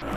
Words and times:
Dobrý 0.00 0.08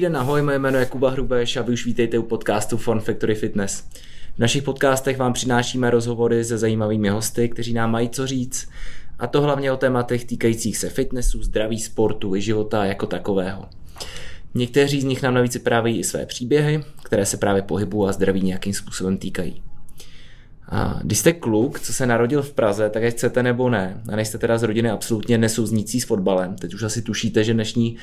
den, 0.00 0.16
ahoj, 0.16 0.42
moje 0.42 0.58
jméno 0.58 0.78
je 0.78 0.86
Kuba 0.86 1.10
Hrubeš 1.10 1.56
a 1.56 1.62
vy 1.62 1.72
už 1.72 1.86
vítejte 1.86 2.18
u 2.18 2.22
podcastu 2.22 2.76
Fun 2.76 3.00
Factory 3.00 3.34
Fitness. 3.34 3.88
V 4.34 4.38
našich 4.38 4.62
podcastech 4.62 5.18
vám 5.18 5.32
přinášíme 5.32 5.90
rozhovory 5.90 6.44
se 6.44 6.58
zajímavými 6.58 7.08
hosty, 7.08 7.48
kteří 7.48 7.74
nám 7.74 7.90
mají 7.90 8.08
co 8.08 8.26
říct, 8.26 8.68
a 9.18 9.26
to 9.26 9.40
hlavně 9.40 9.72
o 9.72 9.76
tématech 9.76 10.24
týkajících 10.24 10.76
se 10.76 10.88
fitnessu, 10.88 11.42
zdraví, 11.42 11.80
sportu 11.80 12.36
i 12.36 12.40
života 12.40 12.84
jako 12.84 13.06
takového. 13.06 13.68
Někteří 14.54 15.00
z 15.00 15.04
nich 15.04 15.22
nám 15.22 15.34
navíc 15.34 15.54
vyprávějí 15.54 15.98
i 15.98 16.04
své 16.04 16.26
příběhy, 16.26 16.84
které 17.04 17.26
se 17.26 17.36
právě 17.36 17.62
pohybu 17.62 18.06
a 18.06 18.12
zdraví 18.12 18.42
nějakým 18.42 18.74
způsobem 18.74 19.16
týkají. 19.16 19.62
A 20.68 21.00
když 21.02 21.18
jste 21.18 21.32
kluk, 21.32 21.80
co 21.80 21.92
se 21.92 22.06
narodil 22.06 22.42
v 22.42 22.52
Praze, 22.52 22.90
tak 22.90 23.04
ať 23.04 23.14
chcete 23.14 23.42
nebo 23.42 23.70
ne, 23.70 24.02
a 24.08 24.16
nejste 24.16 24.38
teda 24.38 24.58
z 24.58 24.62
rodiny 24.62 24.90
absolutně 24.90 25.38
nesouznící 25.38 26.00
s 26.00 26.04
fotbalem, 26.04 26.56
teď 26.56 26.74
už 26.74 26.82
asi 26.82 27.02
tušíte, 27.02 27.44
že 27.44 27.54
dnešní 27.54 27.96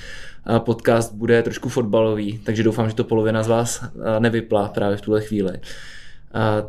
podcast 0.59 1.13
bude 1.13 1.43
trošku 1.43 1.69
fotbalový, 1.69 2.39
takže 2.43 2.63
doufám, 2.63 2.89
že 2.89 2.95
to 2.95 3.03
polovina 3.03 3.43
z 3.43 3.47
vás 3.47 3.83
nevyplá 4.19 4.67
právě 4.67 4.97
v 4.97 5.01
tuhle 5.01 5.21
chvíli. 5.21 5.59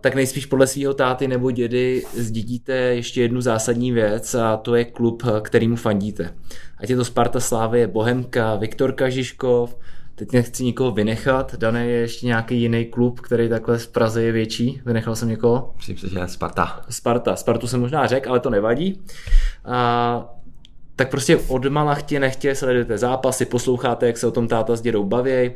Tak 0.00 0.14
nejspíš 0.14 0.46
podle 0.46 0.66
svého 0.66 0.94
táty 0.94 1.28
nebo 1.28 1.50
dědy 1.50 2.04
zdědíte 2.12 2.72
ještě 2.72 3.22
jednu 3.22 3.40
zásadní 3.40 3.92
věc 3.92 4.34
a 4.34 4.56
to 4.56 4.74
je 4.74 4.84
klub, 4.84 5.22
kterýmu 5.42 5.76
fandíte. 5.76 6.34
Ať 6.78 6.90
je 6.90 6.96
to 6.96 7.04
Sparta 7.04 7.40
Slávy, 7.40 7.86
Bohemka, 7.86 8.56
Viktor 8.56 8.92
Kažiškov, 8.92 9.76
Teď 10.20 10.32
nechci 10.32 10.64
nikoho 10.64 10.90
vynechat. 10.90 11.54
Dané 11.54 11.86
je 11.86 12.00
ještě 12.00 12.26
nějaký 12.26 12.60
jiný 12.60 12.84
klub, 12.84 13.20
který 13.20 13.48
takhle 13.48 13.78
v 13.78 13.88
Praze 13.88 14.22
je 14.22 14.32
větší. 14.32 14.82
Vynechal 14.86 15.16
jsem 15.16 15.28
někoho? 15.28 15.72
Myslím 15.76 15.98
si, 15.98 16.08
že 16.08 16.20
Sparta. 16.26 16.82
Sparta. 16.90 17.36
Spartu 17.36 17.66
jsem 17.66 17.80
možná 17.80 18.06
řekl, 18.06 18.30
ale 18.30 18.40
to 18.40 18.50
nevadí. 18.50 19.00
A, 19.64 20.34
tak 20.96 21.10
prostě 21.10 21.36
od 21.36 21.66
mala 21.66 21.94
chtě 21.94 22.20
nechtě 22.20 22.54
sledujete 22.54 22.98
zápasy, 22.98 23.44
posloucháte, 23.46 24.06
jak 24.06 24.18
se 24.18 24.26
o 24.26 24.30
tom 24.30 24.48
táta 24.48 24.76
s 24.76 24.80
dědou 24.80 25.04
baví, 25.04 25.50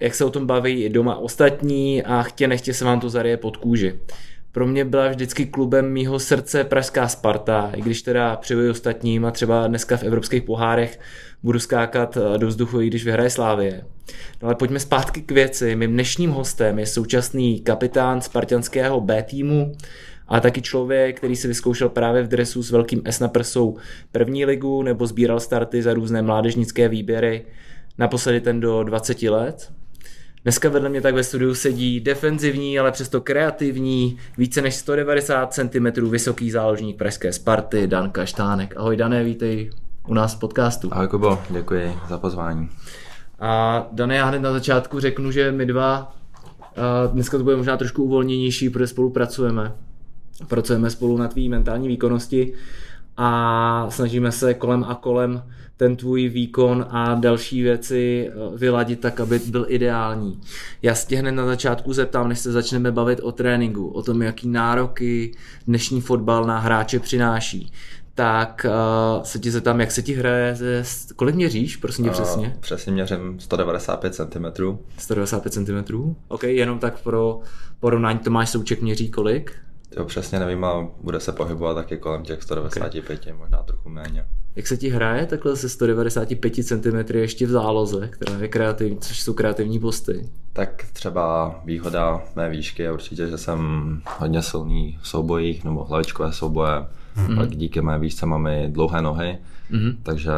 jak 0.00 0.14
se 0.14 0.24
o 0.24 0.30
tom 0.30 0.46
baví 0.46 0.88
doma 0.88 1.16
ostatní 1.16 2.02
a 2.02 2.22
chtě 2.22 2.48
nechtě 2.48 2.74
se 2.74 2.84
vám 2.84 3.00
to 3.00 3.10
zaryje 3.10 3.36
pod 3.36 3.56
kůži. 3.56 3.98
Pro 4.52 4.66
mě 4.66 4.84
byla 4.84 5.08
vždycky 5.08 5.46
klubem 5.46 5.92
mýho 5.92 6.18
srdce 6.18 6.64
Pražská 6.64 7.08
Sparta, 7.08 7.70
i 7.76 7.80
když 7.80 8.02
teda 8.02 8.36
přivuji 8.36 8.70
ostatním 8.70 9.24
a 9.24 9.30
třeba 9.30 9.66
dneska 9.66 9.96
v 9.96 10.02
evropských 10.02 10.42
pohárech 10.42 11.00
budu 11.42 11.58
skákat 11.58 12.16
eh, 12.16 12.38
do 12.38 12.46
vzduchu, 12.46 12.80
i 12.80 12.86
když 12.86 13.04
vyhraje 13.04 13.30
Slávie. 13.30 13.84
No 14.42 14.48
ale 14.48 14.54
pojďme 14.54 14.80
zpátky 14.80 15.22
k 15.22 15.32
věci. 15.32 15.76
Mým 15.76 15.92
dnešním 15.92 16.30
hostem 16.30 16.78
je 16.78 16.86
současný 16.86 17.60
kapitán 17.60 18.20
spartianského 18.20 19.00
B 19.00 19.22
týmu, 19.22 19.72
a 20.30 20.40
taky 20.40 20.62
člověk, 20.62 21.16
který 21.16 21.36
si 21.36 21.48
vyzkoušel 21.48 21.88
právě 21.88 22.22
v 22.22 22.28
dresu 22.28 22.62
s 22.62 22.70
velkým 22.70 23.02
S 23.04 23.20
na 23.20 23.28
prsou 23.28 23.76
první 24.12 24.44
ligu 24.44 24.82
nebo 24.82 25.06
sbíral 25.06 25.40
starty 25.40 25.82
za 25.82 25.94
různé 25.94 26.22
mládežnické 26.22 26.88
výběry, 26.88 27.44
naposledy 27.98 28.40
ten 28.40 28.60
do 28.60 28.82
20 28.82 29.22
let. 29.22 29.72
Dneska 30.42 30.68
vedle 30.68 30.88
mě 30.88 31.00
tak 31.00 31.14
ve 31.14 31.24
studiu 31.24 31.54
sedí 31.54 32.00
defenzivní, 32.00 32.78
ale 32.78 32.92
přesto 32.92 33.20
kreativní, 33.20 34.18
více 34.38 34.62
než 34.62 34.74
190 34.74 35.52
cm 35.52 36.10
vysoký 36.10 36.50
záložník 36.50 36.98
pražské 36.98 37.32
Sparty, 37.32 37.86
Dan 37.86 38.10
Kaštánek. 38.10 38.74
Ahoj 38.76 38.96
Dané, 38.96 39.24
vítej 39.24 39.70
u 40.08 40.14
nás 40.14 40.34
v 40.34 40.38
podcastu. 40.38 40.88
Ahoj 40.92 41.08
Kubo, 41.08 41.38
děkuji 41.50 41.96
za 42.08 42.18
pozvání. 42.18 42.68
A 43.40 43.86
Dané, 43.92 44.16
já 44.16 44.26
hned 44.26 44.38
na 44.38 44.52
začátku 44.52 45.00
řeknu, 45.00 45.30
že 45.30 45.52
my 45.52 45.66
dva 45.66 46.16
dneska 47.12 47.38
to 47.38 47.44
bude 47.44 47.56
možná 47.56 47.76
trošku 47.76 48.04
uvolněnější, 48.04 48.70
protože 48.70 48.86
spolupracujeme. 48.86 49.72
Pracujeme 50.48 50.90
spolu 50.90 51.16
na 51.16 51.28
tvý 51.28 51.48
mentální 51.48 51.88
výkonnosti 51.88 52.52
a 53.16 53.86
snažíme 53.90 54.32
se 54.32 54.54
kolem 54.54 54.84
a 54.84 54.94
kolem 54.94 55.42
ten 55.80 55.96
tvůj 55.96 56.28
výkon 56.28 56.86
a 56.90 57.14
další 57.14 57.62
věci 57.62 58.28
eh, 58.28 58.56
vyladit 58.56 59.00
tak, 59.00 59.20
aby 59.20 59.38
byl 59.38 59.66
ideální. 59.68 60.40
Já 60.82 60.94
se 60.94 61.06
tě 61.06 61.16
hned 61.16 61.32
na 61.32 61.46
začátku 61.46 61.92
zeptám, 61.92 62.28
než 62.28 62.38
se 62.38 62.52
začneme 62.52 62.92
bavit 62.92 63.20
o 63.20 63.32
tréninku, 63.32 63.88
o 63.88 64.02
tom, 64.02 64.22
jaký 64.22 64.48
nároky 64.48 65.32
dnešní 65.66 66.00
fotbal 66.00 66.44
na 66.44 66.58
hráče 66.58 67.00
přináší 67.00 67.72
tak 68.14 68.66
uh, 68.68 69.22
se 69.22 69.38
ti 69.38 69.50
zeptám, 69.50 69.80
jak 69.80 69.92
se 69.92 70.02
ti 70.02 70.14
hraje, 70.14 70.54
ze, 70.54 70.84
kolik 71.16 71.34
měříš, 71.34 71.76
prosím 71.76 72.04
tě 72.04 72.10
přesně? 72.10 72.48
Uh, 72.48 72.60
přesně 72.60 72.92
měřím 72.92 73.40
195 73.40 74.14
cm. 74.14 74.44
195 74.98 75.52
cm? 75.52 76.14
OK, 76.28 76.42
jenom 76.42 76.78
tak 76.78 77.02
pro 77.02 77.40
porovnání 77.80 78.18
Tomáš 78.18 78.50
Souček 78.50 78.82
měří 78.82 79.10
kolik? 79.10 79.52
Jo, 79.96 80.04
přesně 80.04 80.38
nevím, 80.38 80.64
ale 80.64 80.86
bude 81.02 81.20
se 81.20 81.32
pohybovat 81.32 81.74
taky 81.74 81.96
kolem 81.96 82.22
těch 82.22 82.42
195, 82.42 83.20
okay. 83.20 83.32
možná 83.32 83.62
trochu 83.62 83.88
méně. 83.88 84.24
Jak 84.56 84.66
se 84.66 84.76
ti 84.76 84.88
hraje 84.88 85.26
takhle 85.26 85.56
se 85.56 85.68
195 85.68 86.54
cm 86.64 87.16
ještě 87.16 87.46
v 87.46 87.50
záloze, 87.50 88.08
která 88.08 88.38
je 88.38 88.48
kreativní, 88.48 88.98
což 88.98 89.20
jsou 89.20 89.32
kreativní 89.32 89.78
posty? 89.78 90.28
Tak 90.52 90.84
třeba 90.92 91.54
výhoda 91.64 92.22
mé 92.36 92.50
výšky 92.50 92.82
je 92.82 92.92
určitě, 92.92 93.26
že 93.26 93.38
jsem 93.38 93.60
hodně 94.18 94.42
silný 94.42 94.98
v 95.02 95.08
soubojích 95.08 95.64
nebo 95.64 95.84
hlavičkové 95.84 96.32
souboje. 96.32 96.72
Mm-hmm. 97.16 97.36
Pak 97.36 97.50
díky 97.56 97.80
mé 97.80 97.98
výšce 97.98 98.26
mám 98.26 98.46
i 98.46 98.68
dlouhé 98.68 99.02
nohy, 99.02 99.38
mm-hmm. 99.70 99.96
takže 100.02 100.32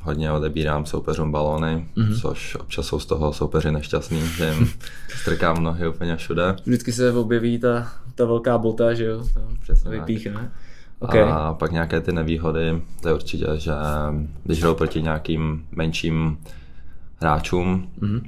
hodně 0.00 0.32
odebírám 0.32 0.86
soupeřům 0.86 1.32
balóny, 1.32 1.86
mm-hmm. 1.96 2.20
což 2.20 2.54
občas 2.54 2.86
jsou 2.86 3.00
z 3.00 3.06
toho 3.06 3.32
soupeři 3.32 3.72
nešťastní, 3.72 4.20
že 4.26 4.54
jim 4.54 4.68
strkám 5.16 5.62
nohy 5.62 5.88
úplně 5.88 6.16
všude. 6.16 6.56
Vždycky 6.66 6.92
se 6.92 7.12
objeví 7.12 7.58
ta, 7.58 7.92
ta 8.14 8.24
velká 8.24 8.58
bota, 8.58 8.94
že 8.94 9.04
jo? 9.04 9.24
Přesně 9.62 9.90
vypíchne. 9.90 10.50
Okay. 11.04 11.22
A 11.22 11.54
pak 11.58 11.72
nějaké 11.72 12.00
ty 12.00 12.12
nevýhody, 12.12 12.82
to 13.00 13.08
je 13.08 13.14
určitě, 13.14 13.46
že 13.56 13.72
když 14.44 14.60
jdou 14.60 14.74
proti 14.74 15.02
nějakým 15.02 15.66
menším 15.72 16.38
hráčům, 17.20 17.88
mm-hmm. 18.00 18.22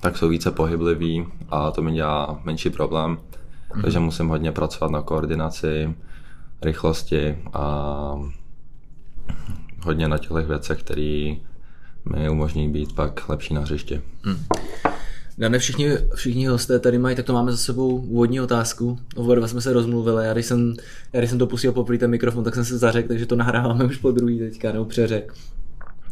tak 0.00 0.16
jsou 0.16 0.28
více 0.28 0.50
pohybliví 0.50 1.26
a 1.50 1.70
to 1.70 1.82
mi 1.82 1.92
dělá 1.92 2.40
menší 2.44 2.70
problém. 2.70 3.16
Mm-hmm. 3.16 3.82
Takže 3.82 3.98
musím 3.98 4.28
hodně 4.28 4.52
pracovat 4.52 4.90
na 4.90 5.02
koordinaci, 5.02 5.94
rychlosti 6.62 7.38
a 7.52 8.14
hodně 9.84 10.08
na 10.08 10.18
těch 10.18 10.46
věcech, 10.46 10.80
které 10.80 11.34
mi 12.12 12.28
umožní 12.30 12.68
být 12.68 12.94
pak 12.94 13.28
lepší 13.28 13.54
na 13.54 13.60
hřišti. 13.60 14.00
Mm. 14.26 14.36
Ne 15.38 15.58
všichni, 15.58 15.90
všichni 16.14 16.46
hosté 16.46 16.78
tady 16.78 16.98
mají, 16.98 17.16
tak 17.16 17.26
to 17.26 17.32
máme 17.32 17.50
za 17.50 17.58
sebou 17.58 17.96
úvodní 17.96 18.40
otázku. 18.40 18.98
Oba 19.16 19.34
dva 19.34 19.48
jsme 19.48 19.60
se 19.60 19.72
rozmluvili. 19.72 20.26
Já 20.26 20.32
když 20.32 20.46
jsem, 20.46 20.74
já 21.12 21.20
když 21.20 21.30
jsem 21.30 21.38
to 21.38 21.46
pustil 21.46 21.72
poprvé 21.72 21.98
ten 21.98 22.10
mikrofon, 22.10 22.44
tak 22.44 22.54
jsem 22.54 22.64
se 22.64 22.78
zařekl, 22.78 23.08
takže 23.08 23.26
to 23.26 23.36
nahráváme 23.36 23.84
už 23.84 23.96
po 23.96 24.10
druhý 24.10 24.38
teďka, 24.38 24.72
nebo 24.72 24.84
přeřek 24.84 25.34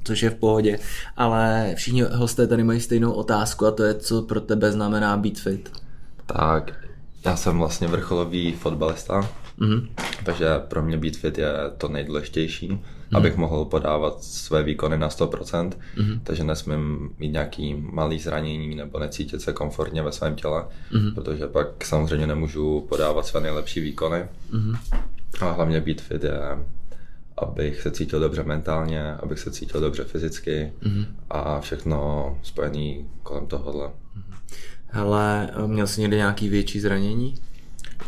což 0.06 0.22
je 0.22 0.31
v 0.31 0.34
pohodě. 0.34 0.78
Ale 1.16 1.72
všichni 1.76 2.03
hosté 2.03 2.47
tady 2.47 2.64
mají 2.64 2.81
stejnou 2.81 3.12
otázku 3.12 3.66
a 3.66 3.70
to 3.70 3.82
je, 3.82 3.94
co 3.94 4.22
pro 4.22 4.41
tebe 4.41 4.72
znamená 4.72 5.16
být 5.16 5.41
fit. 5.41 5.70
Tak, 6.26 6.72
já 7.25 7.37
jsem 7.37 7.58
vlastně 7.58 7.88
vrcholový 7.88 8.53
fotbalista, 8.53 9.20
mm-hmm. 9.58 9.88
takže 10.25 10.47
pro 10.69 10.82
mě 10.82 10.98
být 10.98 11.16
fit 11.16 11.38
je 11.38 11.53
to 11.78 11.88
nejdůležitější, 11.88 12.81
mm-hmm. 13.11 13.17
abych 13.17 13.37
mohl 13.37 13.65
podávat 13.65 14.22
své 14.22 14.62
výkony 14.62 14.99
na 14.99 15.09
100%, 15.09 15.71
mm-hmm. 15.97 16.21
takže 16.22 16.44
nesmím 16.44 17.11
mít 17.19 17.33
nějaký 17.33 17.75
malý 17.75 18.19
zranění 18.19 18.75
nebo 18.75 18.99
necítit 18.99 19.43
se 19.43 19.53
komfortně 19.53 20.03
ve 20.03 20.12
svém 20.12 20.34
těle, 20.34 20.65
mm-hmm. 20.93 21.15
protože 21.15 21.47
pak 21.47 21.84
samozřejmě 21.84 22.27
nemůžu 22.27 22.87
podávat 22.89 23.27
své 23.27 23.41
nejlepší 23.41 23.81
výkony. 23.81 24.27
Mm-hmm. 24.53 24.78
A 25.41 25.50
hlavně 25.50 25.81
být 25.81 26.00
fit 26.00 26.25
je 26.25 26.39
abych 27.39 27.81
se 27.81 27.91
cítil 27.91 28.21
dobře 28.21 28.43
mentálně, 28.43 29.12
abych 29.12 29.38
se 29.38 29.50
cítil 29.50 29.81
dobře 29.81 30.05
fyzicky 30.05 30.73
mm-hmm. 30.83 31.06
a 31.31 31.61
všechno 31.61 32.38
spojené 32.43 33.05
kolem 33.23 33.47
tohohle. 33.47 33.91
Hele, 34.87 35.50
měl 35.67 35.87
jsi 35.87 36.00
někdy 36.00 36.17
nějaký 36.17 36.49
větší 36.49 36.81
zranění? 36.81 37.34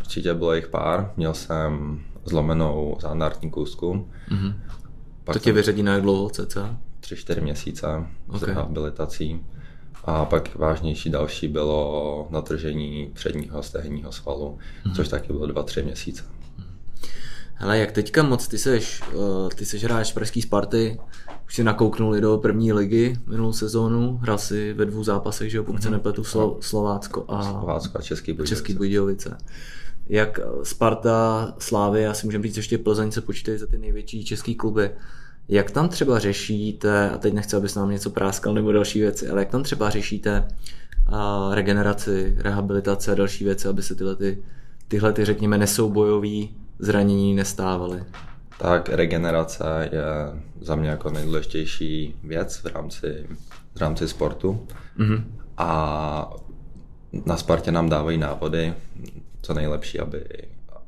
Určitě 0.01 0.35
bylo 0.35 0.55
jich 0.55 0.69
pár. 0.69 1.13
Měl 1.17 1.35
jsem 1.35 2.01
zlomenou 2.25 2.97
zánártní 3.01 3.51
kůzku. 3.51 4.09
Mm-hmm. 4.31 4.55
Pak 5.29 5.37
to 5.37 5.41
tě 5.43 5.53
vyřadí 5.53 5.83
na 5.83 5.93
jak 5.93 6.03
dlouho 6.03 6.31
cca? 6.31 6.79
Tři, 7.01 7.17
čtyři 7.17 7.41
měsíce 7.41 7.87
okay. 8.29 8.41
s 8.41 8.43
rehabilitací. 8.43 9.41
A 10.05 10.25
pak 10.25 10.57
vážnější 10.57 11.11
další 11.11 11.49
bylo 11.49 12.29
natržení 12.31 13.11
předního 13.15 13.63
stehního 13.63 14.13
svalu, 14.13 14.59
mm-hmm. 14.85 14.95
což 14.97 15.09
taky 15.09 15.33
bylo 15.33 15.47
dva, 15.47 15.63
tři 15.63 15.83
měsíce. 15.83 16.25
Hele, 17.55 17.79
jak 17.79 17.93
teďka 17.93 18.23
moc 18.23 18.49
ty 18.49 18.59
seš, 18.59 19.03
uh, 19.15 19.49
ty 19.49 19.67
seš 19.67 19.85
hráč 19.85 20.13
Pražský 20.13 20.43
Sparty, 20.43 20.99
už 21.47 21.55
si 21.55 21.65
nakouknul 21.65 22.21
do 22.21 22.39
první 22.39 22.73
ligy 22.73 23.17
minulou 23.27 23.53
sezónu, 23.53 24.19
hrál 24.23 24.39
si 24.39 24.73
ve 24.73 24.87
dvou 24.87 25.05
zápasech, 25.05 25.51
že 25.51 25.57
jo, 25.57 25.65
pokud 25.65 25.79
mm-hmm. 25.79 25.83
se 25.83 25.89
mhm. 25.89 25.97
nepletu, 25.97 26.23
Slo- 26.23 26.57
Slovácko 26.61 27.25
a, 27.29 27.43
Slovácko 27.43 27.99
a 27.99 28.03
Český 28.03 28.33
Budějovice. 28.33 28.55
Český 28.55 28.75
Budějovice. 28.75 29.39
Jak 30.09 30.41
Sparta, 30.63 31.55
Slávy, 31.59 32.07
asi 32.07 32.27
můžeme 32.27 32.45
říct 32.45 32.57
ještě 32.57 32.79
Plzeň 32.79 33.11
se 33.11 33.21
počítají 33.21 33.59
za 33.59 33.67
ty 33.67 33.79
největší 33.79 34.25
český 34.25 34.55
kluby. 34.55 34.91
Jak 35.49 35.71
tam 35.71 35.89
třeba 35.89 36.19
řešíte, 36.19 37.11
a 37.11 37.19
teď 37.19 37.35
nechci, 37.35 37.57
abys 37.57 37.75
nám 37.75 37.91
něco 37.91 38.11
práskal 38.11 38.55
nebo 38.55 38.73
další 38.73 39.01
věci, 39.01 39.29
ale 39.29 39.41
jak 39.41 39.49
tam 39.49 39.63
třeba 39.63 39.91
řešíte 39.91 40.49
regeneraci, 41.51 42.35
rehabilitace 42.39 43.13
a 43.13 43.15
další 43.15 43.45
věci, 43.45 43.69
aby 43.69 43.83
se 43.83 43.95
tyhle 43.95 44.17
ty 44.17 44.43
tyhle 44.89 45.13
ty, 45.13 45.25
řekněme, 45.25 45.59
nesoubojový 45.59 46.57
zranění 46.79 47.35
nestávaly? 47.35 48.05
Tak 48.59 48.89
regenerace 48.89 49.89
je 49.93 50.03
za 50.61 50.77
mě 50.77 50.89
jako 50.89 51.11
nejdůležitější 51.11 52.15
věc 52.25 52.57
v 52.57 52.67
rámci, 52.67 53.27
v 53.75 53.81
rámci 53.81 54.09
sportu. 54.09 54.67
Mm-hmm. 54.99 55.25
A 55.59 56.33
na 57.27 57.37
Spartě 57.37 57.73
nám 57.73 57.89
dávají 57.89 58.19
návody, 58.19 58.75
co 59.43 59.55
nejlepší, 59.55 60.01
aby, 60.01 60.25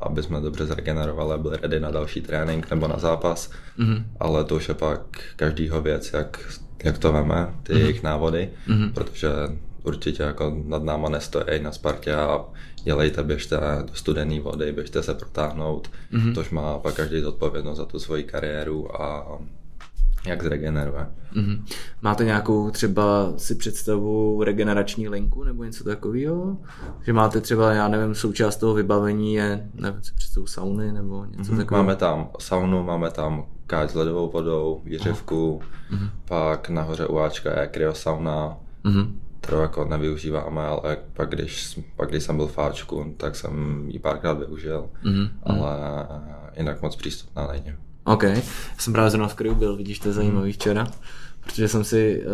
aby 0.00 0.22
jsme 0.22 0.40
dobře 0.40 0.66
zregenerovali 0.66 1.34
a 1.34 1.38
byli 1.38 1.56
ready 1.56 1.80
na 1.80 1.90
další 1.90 2.20
trénink 2.20 2.70
nebo 2.70 2.88
na 2.88 2.98
zápas. 2.98 3.50
Mm-hmm. 3.78 4.04
Ale 4.20 4.44
to 4.44 4.56
už 4.56 4.68
je 4.68 4.74
pak 4.74 5.00
každýho 5.36 5.80
věc, 5.80 6.12
jak, 6.12 6.58
jak 6.84 6.98
to 6.98 7.12
veme, 7.12 7.54
ty 7.62 7.72
mm-hmm. 7.72 7.78
jejich 7.78 8.02
návody, 8.02 8.50
mm-hmm. 8.68 8.92
protože 8.92 9.28
určitě 9.82 10.22
jako 10.22 10.62
nad 10.66 10.82
náma 10.82 11.08
nestojí 11.08 11.62
na 11.62 11.72
Spartě 11.72 12.14
a 12.14 12.44
dělejte, 12.84 13.22
běžte 13.22 13.56
do 13.86 13.94
studené 13.94 14.40
vody, 14.40 14.72
běžte 14.72 15.02
se 15.02 15.14
protáhnout. 15.14 15.90
Mm-hmm. 16.12 16.34
Tož 16.34 16.50
má 16.50 16.78
pak 16.78 16.94
každý 16.94 17.20
zodpovědnost 17.20 17.78
za 17.78 17.84
tu 17.84 17.98
svoji 17.98 18.24
kariéru 18.24 19.02
a 19.02 19.38
jak 20.26 20.42
zregeneruje. 20.42 21.06
Mm-hmm. 21.36 21.62
Máte 22.02 22.24
nějakou 22.24 22.70
třeba 22.70 23.32
si 23.36 23.54
představu 23.54 24.42
regenerační 24.44 25.08
linku 25.08 25.44
nebo 25.44 25.64
něco 25.64 25.84
takového? 25.84 26.56
Že 27.02 27.12
máte 27.12 27.40
třeba, 27.40 27.72
já 27.72 27.88
nevím, 27.88 28.14
součást 28.14 28.56
toho 28.56 28.74
vybavení 28.74 29.34
je, 29.34 29.68
nevím, 29.74 30.02
si 30.02 30.14
představu 30.14 30.46
sauny 30.46 30.92
nebo 30.92 31.24
něco 31.24 31.52
mm-hmm. 31.52 31.56
takového? 31.56 31.84
Máme 31.84 31.96
tam 31.96 32.28
saunu, 32.38 32.82
máme 32.84 33.10
tam 33.10 33.46
káč 33.66 33.90
s 33.90 33.94
ledovou 33.94 34.30
vodou, 34.30 34.80
výřivku, 34.84 35.60
mm-hmm. 35.90 36.10
pak 36.24 36.68
nahoře 36.68 37.06
u 37.06 37.18
Ačka 37.18 37.60
je 37.60 37.66
kryosauna, 37.66 38.56
mm-hmm 38.84 39.12
kterou 39.40 39.60
jako 39.60 39.84
nevyužíváme, 39.84 40.66
ale 40.66 40.98
pak 41.12 41.28
když, 41.28 41.80
pak 41.96 42.08
když 42.08 42.22
jsem 42.22 42.36
byl 42.36 42.46
v 42.46 42.52
Fáčku, 42.52 43.14
tak 43.16 43.36
jsem 43.36 43.84
ji 43.88 43.98
párkrát 43.98 44.32
využil, 44.32 44.90
mm-hmm. 45.04 45.30
ale 45.42 45.76
jinak 46.56 46.82
moc 46.82 46.96
přístupná 46.96 47.46
není. 47.46 47.74
OK, 48.04 48.24
jsem 48.78 48.92
právě 48.92 49.10
zrovna 49.10 49.28
v 49.28 49.34
Kryu 49.34 49.54
byl, 49.54 49.76
vidíš, 49.76 49.98
to 49.98 50.08
je 50.08 50.12
zajímavý 50.12 50.52
včera. 50.52 50.86
Protože 51.44 51.68
jsem 51.68 51.84
si 51.84 52.22
eh, 52.22 52.26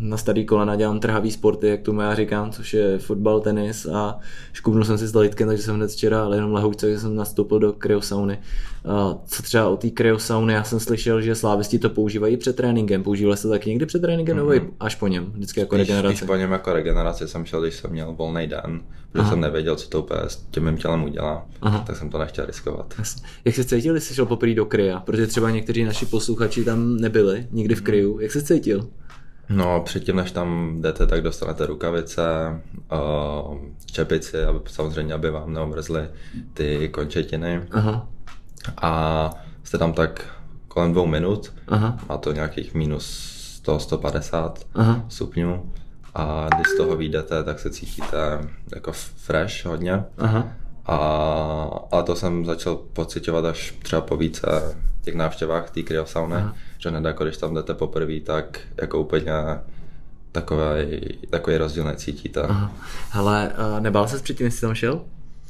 na 0.00 0.16
starý 0.16 0.46
kolena 0.46 0.76
dělám 0.76 1.00
trhavý 1.00 1.30
sporty, 1.30 1.68
jak 1.68 1.82
tomu 1.82 2.00
já 2.00 2.14
říkám, 2.14 2.50
což 2.50 2.74
je 2.74 2.98
fotbal, 2.98 3.40
tenis 3.40 3.86
a 3.86 4.18
škubnul 4.52 4.84
jsem 4.84 4.98
si 4.98 5.06
s 5.06 5.12
dalitkem, 5.12 5.48
takže 5.48 5.62
jsem 5.62 5.74
hned 5.74 5.90
včera, 5.90 6.24
ale 6.24 6.36
jenom 6.36 6.52
lehoučce, 6.52 6.90
že 6.90 7.00
jsem 7.00 7.16
nastoupil 7.16 7.58
do 7.58 7.72
kryosauny. 7.72 8.38
Co 9.24 9.42
třeba 9.42 9.68
o 9.68 9.76
té 9.76 9.90
kryosauny, 9.90 10.52
já 10.52 10.64
jsem 10.64 10.80
slyšel, 10.80 11.20
že 11.20 11.34
slávisti 11.34 11.78
to 11.78 11.90
používají 11.90 12.36
před 12.36 12.56
tréninkem. 12.56 13.02
Používali 13.02 13.36
se 13.36 13.42
to 13.42 13.48
taky 13.48 13.70
někdy 13.70 13.86
před 13.86 14.02
tréninkem 14.02 14.36
mm-hmm. 14.36 14.52
nebo 14.52 14.66
až 14.80 14.94
po 14.94 15.08
něm, 15.08 15.24
vždycky 15.24 15.60
jako 15.60 15.76
spíš, 15.76 15.88
regenerace? 15.88 16.16
Spíš 16.16 16.26
po 16.26 16.36
něm 16.36 16.52
jako 16.52 16.72
regenerace 16.72 17.28
jsem 17.28 17.44
šel, 17.44 17.62
když 17.62 17.74
jsem 17.74 17.90
měl 17.90 18.12
volný 18.12 18.46
den, 18.46 18.80
protože 19.12 19.20
Aha. 19.20 19.30
jsem 19.30 19.40
nevěděl, 19.40 19.76
co 19.76 19.88
to 19.88 20.02
úplně 20.02 20.20
s 20.26 20.36
tím 20.36 20.64
mým 20.64 20.76
tělem 20.76 21.04
udělá, 21.04 21.46
Aha. 21.62 21.84
tak 21.86 21.96
jsem 21.96 22.10
to 22.10 22.18
nechtěl 22.18 22.46
riskovat. 22.46 22.94
Jak 23.44 23.54
se 23.54 23.64
cítil, 23.64 23.94
když 23.94 24.04
jsi 24.04 24.14
šel 24.14 24.26
poprvé 24.26 24.54
do 24.54 24.64
krya? 24.66 25.00
Protože 25.00 25.26
třeba 25.26 25.50
někteří 25.50 25.84
naši 25.84 26.06
posluchači 26.06 26.64
tam 26.64 26.96
nebyli 26.96 27.46
nikdy 27.50 27.74
v 27.74 27.78
mhm. 27.78 27.86
kryu. 27.86 28.20
Jak 28.20 28.32
se 28.32 28.42
cítil? 28.42 28.88
No, 29.48 29.80
předtím, 29.80 30.16
než 30.16 30.32
tam 30.32 30.76
jdete, 30.80 31.06
tak 31.06 31.22
dostanete 31.22 31.66
rukavice, 31.66 32.22
uh, 32.92 33.58
čepici, 33.86 34.44
aby, 34.44 34.58
samozřejmě, 34.66 35.14
aby 35.14 35.30
vám 35.30 35.52
neomrzly 35.52 36.08
ty 36.54 36.88
končetiny. 36.88 37.62
Aha. 37.70 38.08
A 38.82 39.30
jste 39.64 39.78
tam 39.78 39.92
tak 39.92 40.26
kolem 40.68 40.92
dvou 40.92 41.06
minut, 41.06 41.52
Aha. 41.68 41.98
má 42.08 42.16
to 42.18 42.32
nějakých 42.32 42.74
minus 42.74 43.06
100, 43.56 43.78
150 43.78 44.66
Aha. 44.74 45.04
stupňů 45.08 45.72
a 46.14 46.48
když 46.54 46.66
z 46.66 46.76
toho 46.76 46.96
vyjdete, 46.96 47.44
tak 47.44 47.58
se 47.58 47.70
cítíte 47.70 48.38
jako 48.74 48.92
fresh 48.92 49.64
hodně. 49.64 50.04
Aha. 50.18 50.48
A, 50.86 50.96
a 51.92 52.02
to 52.02 52.16
jsem 52.16 52.44
začal 52.44 52.76
pocitovat 52.76 53.44
až 53.44 53.74
třeba 53.82 54.02
po 54.02 54.16
více 54.16 54.76
těch 55.02 55.14
návštěvách 55.14 55.70
té 55.70 55.82
kryosauny, 55.82 56.36
že 56.78 56.90
hned 56.90 57.04
jako 57.04 57.24
když 57.24 57.36
tam 57.36 57.54
jdete 57.54 57.74
poprvé, 57.74 58.20
tak 58.20 58.60
jako 58.80 59.00
úplně 59.00 59.32
takový, 60.32 60.60
takový 61.30 61.56
rozdíl 61.56 61.84
necítíte. 61.84 62.42
Aha. 62.42 62.72
Hele, 63.10 63.52
nebál 63.80 64.08
se 64.08 64.18
předtím, 64.18 64.46
jestli 64.46 64.60
tam 64.60 64.74
šel? 64.74 65.00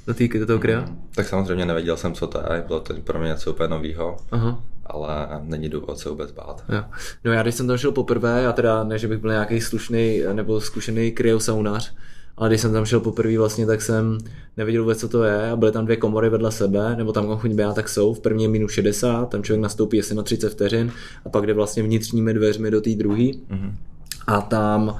Do, 0.06 0.14
tý, 0.14 0.28
do 0.28 0.46
toho 0.46 0.58
krya? 0.58 0.81
Mm, 0.81 1.02
tak 1.14 1.28
samozřejmě 1.28 1.66
nevěděl 1.66 1.96
jsem, 1.96 2.14
co 2.14 2.26
to 2.26 2.43
je, 2.52 2.64
bylo 2.66 2.81
to 2.81 2.94
pro 2.94 3.19
mě 3.19 3.28
něco 3.28 3.50
úplně 3.50 3.69
nového. 3.69 4.16
Aha 4.31 4.62
ale 4.87 5.28
není 5.43 5.69
důvod 5.69 5.99
se 5.99 6.08
vůbec 6.08 6.31
bát. 6.31 6.64
Jo. 6.69 6.84
No 7.25 7.32
já 7.32 7.43
když 7.43 7.54
jsem 7.54 7.66
tam 7.66 7.76
šel 7.76 7.93
poprvé, 7.93 8.43
já 8.43 8.52
teda 8.52 8.84
ne, 8.84 8.99
že 8.99 9.08
bych 9.08 9.19
byl 9.19 9.31
nějaký 9.31 9.60
slušný 9.60 10.22
nebo 10.32 10.60
zkušený 10.60 11.12
kryosaunař, 11.12 11.94
ale 12.37 12.49
když 12.49 12.60
jsem 12.60 12.72
tam 12.72 12.84
šel 12.84 13.00
poprvé 13.00 13.38
vlastně, 13.38 13.66
tak 13.66 13.82
jsem 13.82 14.19
nevěděl 14.56 14.82
vůbec, 14.82 15.00
co 15.00 15.08
to 15.08 15.25
je 15.25 15.50
a 15.50 15.56
byly 15.56 15.72
tam 15.72 15.84
dvě 15.84 15.96
komory 15.96 16.28
vedle 16.28 16.52
sebe, 16.52 16.96
nebo 16.96 17.12
tam 17.12 17.37
chuť 17.37 17.50
byla, 17.50 17.72
tak 17.72 17.88
jsou, 17.88 18.14
v 18.14 18.20
první 18.20 18.43
je 18.43 18.48
minus 18.48 18.72
60, 18.72 19.28
tam 19.28 19.43
člověk 19.43 19.62
nastoupí 19.62 20.00
asi 20.00 20.14
na 20.14 20.22
30 20.22 20.50
vteřin 20.50 20.93
a 21.25 21.28
pak 21.28 21.46
jde 21.46 21.55
vlastně 21.55 21.82
vnitřními 21.82 22.34
dveřmi 22.34 22.70
do 22.70 22.81
té 22.81 22.90
druhé. 22.90 23.22
Mm-hmm. 23.22 23.72
A 24.26 24.40
tam 24.40 24.96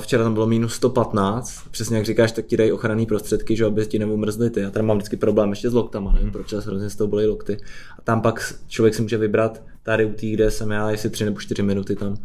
včera 0.00 0.24
tam 0.24 0.34
bylo 0.34 0.46
minus 0.46 0.74
115, 0.74 1.62
přesně 1.70 1.96
jak 1.96 2.06
říkáš, 2.06 2.32
tak 2.32 2.46
ti 2.46 2.56
dají 2.56 2.72
ochranné 2.72 3.06
prostředky, 3.06 3.56
že 3.56 3.64
aby 3.64 3.86
ti 3.86 3.98
neumrzly 3.98 4.50
ty. 4.50 4.60
Já 4.60 4.70
tady 4.70 4.86
mám 4.86 4.96
vždycky 4.96 5.16
problém 5.16 5.50
ještě 5.50 5.70
s 5.70 5.74
loktama, 5.74 6.12
nevím 6.12 6.32
proč, 6.32 6.52
ale 6.52 6.62
hrozně 6.62 6.90
z 6.90 6.96
toho 6.96 7.08
byly 7.08 7.26
lokty. 7.26 7.58
A 7.98 8.02
tam 8.02 8.20
pak 8.20 8.54
člověk 8.68 8.94
si 8.94 9.02
může 9.02 9.18
vybrat 9.18 9.62
tady 9.82 10.04
u 10.04 10.12
té, 10.12 10.26
kde 10.26 10.50
jsem 10.50 10.70
já, 10.70 10.90
jestli 10.90 11.10
tři 11.10 11.24
nebo 11.24 11.40
čtyři 11.40 11.62
minuty 11.62 11.96
tam 11.96 12.16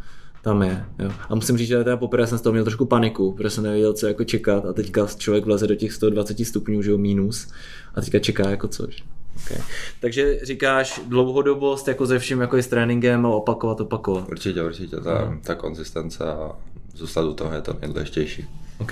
tam 0.44 0.62
je. 0.62 0.86
Jo. 1.00 1.12
A 1.30 1.36
musím 1.36 1.58
říct, 1.58 1.68
že 1.68 1.84
teda 1.84 1.98
poprvé 1.98 2.28
jsem 2.28 2.38
z 2.38 2.42
toho 2.42 2.54
měl 2.54 2.64
trošku 2.64 2.86
paniku, 2.86 3.32
protože 3.32 3.50
jsem 3.50 3.64
nevěděl, 3.64 3.94
co 3.94 4.08
jako 4.08 4.24
čekat 4.24 4.66
a 4.66 4.74
teďka 4.74 5.08
člověk 5.18 5.46
vleze 5.46 5.68
do 5.68 5.76
těch 5.76 5.94
120 5.94 6.46
stupňů, 6.46 6.82
že 6.82 6.92
jo, 6.92 6.98
minus 6.98 7.48
a 7.96 8.02
teďka 8.02 8.20
čeká 8.20 8.50
jako 8.50 8.68
což. 8.68 9.04
Okay. 9.46 9.58
Takže 10.00 10.40
říkáš 10.44 11.02
dlouhodobost 11.08 11.88
jako 11.88 12.06
ze 12.06 12.20
vším, 12.20 12.42
jako 12.42 12.58
je 12.58 12.64
s 12.64 12.68
tréninkem 12.68 13.26
a 13.26 13.30
opakovat, 13.30 13.82
opakovat. 13.82 14.30
Určitě, 14.30 14.64
určitě. 14.64 14.96
Ta, 14.96 15.38
ta 15.44 15.56
konzistence 15.56 16.26
a 16.26 16.52
zůstat 16.94 17.22
u 17.22 17.34
toho 17.34 17.54
je 17.54 17.62
to 17.62 17.78
nejdůležitější. 17.82 18.48
OK. 18.78 18.92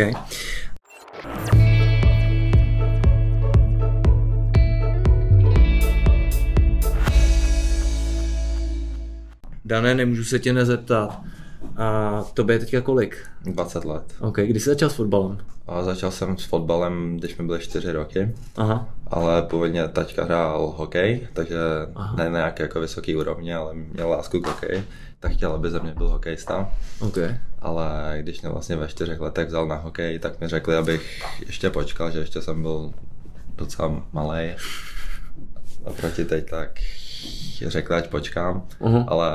Dané, 9.65 9.95
nemůžu 9.95 10.23
se 10.23 10.39
tě 10.39 10.53
nezeptat. 10.53 11.21
A 11.77 12.23
to 12.33 12.51
je 12.51 12.59
teďka 12.59 12.81
kolik? 12.81 13.17
20 13.41 13.85
let. 13.85 14.03
OK, 14.19 14.37
kdy 14.39 14.59
jsi 14.59 14.69
začal 14.69 14.89
s 14.89 14.93
fotbalem? 14.93 15.37
A 15.67 15.83
začal 15.83 16.11
jsem 16.11 16.37
s 16.37 16.43
fotbalem, 16.43 17.17
když 17.17 17.37
mi 17.37 17.45
byly 17.45 17.59
4 17.59 17.91
roky. 17.91 18.35
Aha. 18.55 18.89
Ale 19.07 19.41
původně 19.41 19.87
taťka 19.87 20.23
hrál 20.23 20.73
hokej, 20.77 21.27
takže 21.33 21.57
Aha. 21.95 22.15
ne 22.15 22.29
nějak 22.29 22.59
jako 22.59 22.79
vysoký 22.79 23.15
úrovně, 23.15 23.55
ale 23.55 23.73
měl 23.73 24.09
lásku 24.09 24.39
k 24.39 24.47
hokeji 24.47 24.83
tak 25.21 25.31
chtěl, 25.31 25.51
aby 25.53 25.69
ze 25.69 25.79
mě 25.79 25.93
byl 25.93 26.09
hokejista. 26.09 26.71
Okay. 26.99 27.37
Ale 27.59 28.17
když 28.21 28.41
mě 28.41 28.49
vlastně 28.49 28.75
ve 28.75 28.87
čtyřech 28.87 29.19
letech 29.19 29.47
vzal 29.47 29.67
na 29.67 29.75
hokej, 29.75 30.19
tak 30.19 30.41
mi 30.41 30.47
řekli, 30.47 30.75
abych 30.75 31.23
ještě 31.45 31.69
počkal, 31.69 32.11
že 32.11 32.19
ještě 32.19 32.41
jsem 32.41 32.61
byl 32.61 32.93
docela 33.55 34.03
malý. 34.13 34.49
A 35.85 35.89
proti 35.97 36.25
teď 36.25 36.49
tak 36.49 36.79
řekli, 37.67 37.95
ať 37.95 38.09
počkám, 38.09 38.67
uh-huh. 38.79 39.05
ale 39.07 39.31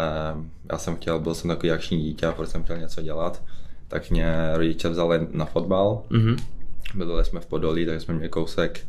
já 0.73 0.79
jsem 0.79 0.97
chtěl, 0.97 1.19
byl 1.19 1.35
jsem 1.35 1.49
takový 1.49 1.73
akční 1.73 2.03
dítě, 2.03 2.27
protože 2.37 2.51
jsem 2.51 2.63
chtěl 2.63 2.79
něco 2.79 3.03
dělat, 3.03 3.43
tak 3.89 4.11
mě 4.11 4.51
rodiče 4.55 4.89
vzali 4.89 5.27
na 5.31 5.45
fotbal. 5.45 6.03
Uh-huh. 6.11 6.37
Bydleli 6.95 7.25
jsme 7.25 7.41
v 7.41 7.47
Podolí, 7.47 7.87
takže 7.87 8.01
jsme 8.01 8.15
měli 8.15 8.29
kousek 8.29 8.81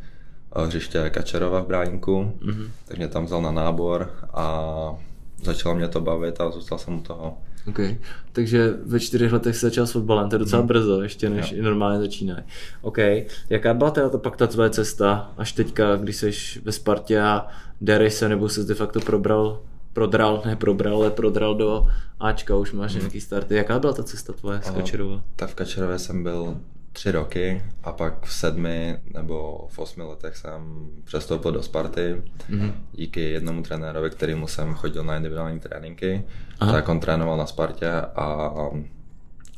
eh, 0.56 0.66
hřiště 0.66 1.10
Kačerova 1.10 1.60
v 1.60 1.68
Bránku, 1.68 2.34
uh-huh. 2.40 2.70
tak 2.86 2.98
mě 2.98 3.08
tam 3.08 3.26
vzal 3.26 3.42
na 3.42 3.52
nábor 3.52 4.12
a 4.34 4.96
začalo 5.44 5.76
mě 5.76 5.88
to 5.88 6.02
bavit 6.02 6.42
a 6.42 6.52
zůstal 6.52 6.78
jsem 6.78 6.98
u 6.98 7.02
toho. 7.02 7.38
OK. 7.68 7.80
Takže 8.32 8.74
ve 8.86 9.00
čtyřech 9.00 9.32
letech 9.32 9.56
se 9.56 9.66
začal 9.66 9.88
s 9.88 9.92
fotbalem, 9.92 10.30
to 10.30 10.36
je 10.36 10.40
docela 10.40 10.60
hmm. 10.60 10.68
brzo, 10.68 11.02
ještě 11.02 11.30
než 11.30 11.52
jo. 11.52 11.64
normálně 11.64 12.00
začínají. 12.00 12.44
OK. 12.82 12.98
Jaká 13.50 13.74
byla 13.74 13.92
teda 13.92 14.10
to 14.10 14.18
pak 14.18 14.38
ta 14.38 14.48
tvoje 14.48 14.70
cesta, 14.70 15.32
až 15.38 15.52
teďka, 15.52 15.96
když 15.96 16.16
jsi 16.16 16.32
ve 16.64 16.72
Spartě 16.72 17.22
a 17.22 17.48
dereš 17.82 18.14
se, 18.14 18.30
nebo 18.30 18.50
se 18.50 18.64
de 18.64 18.76
facto 18.76 19.00
probral, 19.00 19.62
prodral, 19.94 20.42
ne 20.46 20.56
probral, 20.56 20.96
ale 20.96 21.12
prodral 21.12 21.56
do 21.56 21.88
Ačka, 22.20 22.56
už 22.56 22.72
máš 22.72 22.92
hmm. 22.92 23.02
nějaký 23.02 23.22
starty. 23.22 23.56
Jaká 23.56 23.80
byla 23.80 23.94
ta 23.94 24.04
cesta 24.04 24.34
tvoje 24.34 24.60
z 24.64 24.70
Kačerova? 24.70 25.24
Tak 25.36 25.50
v 25.50 25.56
Kačerově 25.56 26.00
jsem 26.00 26.24
byl 26.24 26.58
tři 26.98 27.12
roky 27.12 27.62
a 27.84 27.92
pak 27.92 28.26
v 28.26 28.34
sedmi 28.34 28.98
nebo 29.14 29.68
v 29.70 29.80
osmi 29.80 30.04
letech 30.04 30.38
jsem 30.38 30.90
přestoupil 31.04 31.52
do 31.52 31.64
Sparty 31.64 32.22
mm-hmm. 32.50 32.72
díky 32.92 33.22
jednomu 33.22 33.64
trenérovi, 33.64 34.10
kterýmu 34.10 34.48
jsem 34.48 34.74
chodil 34.74 35.04
na 35.04 35.16
individuální 35.16 35.60
tréninky. 35.60 36.24
Aha. 36.60 36.72
Tak 36.72 36.90
on 36.90 37.00
trénoval 37.00 37.38
na 37.38 37.46
Spartě 37.46 37.92
a 37.92 38.52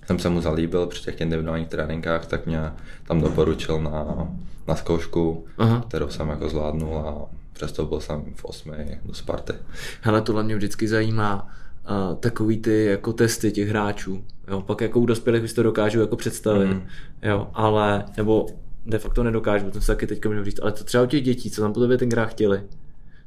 jsem 0.06 0.20
se 0.20 0.30
mu 0.30 0.42
zalíbil 0.42 0.88
při 0.88 1.04
těch 1.04 1.22
individuálních 1.22 1.68
tréninkách, 1.68 2.26
tak 2.26 2.46
mě 2.46 2.72
tam 3.08 3.22
doporučil 3.22 3.82
na, 3.82 4.28
na 4.68 4.76
zkoušku, 4.76 5.46
Aha. 5.58 5.84
kterou 5.88 6.10
jsem 6.10 6.30
jako 6.30 6.50
zvládnul 6.50 6.98
a 6.98 7.26
přestoupil 7.54 8.00
jsem 8.00 8.34
v 8.36 8.46
osmi 8.46 9.00
do 9.06 9.14
Sparty. 9.14 9.54
Hele, 10.02 10.22
tohle 10.22 10.44
mě 10.44 10.56
vždycky 10.56 10.88
zajímá 10.88 11.50
uh, 11.90 12.16
takový 12.16 12.58
ty 12.58 12.86
jako 12.86 13.14
testy 13.14 13.52
těch 13.52 13.70
hráčů. 13.70 14.24
Jo, 14.48 14.62
pak 14.62 14.82
jako 14.82 15.00
u 15.00 15.06
dospělých 15.06 15.44
už 15.44 15.54
to 15.54 15.64
dokážu 15.64 16.00
jako 16.00 16.16
představit. 16.16 16.68
Mm. 16.68 16.82
Jo, 17.22 17.48
ale, 17.54 18.06
nebo 18.18 18.48
de 18.86 19.00
facto 19.00 19.24
nedokážu, 19.24 19.68
o 19.68 19.72
tom 19.72 19.82
se 19.82 19.88
taky 19.88 20.08
teďka 20.08 20.30
můžu 20.30 20.44
říct, 20.44 20.60
ale 20.62 20.72
to 20.72 20.84
třeba 20.84 21.04
u 21.04 21.08
těch 21.08 21.24
dětí, 21.24 21.52
co 21.52 21.62
tam 21.62 21.74
po 21.74 21.80
tobě 21.80 21.98
tenkrát 21.98 22.26
chtěli. 22.26 22.64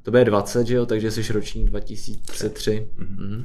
To 0.02 0.10
bude 0.10 0.24
20, 0.24 0.66
že 0.66 0.74
jo, 0.74 0.86
takže 0.86 1.10
jsi 1.10 1.32
ročník 1.32 1.70
2003. 1.70 2.88
Mm-hmm. 2.98 3.44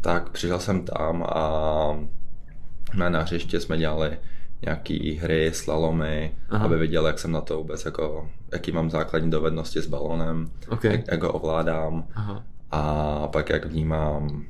Tak 0.00 0.30
přišel 0.30 0.60
jsem 0.60 0.84
tam 0.84 1.22
a 1.22 3.08
na 3.08 3.22
hřiště 3.22 3.60
jsme 3.60 3.78
dělali 3.78 4.18
nějaký 4.64 5.12
hry, 5.16 5.50
slalomy, 5.54 6.34
Aha. 6.50 6.64
aby 6.64 6.76
viděl, 6.76 7.06
jak 7.06 7.18
jsem 7.18 7.32
na 7.32 7.40
to 7.40 7.56
vůbec, 7.56 7.84
jako, 7.84 8.30
jaký 8.52 8.72
mám 8.72 8.90
základní 8.90 9.30
dovednosti 9.30 9.80
s 9.80 9.86
balonem, 9.86 10.50
okay. 10.68 10.92
jak, 10.92 11.00
jak 11.10 11.22
ho 11.22 11.32
ovládám 11.32 12.04
Aha. 12.14 12.44
A 12.70 13.26
pak 13.26 13.48
jak 13.48 13.66
vnímám 13.66 14.44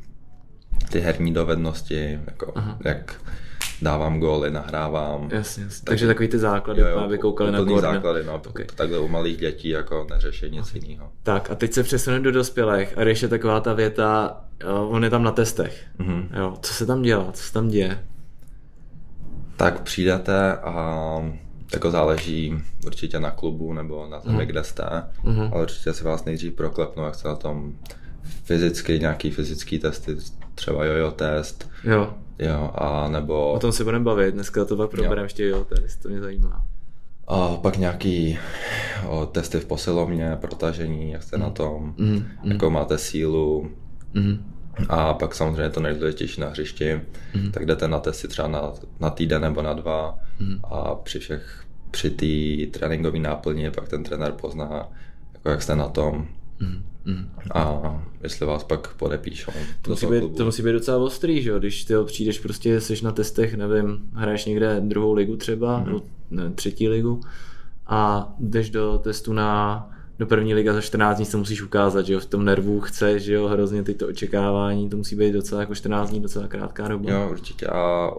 ty 0.90 1.00
herní 1.00 1.34
dovednosti, 1.34 2.20
jako, 2.26 2.52
jak 2.84 3.20
dávám 3.82 4.20
góly, 4.20 4.50
nahrávám. 4.50 5.28
Jasně, 5.32 5.64
jasně. 5.64 5.84
takže 5.84 6.06
takový 6.06 6.28
ty 6.28 6.38
základy, 6.38 6.80
jo, 6.80 6.86
jo, 6.86 6.98
aby 6.98 7.18
koukali 7.18 7.52
na 7.52 7.62
gól. 7.62 7.80
základy, 7.80 8.24
no, 8.24 8.42
okay. 8.48 8.66
takhle 8.74 8.98
u 8.98 9.08
malých 9.08 9.36
dětí 9.36 9.68
jako 9.68 10.06
neřeší 10.10 10.50
nic 10.50 10.68
okay. 10.68 10.80
jiného. 10.84 11.12
Tak 11.22 11.50
a 11.50 11.54
teď 11.54 11.72
se 11.72 11.82
přesuneme 11.82 12.24
do 12.24 12.32
dospělých 12.32 12.98
a 12.98 13.02
je 13.02 13.28
taková 13.28 13.60
ta 13.60 13.72
věta, 13.72 14.40
on 14.88 15.04
je 15.04 15.10
tam 15.10 15.22
na 15.22 15.32
testech. 15.32 15.86
Mm-hmm. 16.00 16.28
Jo, 16.38 16.54
co 16.62 16.74
se 16.74 16.86
tam 16.86 17.02
dělá, 17.02 17.32
co 17.32 17.42
se 17.42 17.52
tam 17.52 17.68
děje? 17.68 18.04
Tak 19.56 19.80
přijdete 19.80 20.52
a 20.52 21.16
jako 21.72 21.90
záleží 21.90 22.62
určitě 22.86 23.20
na 23.20 23.30
klubu 23.30 23.72
nebo 23.72 24.06
na 24.06 24.20
zemi, 24.20 24.38
mm. 24.38 24.46
kde 24.46 24.64
jste, 24.64 24.84
mm. 25.22 25.48
ale 25.52 25.62
určitě 25.62 25.92
si 25.92 26.04
vás 26.04 26.24
nejdřív 26.24 26.54
proklepnu, 26.54 27.04
jak 27.04 27.14
se 27.14 27.28
na 27.28 27.34
tom 27.34 27.74
fyzicky, 28.22 28.98
nějaký 28.98 29.30
fyzický 29.30 29.78
testy, 29.78 30.16
třeba 30.54 30.84
jojo 30.84 31.10
test. 31.10 31.70
Jo. 31.84 32.14
Jo, 32.38 32.70
a 32.74 33.08
nebo... 33.08 33.52
O 33.52 33.58
tom 33.58 33.72
si 33.72 33.84
budeme 33.84 34.04
bavit, 34.04 34.34
dneska 34.34 34.64
to 34.64 34.76
pak 34.76 34.90
probereme 34.90 35.22
ještě 35.22 35.44
jojo 35.44 35.64
test, 35.64 35.96
to 35.96 36.08
mě 36.08 36.20
zajímá. 36.20 36.64
A 37.28 37.56
pak 37.56 37.76
nějaký 37.76 38.38
o, 39.08 39.26
testy 39.26 39.60
v 39.60 39.66
posilovně, 39.66 40.36
protažení, 40.40 41.10
jak 41.10 41.22
jste 41.22 41.36
mm. 41.36 41.42
na 41.42 41.50
tom, 41.50 41.94
mm. 41.98 42.24
jakou 42.42 42.70
máte 42.70 42.98
sílu. 42.98 43.70
Mm. 44.14 44.52
A 44.88 45.14
pak 45.14 45.34
samozřejmě 45.34 45.70
to 45.70 45.80
nejdůležitější 45.80 46.40
na 46.40 46.48
hřišti, 46.48 47.00
mm. 47.34 47.52
tak 47.52 47.66
jdete 47.66 47.88
na 47.88 48.00
testy 48.00 48.28
třeba 48.28 48.48
na, 48.48 48.72
na 49.00 49.10
týden 49.10 49.42
nebo 49.42 49.62
na 49.62 49.72
dva 49.72 50.18
mm. 50.40 50.60
a 50.64 50.94
při 50.94 51.18
všech 51.18 51.64
při 51.90 52.10
té 52.10 52.78
tréninkové 52.78 53.18
náplni 53.18 53.70
pak 53.70 53.88
ten 53.88 54.04
trenér 54.04 54.32
pozná, 54.32 54.88
jako 55.34 55.50
jak 55.50 55.62
jste 55.62 55.76
na 55.76 55.88
tom. 55.88 56.28
Mm. 56.60 56.89
Mm. 57.04 57.30
A 57.54 57.80
jestli 58.22 58.46
vás 58.46 58.64
pak 58.64 58.94
podepíšou. 58.94 59.52
To 59.82 59.90
musí, 59.90 60.06
být, 60.06 60.36
to 60.36 60.44
musí 60.44 60.62
být 60.62 60.72
docela 60.72 60.98
ostrý, 60.98 61.42
že 61.42 61.50
jo? 61.50 61.58
Když 61.58 61.84
ty 61.84 61.94
přijdeš 62.04 62.38
prostě, 62.38 62.80
jsi 62.80 63.04
na 63.04 63.12
testech, 63.12 63.54
nevím, 63.54 64.10
hraješ 64.14 64.44
někde 64.44 64.80
druhou 64.80 65.12
ligu 65.12 65.36
třeba, 65.36 65.78
mm. 65.78 65.86
nebo 65.86 66.02
ne, 66.30 66.50
třetí 66.50 66.88
ligu 66.88 67.20
a 67.86 68.32
jdeš 68.38 68.70
do 68.70 68.98
testu 68.98 69.32
na 69.32 69.90
do 70.18 70.26
první 70.26 70.54
liga 70.54 70.72
za 70.72 70.80
14 70.80 71.16
dní 71.16 71.26
se 71.26 71.36
musíš 71.36 71.62
ukázat, 71.62 72.06
že 72.06 72.12
jo, 72.12 72.20
v 72.20 72.26
tom 72.26 72.44
nervu 72.44 72.80
chce, 72.80 73.18
že 73.18 73.34
jo, 73.34 73.48
hrozně 73.48 73.82
ty 73.82 73.94
to 73.94 74.08
očekávání, 74.08 74.88
to 74.88 74.96
musí 74.96 75.16
být 75.16 75.32
docela 75.32 75.60
jako 75.60 75.74
14 75.74 76.10
dní, 76.10 76.20
docela 76.20 76.48
krátká 76.48 76.88
doba. 76.88 77.10
Jo, 77.10 77.28
určitě 77.30 77.66
a 77.66 78.10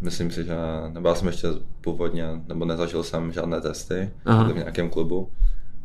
myslím 0.00 0.30
si, 0.30 0.44
že, 0.44 0.54
nebo 0.92 1.08
já 1.08 1.14
jsem 1.14 1.28
ještě 1.28 1.48
původně, 1.80 2.26
nebo 2.48 2.64
nezažil 2.64 3.02
jsem 3.02 3.32
žádné 3.32 3.60
testy 3.60 4.10
Aha. 4.24 4.52
v 4.52 4.56
nějakém 4.56 4.90
klubu, 4.90 5.28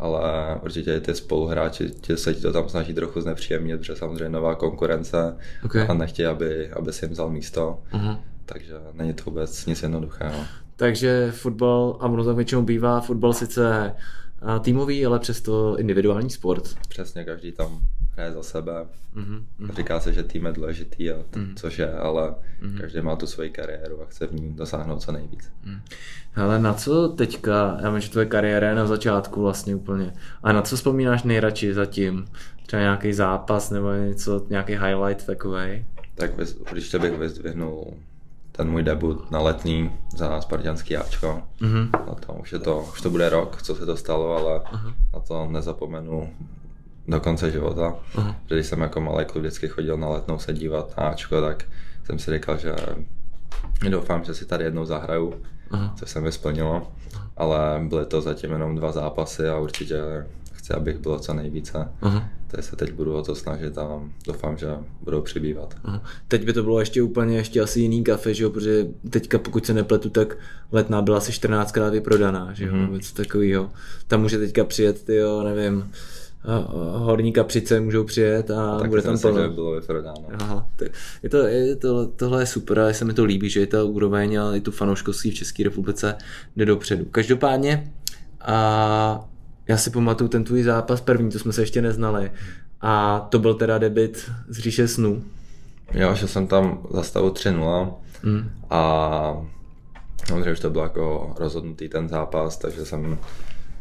ale 0.04 0.60
určitě 0.64 1.00
ty 1.00 1.16
spoluhráči 1.16 1.90
tě, 1.90 2.18
se 2.18 2.34
ti 2.34 2.42
to 2.42 2.54
tam 2.54 2.70
snaží 2.70 2.94
trochu 2.94 3.22
znepříjemnit, 3.22 3.80
protože 3.80 3.96
samozřejmě 3.96 4.30
nová 4.30 4.56
konkurence 4.56 5.38
okay. 5.66 5.86
a 5.90 5.94
nechtějí, 5.94 6.26
aby, 6.26 6.72
aby 6.72 6.94
si 6.94 7.06
jim 7.06 7.12
vzal 7.12 7.30
místo, 7.30 7.80
uh-huh. 7.94 8.20
takže 8.46 8.74
není 8.94 9.14
to 9.14 9.24
vůbec 9.26 9.66
nic 9.66 9.84
jednoduchého. 9.84 10.40
Takže 10.76 11.32
fotbal, 11.32 11.98
a 12.00 12.06
ono 12.06 12.24
tak 12.24 12.36
většinou 12.36 12.62
bývá, 12.62 13.02
fotbal 13.02 13.34
sice 13.34 13.96
týmový, 14.62 15.06
ale 15.06 15.20
přesto 15.20 15.78
individuální 15.78 16.30
sport. 16.30 16.64
Přesně, 16.90 17.24
každý 17.24 17.52
tam 17.52 17.80
hraje 18.16 18.32
za 18.32 18.44
sebe. 18.44 18.86
Mm-hmm. 19.16 19.76
Říká 19.76 20.00
se, 20.00 20.14
že 20.14 20.24
tým 20.24 20.46
je 20.46 20.52
důležitý, 20.52 21.12
a 21.12 21.16
t- 21.30 21.40
mm-hmm. 21.40 21.54
což 21.56 21.80
je, 21.80 21.94
ale 21.94 22.36
mm-hmm. 22.62 22.78
každý 22.82 23.02
má 23.02 23.16
tu 23.16 23.28
svoji 23.28 23.50
kariéru 23.50 24.02
a 24.02 24.06
chce 24.06 24.28
v 24.28 24.34
ní 24.34 24.54
dosáhnout 24.54 25.02
co 25.02 25.12
nejvíc. 25.12 25.52
Mm. 25.64 25.80
Hele, 26.32 26.60
na 26.60 26.74
co 26.74 27.08
teďka, 27.08 27.78
já 27.82 27.90
vím, 27.90 28.00
že 28.00 28.10
tvoje 28.10 28.26
kariéra 28.26 28.70
je 28.70 28.76
na 28.76 28.88
začátku 28.88 29.42
vlastně 29.42 29.76
úplně, 29.76 30.14
a 30.44 30.54
na 30.54 30.62
co 30.62 30.76
vzpomínáš 30.76 31.24
nejradši 31.24 31.74
zatím? 31.74 32.26
Třeba 32.66 32.82
nějaký 32.82 33.14
zápas 33.14 33.70
nebo 33.70 33.94
něco, 33.94 34.46
nějaký 34.50 34.74
highlight 34.74 35.26
takový? 35.26 35.86
Tak 36.16 36.32
když 36.72 36.92
to 36.92 37.00
bych 37.00 37.18
vyzdvihnul 37.18 37.94
ten 38.52 38.70
můj 38.70 38.84
debut 38.84 39.32
na 39.32 39.40
letní 39.40 39.92
za 40.18 40.42
Spartianský 40.42 40.98
Ačko. 40.98 41.42
Mm-hmm. 41.62 41.90
Na 42.08 42.16
to, 42.16 42.34
už, 42.34 42.52
je 42.52 42.60
to, 42.60 42.90
už 42.94 43.02
to 43.02 43.10
bude 43.10 43.30
rok, 43.30 43.62
co 43.62 43.76
se 43.76 43.86
to 43.86 43.98
stalo, 43.98 44.38
ale 44.38 44.60
uh-huh. 44.60 44.94
na 45.14 45.20
to 45.20 45.48
nezapomenu 45.52 46.34
do 47.08 47.20
konce 47.20 47.52
života. 47.52 47.96
Uh-huh. 48.16 48.36
Když 48.48 48.68
jsem 48.68 48.82
jako 48.82 49.02
malý 49.02 49.26
klub 49.26 49.42
vždycky 49.42 49.68
chodil 49.68 49.98
na 49.98 50.10
letnou 50.10 50.40
se 50.40 50.54
dívat 50.54 50.98
na 50.98 51.04
Ačko, 51.04 51.42
tak 51.42 51.64
jsem 52.06 52.20
si 52.20 52.32
říkal, 52.32 52.58
že 52.58 52.76
doufám, 53.90 54.24
že 54.24 54.34
si 54.34 54.46
tady 54.46 54.64
jednou 54.64 54.86
zahraju, 54.86 55.34
uh-huh. 55.72 55.94
což 55.96 56.10
se 56.10 56.22
mi 56.22 56.32
splnilo. 56.32 56.92
Ale 57.38 57.82
byly 57.88 58.06
to 58.06 58.22
zatím 58.22 58.52
jenom 58.52 58.76
dva 58.76 58.92
zápasy 58.92 59.48
a 59.48 59.60
určitě 59.60 59.98
chci, 60.54 60.74
abych 60.74 60.98
bylo 60.98 61.20
co 61.20 61.34
nejvíce. 61.34 61.88
Uh-huh. 62.02 62.24
Takže 62.48 62.70
se 62.70 62.76
teď 62.76 62.92
budu 62.94 63.16
o 63.16 63.24
to 63.24 63.36
snažit 63.36 63.78
a 63.78 64.02
doufám, 64.28 64.58
že 64.58 64.68
budou 65.02 65.22
přibývat. 65.22 65.76
Uh-huh. 65.86 66.02
Teď 66.28 66.46
by 66.46 66.54
to 66.54 66.64
bylo 66.64 66.80
ještě 66.80 67.02
úplně 67.02 67.38
ještě 67.38 67.62
asi 67.62 67.80
jiný 67.80 68.04
kafe, 68.04 68.34
že 68.34 68.44
jo? 68.44 68.50
protože 68.50 68.88
teďka 69.10 69.40
pokud 69.40 69.66
se 69.66 69.74
nepletu, 69.74 70.10
tak 70.10 70.38
letná 70.72 71.02
byla 71.02 71.18
asi 71.18 71.32
14krát 71.32 71.92
vyprodaná, 71.92 72.54
že 72.54 72.66
jo, 72.66 72.74
uh-huh. 72.74 73.14
takovýho. 73.16 73.70
Tam 74.08 74.22
může 74.22 74.38
teďka 74.38 74.64
přijet, 74.64 75.04
ty 75.04 75.16
jo, 75.16 75.44
nevím, 75.44 75.92
horní 76.94 77.34
kapřice 77.34 77.80
můžou 77.80 78.04
přijet 78.04 78.52
a 78.52 78.78
tak 78.80 78.90
bude 78.90 79.02
tam 79.02 79.20
plno. 79.20 79.42
že 79.42 79.48
bylo 79.48 79.72
vyprodáno. 79.72 80.26
Aha, 80.40 80.68
tak 80.76 80.88
je 81.24 81.30
to, 81.30 81.38
je 81.38 81.76
to, 81.76 82.08
tohle 82.08 82.42
je 82.42 82.46
super 82.46 82.80
a 82.80 82.94
se 82.94 83.06
mi 83.06 83.14
to 83.14 83.26
líbí, 83.26 83.50
že 83.50 83.60
je 83.60 83.68
ta 83.68 83.84
úroveň 83.84 84.40
a 84.40 84.56
i 84.56 84.62
tu 84.62 84.72
fanouškovství 84.72 85.32
v 85.32 85.34
České 85.34 85.64
republice 85.64 86.16
jde 86.56 86.66
dopředu. 86.66 87.06
Každopádně 87.06 87.94
a 88.42 89.26
já 89.68 89.78
si 89.78 89.90
pamatuju 89.90 90.28
ten 90.28 90.44
tvůj 90.44 90.64
zápas 90.64 91.02
první, 91.02 91.32
to 91.32 91.40
jsme 91.40 91.54
se 91.54 91.62
ještě 91.62 91.82
neznali. 91.82 92.32
A 92.82 93.20
to 93.30 93.40
byl 93.40 93.54
teda 93.54 93.78
debit 93.78 94.32
z 94.48 94.60
říše 94.60 94.88
snů. 94.88 95.24
Jo, 95.94 96.16
že 96.16 96.28
jsem 96.28 96.48
tam 96.48 96.88
za 96.94 97.04
stavu 97.04 97.30
3-0 97.30 97.94
mm. 98.24 98.52
a 98.70 99.48
samozřejmě 100.28 100.52
už 100.52 100.60
to 100.60 100.70
bylo 100.70 100.84
jako 100.84 101.34
rozhodnutý 101.40 101.90
ten 101.90 102.10
zápas, 102.10 102.58
takže 102.58 102.86
jsem 102.86 103.18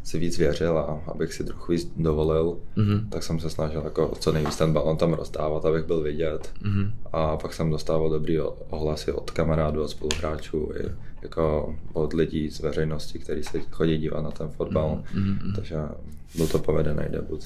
si 0.04 0.18
víc 0.18 0.38
věřil 0.38 0.78
a 0.78 1.02
abych 1.06 1.32
si 1.34 1.44
trochu 1.44 1.72
víc 1.72 1.92
dovolil, 1.96 2.58
mm-hmm. 2.76 3.08
tak 3.08 3.22
jsem 3.22 3.40
se 3.40 3.50
snažil 3.50 3.82
jako 3.84 4.12
co 4.20 4.32
nejvíc 4.32 4.56
ten 4.56 4.72
balon 4.72 4.96
tam 4.96 5.12
rozdávat, 5.12 5.64
abych 5.64 5.84
byl 5.84 6.00
vidět. 6.00 6.52
Mm-hmm. 6.62 6.90
A 7.12 7.36
pak 7.36 7.54
jsem 7.54 7.70
dostával 7.70 8.10
dobrý 8.10 8.40
ohlasy 8.70 9.12
od 9.12 9.30
kamarádů, 9.30 9.82
od 9.82 9.88
spoluhráčů, 9.88 10.72
i 10.80 10.92
jako 11.22 11.74
od 11.92 12.12
lidí 12.12 12.50
z 12.50 12.60
veřejnosti, 12.60 13.18
kteří 13.18 13.42
se 13.42 13.60
chodí 13.70 13.98
dívat 13.98 14.20
na 14.20 14.30
ten 14.30 14.48
fotbal. 14.48 15.02
Mm-hmm. 15.14 15.54
Takže 15.54 15.76
byl 16.36 16.46
to 16.46 16.58
povedený 16.58 17.04
debut. 17.10 17.44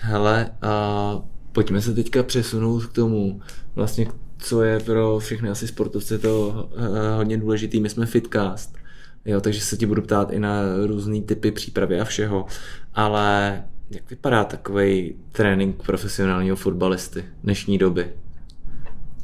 Hele, 0.00 0.50
uh 0.62 1.37
pojďme 1.58 1.82
se 1.82 1.94
teďka 1.94 2.22
přesunout 2.22 2.86
k 2.86 2.92
tomu, 2.92 3.40
vlastně 3.74 4.06
co 4.38 4.62
je 4.62 4.80
pro 4.80 5.18
všechny 5.18 5.48
asi 5.48 5.68
sportovce 5.68 6.18
to 6.18 6.68
eh, 6.76 7.16
hodně 7.16 7.38
důležitý. 7.38 7.80
My 7.80 7.88
jsme 7.88 8.06
Fitcast, 8.06 8.76
jo, 9.24 9.40
takže 9.40 9.60
se 9.60 9.76
ti 9.76 9.86
budu 9.86 10.02
ptát 10.02 10.32
i 10.32 10.38
na 10.38 10.62
různé 10.86 11.20
typy 11.20 11.52
přípravy 11.52 12.00
a 12.00 12.04
všeho, 12.04 12.46
ale 12.94 13.64
jak 13.90 14.10
vypadá 14.10 14.44
takový 14.44 15.14
trénink 15.32 15.82
profesionálního 15.82 16.56
fotbalisty 16.56 17.24
dnešní 17.44 17.78
doby? 17.78 18.08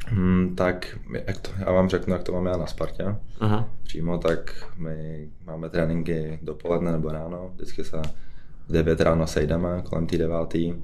Hmm, 0.07 0.55
tak 0.57 0.99
jak 1.27 1.41
to, 1.41 1.51
já 1.59 1.73
vám 1.73 1.89
řeknu, 1.89 2.13
jak 2.13 2.23
to 2.23 2.33
mám 2.33 2.47
já 2.47 2.57
na 2.57 2.67
Spartě. 2.67 3.05
Aha. 3.41 3.69
Přímo 3.83 4.19
tak 4.19 4.67
my 4.77 5.29
máme 5.47 5.71
tréninky 5.71 6.39
dopoledne 6.43 6.93
nebo 6.93 7.09
ráno, 7.09 7.51
vždycky 7.55 7.85
se 7.85 8.03
v 8.69 8.73
9 8.73 9.01
ráno 9.01 9.27
sejdeme 9.27 9.83
kolem 9.85 10.07
té 10.07 10.19
devátý 10.19 10.75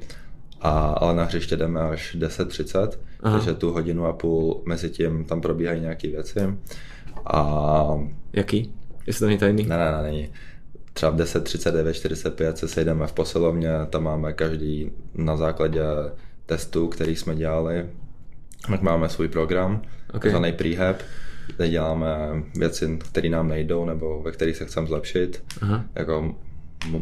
a, 0.61 0.71
ale 0.71 1.15
na 1.15 1.25
hřiště 1.25 1.57
jdeme 1.57 1.81
až 1.81 2.17
10.30, 2.21 2.91
takže 3.23 3.55
tu 3.55 3.73
hodinu 3.73 4.07
a 4.07 4.13
půl 4.13 4.63
mezi 4.67 4.91
tím 4.91 5.25
tam 5.25 5.41
probíhají 5.41 5.81
nějaké 5.81 6.09
věci. 6.09 6.41
A... 7.27 7.85
Jaký? 8.33 8.75
Jestli 9.07 9.21
to 9.21 9.27
není 9.27 9.39
tajný? 9.39 9.67
Ne, 9.67 9.77
ne, 9.77 9.93
ne, 9.93 10.03
není. 10.03 10.29
Třeba 10.93 11.13
v 11.13 11.17
10.39, 11.17 11.93
45 11.93 12.59
se 12.59 12.69
sejdeme 12.69 13.07
v 13.07 13.13
posilovně, 13.13 13.71
tam 13.91 14.03
máme 14.03 14.33
každý 14.33 14.91
na 15.15 15.37
základě 15.37 15.83
testů, 16.47 16.89
který 16.89 17.17
jsme 17.17 17.35
dělali, 17.35 17.87
tak 18.69 18.83
máme 18.83 19.09
svůj 19.09 19.29
program, 19.29 19.83
okay. 20.09 20.21
takzvaný 20.21 20.53
prehab, 20.53 20.97
kde 21.57 21.69
děláme 21.69 22.17
věci, 22.55 22.99
které 23.11 23.29
nám 23.29 23.49
nejdou 23.49 23.85
nebo 23.85 24.23
ve 24.23 24.33
kterých 24.33 24.57
se 24.57 24.65
chceme 24.65 24.87
zlepšit, 24.87 25.43
Aha. 25.61 25.85
jako 25.95 26.35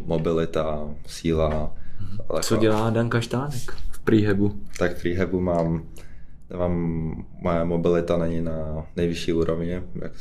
mobilita, 0.04 0.88
síla, 1.06 1.74
co 2.40 2.56
dělá 2.56 2.90
Dan 2.90 3.08
Kaštánek 3.08 3.72
v 3.90 3.98
prehabu? 3.98 4.60
Tak 4.78 4.96
v 4.96 5.02
prehabu 5.02 5.40
mám, 5.40 5.82
mám, 6.58 6.74
moje 7.42 7.64
mobilita 7.64 8.18
není 8.18 8.40
na 8.40 8.86
nejvyšší 8.96 9.32
úrovni, 9.32 9.70
jak 9.70 10.12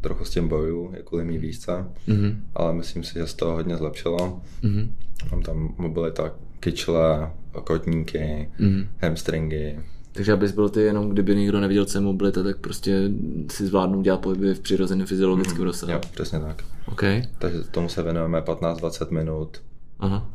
trochu 0.00 0.24
s 0.24 0.30
tím 0.30 0.48
boju, 0.48 0.92
je 0.96 1.02
kvůli 1.02 1.24
mý 1.24 1.38
výšce, 1.38 1.86
mm-hmm. 2.08 2.36
ale 2.54 2.72
myslím 2.72 3.04
si, 3.04 3.14
že 3.14 3.26
z 3.26 3.34
toho 3.34 3.52
hodně 3.52 3.76
zlepšilo. 3.76 4.42
Mm-hmm. 4.62 4.90
Mám 5.30 5.42
tam 5.42 5.74
mobilita 5.78 6.34
kyčle, 6.60 7.30
kotníky, 7.64 8.50
mm-hmm. 8.60 8.86
hamstringy, 8.98 9.78
takže 10.12 10.32
abys 10.32 10.52
byl 10.52 10.68
ty 10.68 10.80
jenom, 10.80 11.10
kdyby 11.10 11.36
nikdo 11.36 11.60
neviděl, 11.60 11.84
co 11.84 11.98
je 11.98 12.02
mobilita, 12.02 12.42
tak 12.42 12.56
prostě 12.56 13.10
si 13.50 13.66
zvládnu 13.66 14.02
dělat 14.02 14.20
pohyby 14.20 14.54
v 14.54 14.60
přirozeném 14.60 15.06
fyziologickém 15.06 15.58
mm, 15.58 15.64
rozsahu. 15.64 15.92
Jo, 15.92 16.00
přesně 16.14 16.40
tak. 16.40 16.64
Okay. 16.86 17.22
Takže 17.38 17.58
tomu 17.62 17.88
se 17.88 18.02
věnujeme 18.02 18.40
15-20 18.40 19.10
minut. 19.10 19.62
Aha. 19.98 20.30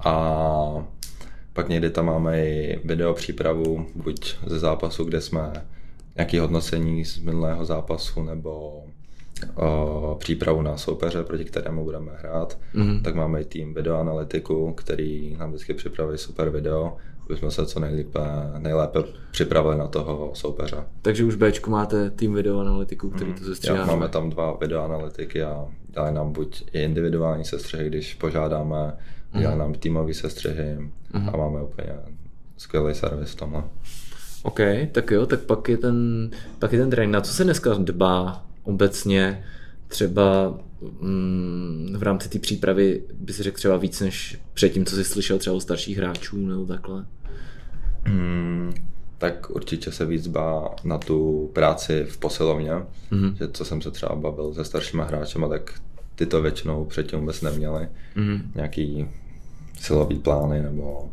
A 0.00 0.86
pak 1.52 1.68
někdy 1.68 1.90
tam 1.90 2.06
máme 2.06 2.46
i 2.46 2.80
video 2.84 3.14
přípravu, 3.14 3.86
buď 3.94 4.36
ze 4.46 4.58
zápasu, 4.58 5.04
kde 5.04 5.20
jsme 5.20 5.52
nějaký 6.16 6.38
hodnocení 6.38 7.04
z 7.04 7.18
minulého 7.18 7.64
zápasu, 7.64 8.22
nebo 8.22 8.82
o, 9.54 10.16
přípravu 10.20 10.62
na 10.62 10.76
soupeře, 10.76 11.24
proti 11.24 11.44
kterému 11.44 11.84
budeme 11.84 12.12
hrát, 12.18 12.58
mm-hmm. 12.74 13.02
tak 13.02 13.14
máme 13.14 13.40
i 13.40 13.44
tým 13.44 13.74
videoanalytiku, 13.74 14.72
který 14.72 15.36
nám 15.36 15.50
vždycky 15.50 15.74
připraví 15.74 16.18
super 16.18 16.50
video, 16.50 16.96
aby 17.28 17.38
jsme 17.38 17.50
se 17.50 17.66
co 17.66 17.80
nejlépe, 17.80 18.20
nejlépe 18.58 18.98
připravili 19.30 19.78
na 19.78 19.86
toho 19.86 20.30
soupeře. 20.34 20.76
Takže 21.02 21.24
už 21.24 21.34
Bčku 21.34 21.70
máte 21.70 22.10
tým 22.10 22.34
videoanalytiku, 22.34 23.10
který 23.10 23.34
to 23.34 23.44
sestříhá? 23.44 23.86
máme 23.86 24.08
tam 24.08 24.30
dva 24.30 24.56
videoanalytiky 24.60 25.42
a 25.42 25.66
dělají 25.88 26.14
nám 26.14 26.32
buď 26.32 26.64
i 26.72 26.82
individuální 26.82 27.44
sestřihy, 27.44 27.86
když 27.86 28.14
požádáme, 28.14 28.76
mm-hmm. 28.76 29.38
dělají 29.38 29.58
nám 29.58 29.74
týmové 29.74 30.14
sestřihy 30.14 30.78
mm-hmm. 31.14 31.34
a 31.34 31.36
máme 31.36 31.62
úplně 31.62 31.92
skvělý 32.56 32.94
servis 32.94 33.30
v 33.30 33.34
tomhle. 33.34 33.64
OK, 34.42 34.60
tak 34.92 35.10
jo, 35.10 35.26
tak 35.26 35.40
pak 35.40 35.68
je 35.68 35.76
ten, 35.76 36.30
pak 36.58 36.72
je 36.72 36.78
ten 36.78 36.90
trénink. 36.90 37.12
Na 37.12 37.20
co 37.20 37.32
se 37.32 37.44
dneska 37.44 37.74
dbá 37.74 38.46
obecně 38.62 39.44
třeba 39.88 40.58
mm, 41.00 41.96
v 41.98 42.02
rámci 42.02 42.28
té 42.28 42.38
přípravy 42.38 43.02
by 43.14 43.32
si 43.32 43.42
řekl 43.42 43.56
třeba 43.56 43.76
víc 43.76 44.00
než 44.00 44.40
předtím, 44.54 44.84
co 44.84 44.96
jsi 44.96 45.04
slyšel 45.04 45.38
třeba 45.38 45.56
o 45.56 45.60
starších 45.60 45.98
hráčů 45.98 46.36
nebo 46.36 46.66
takhle? 46.66 47.06
Hmm, 48.04 48.72
tak 49.18 49.50
určitě 49.50 49.92
se 49.92 50.06
víc 50.06 50.26
bá 50.26 50.70
na 50.84 50.98
tu 50.98 51.50
práci 51.52 52.04
v 52.04 52.18
posilovně, 52.18 52.72
mm-hmm. 52.72 53.34
že 53.34 53.48
co 53.48 53.64
jsem 53.64 53.82
se 53.82 53.90
třeba 53.90 54.14
bavil 54.14 54.54
se 54.54 54.64
staršíma 54.64 55.04
hráčema, 55.04 55.48
tak 55.48 55.80
ty 56.14 56.26
to 56.26 56.42
většinou 56.42 56.84
předtím 56.84 57.20
vůbec 57.20 57.42
neměli. 57.42 57.88
Mm-hmm. 58.16 58.40
Nějaký 58.54 59.08
silový 59.80 60.18
plány 60.18 60.62
nebo 60.62 61.10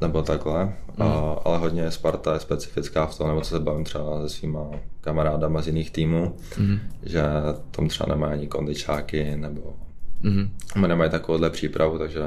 nebo 0.00 0.22
takhle, 0.22 0.64
mm. 0.64 1.02
a, 1.02 1.32
ale 1.44 1.58
hodně 1.58 1.90
Sparta 1.90 2.34
je 2.34 2.40
specifická 2.40 3.06
v 3.06 3.18
tom, 3.18 3.28
nebo 3.28 3.40
co 3.40 3.50
se 3.50 3.60
bavím 3.60 3.84
třeba 3.84 4.22
se 4.22 4.28
svýma 4.28 4.70
kamarádama 5.00 5.62
z 5.62 5.66
jiných 5.66 5.90
týmů, 5.90 6.36
mm. 6.58 6.78
že 7.02 7.22
tam 7.70 7.88
třeba 7.88 8.14
nemají 8.14 8.32
ani 8.32 8.46
kondičáky, 8.46 9.36
nebo 9.36 9.76
mm. 10.22 10.50
nemají 10.86 11.10
takovouhle 11.10 11.50
přípravu, 11.50 11.98
takže 11.98 12.22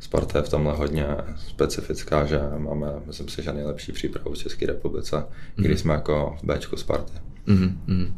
Sparta 0.00 0.38
je 0.38 0.42
v 0.42 0.48
tomhle 0.48 0.74
hodně 0.74 1.06
specifická, 1.48 2.26
že 2.26 2.40
máme, 2.58 2.92
myslím 3.06 3.28
si, 3.28 3.42
že 3.42 3.52
nejlepší 3.52 3.92
přípravu 3.92 4.32
v 4.32 4.38
České 4.38 4.66
republice, 4.66 5.16
mm. 5.56 5.64
když 5.64 5.80
jsme 5.80 5.94
jako 5.94 6.36
v 6.42 6.46
Bčku 6.46 6.76
Sparty. 6.76 7.12
Mm-hmm. 7.48 8.14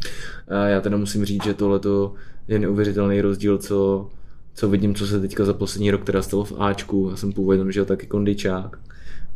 A 0.49 0.67
já 0.67 0.81
teda 0.81 0.97
musím 0.97 1.25
říct, 1.25 1.45
že 1.45 1.55
tohle 1.55 1.81
je 2.49 2.59
neuvěřitelný 2.59 3.21
rozdíl, 3.21 3.59
co 3.59 4.11
co 4.57 4.69
vidím, 4.69 4.95
co 4.95 5.07
se 5.07 5.21
teďka 5.21 5.45
za 5.45 5.53
poslední 5.53 5.91
rok 5.91 6.05
teda 6.05 6.23
stalo 6.23 6.45
v 6.45 6.61
Ačku, 6.61 7.09
já 7.11 7.17
jsem 7.17 7.33
původem 7.33 7.73
žil 7.73 7.85
taky 7.85 8.07
kondičák 8.07 8.79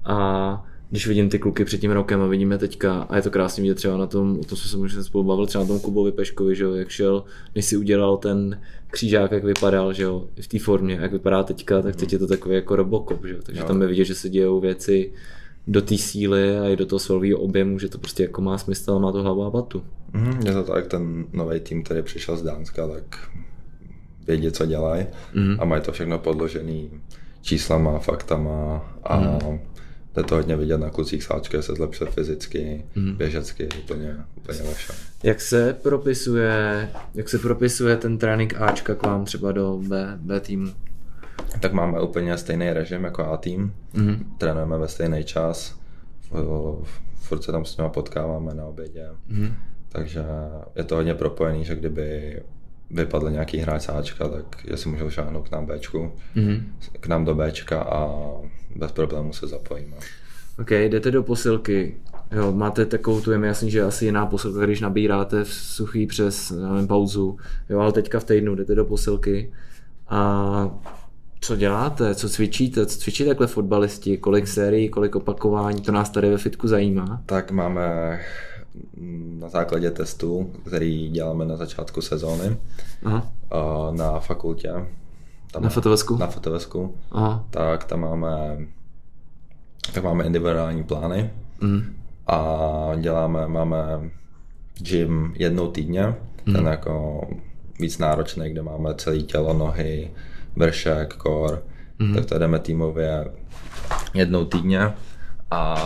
a 0.04 0.66
když 0.90 1.06
vidím 1.06 1.28
ty 1.28 1.38
kluky 1.38 1.64
před 1.64 1.78
tím 1.78 1.90
rokem 1.90 2.20
a 2.22 2.26
vidíme 2.26 2.58
teďka, 2.58 3.02
a 3.02 3.16
je 3.16 3.22
to 3.22 3.30
krásně 3.30 3.62
vidět 3.62 3.74
třeba 3.74 3.96
na 3.96 4.06
tom, 4.06 4.40
o 4.40 4.44
tom 4.44 4.58
jsme 4.58 4.70
se 4.70 4.76
možná 4.76 5.02
spolu 5.02 5.24
bavil, 5.24 5.46
třeba 5.46 5.64
na 5.64 5.68
tom 5.68 5.80
Kubovi 5.80 6.12
Peškovi, 6.12 6.56
že 6.56 6.64
jo, 6.64 6.74
jak 6.74 6.88
šel, 6.88 7.24
než 7.54 7.64
si 7.64 7.76
udělal 7.76 8.16
ten 8.16 8.60
křížák, 8.90 9.32
jak 9.32 9.44
vypadal, 9.44 9.92
že 9.92 10.02
jo, 10.02 10.28
v 10.42 10.48
té 10.48 10.58
formě, 10.58 10.98
jak 11.00 11.12
vypadá 11.12 11.42
teďka, 11.42 11.82
tak 11.82 11.96
teď 11.96 12.12
je 12.12 12.18
to 12.18 12.26
takový 12.26 12.54
jako 12.54 12.76
robokop, 12.76 13.24
že 13.24 13.34
jo, 13.34 13.40
takže 13.42 13.60
jo. 13.60 13.66
tam 13.66 13.82
je 13.82 13.88
vidět, 13.88 14.04
že 14.04 14.14
se 14.14 14.28
dějou 14.28 14.60
věci 14.60 15.12
do 15.66 15.82
té 15.82 15.98
síly 15.98 16.58
a 16.58 16.68
i 16.68 16.76
do 16.76 16.86
toho 16.86 16.98
silového 16.98 17.38
objemu, 17.38 17.78
že 17.78 17.88
to 17.88 17.98
prostě 17.98 18.22
jako 18.22 18.40
má 18.40 18.58
smysl 18.58 18.92
a 18.92 18.98
má 18.98 19.12
to 19.12 19.22
hlavu 19.22 19.44
a 19.44 19.50
patu. 19.50 19.82
Mm, 20.12 20.46
je 20.46 20.52
to 20.52 20.62
tak, 20.62 20.86
ten 20.86 21.26
nový 21.32 21.60
tým, 21.60 21.82
který 21.82 22.02
přišel 22.02 22.36
z 22.36 22.42
Dánska, 22.42 22.88
tak 22.88 23.30
vědí, 24.26 24.52
co 24.52 24.66
dělají 24.66 25.06
mm. 25.34 25.56
a 25.60 25.64
mají 25.64 25.82
to 25.82 25.92
všechno 25.92 26.18
podložený 26.18 26.90
číslama, 27.42 27.98
faktama 27.98 28.84
a 29.02 29.20
mm. 29.20 29.60
Jde 30.14 30.22
to 30.22 30.34
hodně 30.34 30.56
vidět 30.56 30.78
na 30.78 30.90
klucích 30.90 31.24
sáčke, 31.24 31.62
se 31.62 31.74
zlepšil 31.74 32.06
fyzicky, 32.06 32.84
mm. 32.94 33.16
běžecky, 33.16 33.68
úplně, 33.84 34.16
úplně 34.36 34.62
vaše. 34.62 34.92
Jak 35.22 35.40
se 35.40 35.72
propisuje, 35.82 36.88
jak 37.14 37.28
se 37.28 37.38
propisuje 37.38 37.96
ten 37.96 38.18
trénink 38.18 38.54
Ačka 38.60 38.94
k 38.94 39.06
vám 39.06 39.24
třeba 39.24 39.52
do 39.52 39.80
B, 39.88 40.18
B 40.20 40.40
týmu? 40.40 40.72
Tak 41.60 41.72
máme 41.72 42.00
úplně 42.00 42.38
stejný 42.38 42.72
režim 42.72 43.04
jako 43.04 43.24
A 43.24 43.36
tým, 43.36 43.74
mm. 43.92 44.34
trénujeme 44.38 44.78
ve 44.78 44.88
stejný 44.88 45.24
čas, 45.24 45.80
furt 47.14 47.42
se 47.42 47.52
tam 47.52 47.64
s 47.64 47.76
nimi 47.76 47.90
potkáváme 47.90 48.54
na 48.54 48.64
obědě, 48.64 49.06
mm. 49.28 49.54
takže 49.88 50.24
je 50.76 50.84
to 50.84 50.94
hodně 50.94 51.14
propojený, 51.14 51.64
že 51.64 51.76
kdyby 51.76 52.40
vypadl 52.90 53.30
nějaký 53.30 53.58
hráč 53.58 53.82
sáčka, 53.82 54.28
tak 54.28 54.64
jestli 54.64 54.90
můžou 54.90 55.10
šáhnout 55.10 55.48
k 55.48 55.52
nám 55.52 55.66
Bčku, 55.66 56.12
mm-hmm. 56.36 56.62
k 57.00 57.06
nám 57.06 57.24
do 57.24 57.34
Bčka 57.34 57.82
a 57.82 58.08
bez 58.76 58.92
problémů 58.92 59.32
se 59.32 59.46
zapojíme. 59.46 59.96
OK, 60.60 60.70
jdete 60.70 61.10
do 61.10 61.22
posilky. 61.22 61.96
Jo, 62.32 62.52
máte 62.52 62.86
takovou 62.86 63.20
tu, 63.20 63.32
je 63.32 63.38
mi 63.38 63.46
jasný, 63.46 63.70
že 63.70 63.82
asi 63.82 64.04
jiná 64.04 64.26
posilka, 64.26 64.64
když 64.64 64.80
nabíráte 64.80 65.44
v 65.44 65.52
suchý 65.52 66.06
přes 66.06 66.50
nevím, 66.50 66.86
pauzu, 66.86 67.36
jo, 67.70 67.78
ale 67.78 67.92
teďka 67.92 68.20
v 68.20 68.24
týdnu 68.24 68.54
jdete 68.54 68.74
do 68.74 68.84
posilky 68.84 69.52
a 70.08 70.70
co 71.40 71.56
děláte, 71.56 72.14
co 72.14 72.28
cvičíte, 72.28 72.86
co 72.86 72.98
cvičí 72.98 73.24
takhle 73.24 73.46
fotbalisti, 73.46 74.18
kolik 74.18 74.48
sérií, 74.48 74.88
kolik 74.88 75.16
opakování, 75.16 75.80
to 75.80 75.92
nás 75.92 76.10
tady 76.10 76.30
ve 76.30 76.38
fitku 76.38 76.68
zajímá. 76.68 77.22
Tak 77.26 77.50
máme 77.50 78.20
na 79.38 79.48
základě 79.48 79.90
testů, 79.90 80.52
který 80.66 81.08
děláme 81.08 81.44
na 81.44 81.56
začátku 81.56 82.02
sezóny 82.02 82.56
Aha. 83.04 83.32
na 83.90 84.20
fakultě. 84.20 84.72
Tam 85.52 85.62
na 85.62 85.68
fotovesku? 85.68 86.16
Na 86.16 86.26
fotovesku. 86.26 86.94
Aha. 87.10 87.44
Tak 87.50 87.84
tam 87.84 88.00
máme 88.00 88.58
tak 89.94 90.04
máme 90.04 90.24
individuální 90.24 90.84
plány 90.84 91.30
mm. 91.60 91.96
a 92.26 92.46
děláme, 93.00 93.48
máme 93.48 94.10
gym 94.78 95.34
jednou 95.36 95.70
týdně, 95.70 96.14
mm. 96.46 96.54
ten 96.54 96.66
jako 96.66 97.20
víc 97.80 97.98
náročný, 97.98 98.50
kde 98.50 98.62
máme 98.62 98.94
celé 98.94 99.18
tělo, 99.18 99.52
nohy, 99.52 100.10
vršek, 100.56 101.14
kor, 101.14 101.62
mm. 101.98 102.14
tak 102.14 102.26
to 102.26 102.38
jdeme 102.38 102.58
týmově 102.58 103.24
jednou 104.14 104.44
týdně 104.44 104.92
a 105.50 105.76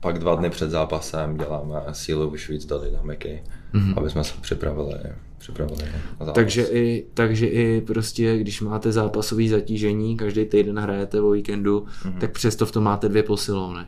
pak 0.00 0.18
dva 0.18 0.34
dny 0.34 0.50
před 0.50 0.70
zápasem 0.70 1.36
děláme 1.36 1.74
sílu 1.92 2.28
už 2.28 2.48
víc 2.48 2.66
do 2.66 2.78
dynamiky, 2.78 3.42
mm-hmm. 3.74 3.94
aby 3.96 4.10
jsme 4.10 4.24
se 4.24 4.34
připravili, 4.40 4.98
připravili 5.38 5.84
na 6.20 6.26
zápas. 6.26 6.34
Takže 6.34 6.62
i, 6.62 7.06
takže 7.14 7.46
i 7.46 7.80
prostě, 7.80 8.38
když 8.38 8.60
máte 8.60 8.92
zápasové 8.92 9.48
zatížení, 9.48 10.16
každý 10.16 10.44
týden 10.44 10.78
hrajete 10.78 11.20
o 11.20 11.30
víkendu, 11.30 11.86
mm-hmm. 12.02 12.18
tak 12.18 12.32
přesto 12.32 12.66
v 12.66 12.72
tom 12.72 12.84
máte 12.84 13.08
dvě 13.08 13.22
posilovny. 13.22 13.82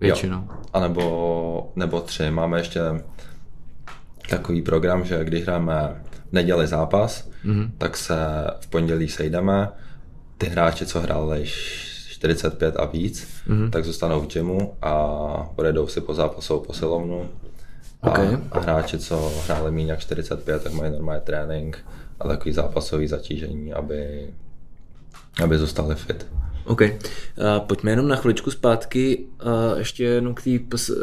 Většinou. 0.00 0.36
Jo. 0.36 0.58
A 0.72 0.80
nebo, 0.80 1.72
nebo 1.76 2.00
tři. 2.00 2.30
Máme 2.30 2.58
ještě 2.58 2.80
takový 4.28 4.62
program, 4.62 5.04
že 5.04 5.24
když 5.24 5.42
hrajeme 5.42 6.02
v 6.30 6.32
neděli 6.32 6.66
zápas, 6.66 7.28
mm-hmm. 7.44 7.70
tak 7.78 7.96
se 7.96 8.16
v 8.60 8.66
pondělí 8.66 9.08
sejdeme. 9.08 9.68
Ty 10.38 10.46
hráči, 10.46 10.86
co 10.86 11.00
hráli 11.00 11.44
45 12.16 12.76
a 12.76 12.84
víc, 12.84 13.28
mm-hmm. 13.48 13.70
tak 13.70 13.84
zůstanou 13.84 14.20
v 14.20 14.26
gymu 14.26 14.74
a 14.82 14.94
pojedou 15.56 15.86
si 15.86 16.00
po 16.00 16.14
zápasovou 16.14 16.60
posilovnu. 16.60 17.28
Okay. 18.00 18.26
A, 18.34 18.40
a 18.50 18.60
hráči, 18.60 18.98
co 18.98 19.32
hráli 19.44 19.70
méně 19.70 19.90
jak 19.90 20.00
45, 20.00 20.62
tak 20.62 20.72
mají 20.72 20.92
normální 20.92 21.22
trénink 21.24 21.78
a 22.20 22.28
takový 22.28 22.52
zápasový 22.52 23.06
zatížení, 23.06 23.72
aby, 23.72 24.30
aby 25.42 25.58
zůstali 25.58 25.94
fit. 25.94 26.26
OK. 26.64 26.80
Uh, 26.80 26.88
pojďme 27.66 27.90
jenom 27.90 28.08
na 28.08 28.16
chviličku 28.16 28.50
zpátky, 28.50 29.18
uh, 29.44 29.78
ještě 29.78 30.04
jenom 30.04 30.34
k 30.34 30.42
té, 30.42 30.50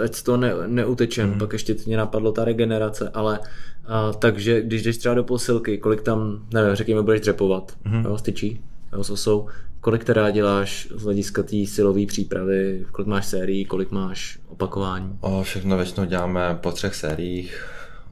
ať 0.03 0.23
to 0.23 0.37
ne, 0.37 0.53
neutečem, 0.67 1.29
mm. 1.29 1.39
pak 1.39 1.53
ještě 1.53 1.75
mě 1.85 1.97
napadlo 1.97 2.31
ta 2.31 2.45
regenerace, 2.45 3.09
ale 3.13 3.39
uh, 3.39 4.15
takže 4.19 4.61
když 4.61 4.83
jdeš 4.83 4.97
třeba 4.97 5.15
do 5.15 5.23
posilky, 5.23 5.77
kolik 5.77 6.01
tam, 6.01 6.45
nevím, 6.53 6.75
řekněme, 6.75 7.01
budeš 7.01 7.21
dřepovat, 7.21 7.71
mm. 7.85 8.05
jo, 8.05 8.17
styčí, 8.17 8.61
jo, 8.95 9.03
s 9.03 9.09
osou, 9.09 9.47
kolik 9.81 10.03
teda 10.03 10.29
děláš 10.29 10.87
z 10.95 11.03
hlediska 11.03 11.43
té 11.43 11.65
silové 11.65 12.05
přípravy, 12.05 12.85
kolik 12.91 13.07
máš 13.07 13.25
sérií, 13.25 13.65
kolik 13.65 13.91
máš 13.91 14.39
opakování? 14.47 15.17
O, 15.21 15.43
všechno 15.43 15.77
většinou 15.77 16.05
děláme 16.05 16.59
po 16.61 16.71
třech 16.71 16.95
sériích 16.95 17.65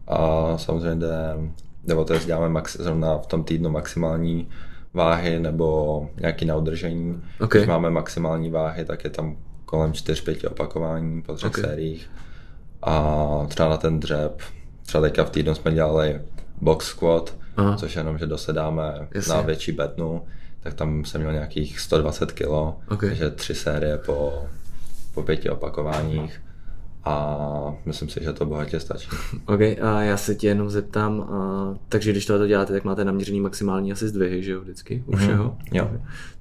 a 0.08 0.58
samozřejmě 0.58 0.96
jde, 0.96 1.38
nebo 1.84 2.06
to 2.06 2.20
děláme 2.20 2.50
max, 2.50 2.78
zrovna 2.78 3.18
v 3.18 3.28
tom 3.28 3.44
týdnu 3.44 3.70
maximální 3.70 4.50
váhy 4.94 5.40
nebo 5.40 6.10
nějaký 6.20 6.46
na 6.46 6.56
udržení. 6.56 7.22
Okay. 7.40 7.62
Když 7.62 7.68
máme 7.68 7.90
maximální 7.90 8.50
váhy, 8.50 8.86
tak 8.86 9.04
je 9.04 9.10
tam 9.10 9.38
kolem 9.66 9.92
4-5 9.92 10.48
opakování 10.52 11.22
po 11.22 11.34
třech 11.34 11.52
okay. 11.52 11.64
sériích. 11.64 12.10
A 12.82 13.46
třeba 13.48 13.70
na 13.70 13.78
ten 13.78 14.00
dřep, 14.00 14.42
třeba 14.86 15.02
teďka 15.02 15.24
v 15.24 15.30
týdnu 15.30 15.56
jsme 15.56 15.72
dělali 15.72 16.22
box 16.62 16.86
squat, 16.86 17.36
Aha. 17.58 17.78
což 17.78 17.96
jenom, 17.96 18.18
že 18.18 18.28
dosedáme 18.28 19.08
Jasně. 19.14 19.34
na 19.34 19.42
větší 19.42 19.72
bednu, 19.72 20.26
tak 20.64 20.74
tam 20.74 21.06
jsem 21.06 21.22
měl 21.22 21.34
nějakých 21.34 21.80
120 21.80 22.32
kg, 22.32 22.48
okay. 22.48 23.10
takže 23.10 23.30
tři 23.30 23.56
série 23.56 23.98
po, 23.98 24.46
po 25.14 25.24
pěti 25.24 25.50
opakováních 25.50 26.42
a 27.04 27.38
myslím 27.86 28.10
si, 28.10 28.24
že 28.24 28.34
to 28.34 28.46
bohatě 28.46 28.80
stačí. 28.80 29.10
OK, 29.46 29.62
a 29.62 30.02
já 30.02 30.18
se 30.18 30.36
tě 30.36 30.48
jenom 30.48 30.70
zeptám, 30.70 31.22
a, 31.22 31.76
takže 31.90 32.12
když 32.12 32.26
tohle 32.26 32.48
děláte, 32.48 32.74
tak 32.74 32.84
máte 32.84 33.06
naměřený 33.06 33.42
maximální 33.42 33.92
asi 33.92 34.08
zdvihy, 34.08 34.44
že 34.44 34.52
jo, 34.52 34.62
vždycky, 34.62 35.04
u 35.06 35.12
mhm. 35.12 35.20
všeho? 35.20 35.44
Mm, 35.44 35.78
jo. 35.78 35.92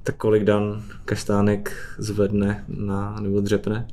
Tak 0.02 0.16
kolik 0.16 0.44
Dan 0.44 0.82
Kaštánek 1.04 1.72
zvedne 1.98 2.64
na, 2.68 3.20
nebo 3.20 3.40
dřepne? 3.40 3.86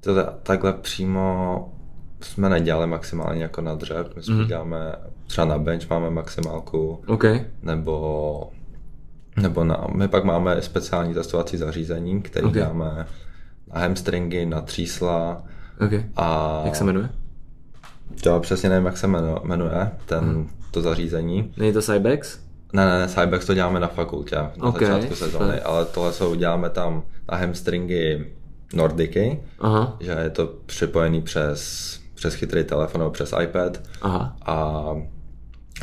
Teda, 0.00 0.34
takhle 0.42 0.72
přímo 0.72 1.72
jsme 2.20 2.48
nedělali 2.48 2.86
maximálně 2.86 3.42
jako 3.42 3.60
na 3.60 3.74
dřep, 3.74 4.16
my 4.16 4.22
jsme 4.22 4.34
mm. 4.34 4.46
děláme, 4.46 4.92
třeba 5.26 5.44
na 5.44 5.58
bench 5.58 5.90
máme 5.90 6.10
maximálku, 6.10 7.02
okay. 7.06 7.44
nebo 7.62 8.50
nebo 9.42 9.64
na, 9.64 9.86
my 9.94 10.08
pak 10.08 10.24
máme 10.24 10.62
speciální 10.62 11.14
testovací 11.14 11.56
zařízení, 11.56 12.22
které 12.22 12.46
okay. 12.46 12.62
dáme 12.62 13.06
na 13.74 13.80
hamstringy, 13.80 14.46
na 14.46 14.60
třísla. 14.60 15.42
Okay. 15.86 16.04
A 16.16 16.60
jak 16.64 16.76
se 16.76 16.84
jmenuje? 16.84 17.08
To 18.22 18.40
přesně 18.40 18.68
nevím, 18.68 18.86
jak 18.86 18.96
se 18.96 19.06
jmenuje 19.42 19.90
ten, 20.06 20.24
hmm. 20.24 20.50
to 20.70 20.82
zařízení. 20.82 21.52
Není 21.56 21.72
to 21.72 21.82
Cybex? 21.82 22.38
Ne, 22.72 22.86
ne, 22.86 22.98
ne, 22.98 23.08
Cybex 23.08 23.46
to 23.46 23.54
děláme 23.54 23.80
na 23.80 23.86
fakultě 23.86 24.36
na 24.36 24.50
okay. 24.62 24.88
začátku 24.88 25.14
sezóny, 25.14 25.60
ale 25.60 25.84
tohle 25.84 26.12
jsou, 26.12 26.34
děláme 26.34 26.70
tam 26.70 27.02
na 27.32 27.38
hamstringy 27.38 28.32
Nordiky, 28.74 29.40
Aha. 29.58 29.96
že 30.00 30.10
je 30.10 30.30
to 30.30 30.46
připojený 30.66 31.22
přes, 31.22 32.00
přes 32.14 32.34
chytrý 32.34 32.64
telefon 32.64 32.98
nebo 32.98 33.10
přes 33.10 33.34
iPad 33.42 33.80
Aha. 34.02 34.36
a 34.46 34.84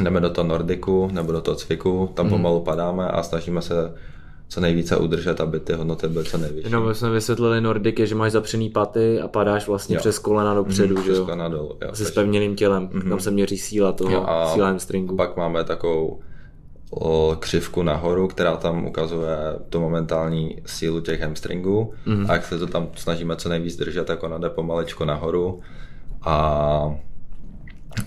jdeme 0.03 0.19
do 0.19 0.29
toho 0.29 0.47
Nordiku 0.47 1.09
nebo 1.11 1.31
do 1.31 1.41
toho 1.41 1.55
cviku, 1.55 2.09
tam 2.13 2.25
mm. 2.25 2.29
pomalu 2.29 2.59
padáme 2.59 3.07
a 3.07 3.23
snažíme 3.23 3.61
se 3.61 3.93
co 4.47 4.61
nejvíce 4.61 4.97
udržet, 4.97 5.41
aby 5.41 5.59
ty 5.59 5.73
hodnoty 5.73 6.07
byly 6.07 6.25
co 6.25 6.37
nejvyšší. 6.37 6.69
No, 6.69 6.81
my 6.81 6.95
jsme 6.95 7.09
vysvětlili 7.09 7.61
Nordic, 7.61 7.99
je, 7.99 8.07
že 8.07 8.15
máš 8.15 8.31
zapřený 8.31 8.69
paty 8.69 9.21
a 9.21 9.27
padáš 9.27 9.67
vlastně 9.67 9.95
jo. 9.95 9.99
přes 9.99 10.19
kolena 10.19 10.53
dopředu, 10.53 10.95
mm, 10.95 11.03
že 11.03 11.11
jo? 11.11 11.23
kolena 11.23 11.49
dolů, 11.49 11.77
jo. 11.81 11.89
Se 11.93 12.05
spevněným 12.05 12.55
tělem, 12.55 12.87
mm-hmm. 12.87 13.09
tam 13.09 13.19
se 13.19 13.31
měří 13.31 13.57
síla 13.57 13.91
toho, 13.91 14.11
jo, 14.11 14.23
a 14.27 14.53
síla 14.53 14.67
hamstringu. 14.67 15.15
Pak 15.15 15.37
máme 15.37 15.63
takovou 15.63 16.19
křivku 17.39 17.83
nahoru, 17.83 18.27
která 18.27 18.57
tam 18.57 18.85
ukazuje 18.85 19.37
tu 19.69 19.79
momentální 19.79 20.61
sílu 20.65 21.01
těch 21.01 21.21
hamstringů 21.21 21.93
mm-hmm. 22.07 22.25
a 22.29 22.33
jak 22.33 22.45
se 22.45 22.59
to 22.59 22.67
tam 22.67 22.87
snažíme 22.95 23.35
co 23.35 23.49
nejvíc 23.49 23.75
držet, 23.75 24.07
tak 24.07 24.23
ona 24.23 24.37
jde 24.37 24.49
pomalečko 24.49 25.05
nahoru 25.05 25.59
a, 26.21 26.95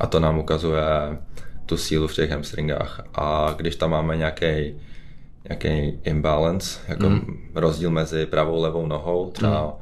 a 0.01 0.07
to 0.07 0.21
nám 0.21 0.39
ukazuje 0.39 0.83
tu 1.69 1.77
sílu 1.77 2.09
v 2.09 2.15
těch 2.15 2.31
hamstringách. 2.31 3.01
A 3.15 3.55
když 3.57 3.77
tam 3.77 3.91
máme 3.91 4.17
nějaký 4.17 4.75
nějaký 5.49 5.99
imbalance, 6.05 6.81
jako 6.89 7.09
mm. 7.09 7.51
rozdíl 7.55 7.91
mezi 7.91 8.27
pravou 8.27 8.59
a 8.59 8.63
levou 8.63 8.87
nohou, 8.87 9.31
třeba 9.31 9.65
mm. 9.65 9.73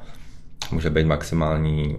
může 0.71 0.89
být 0.89 1.05
maximální 1.05 1.97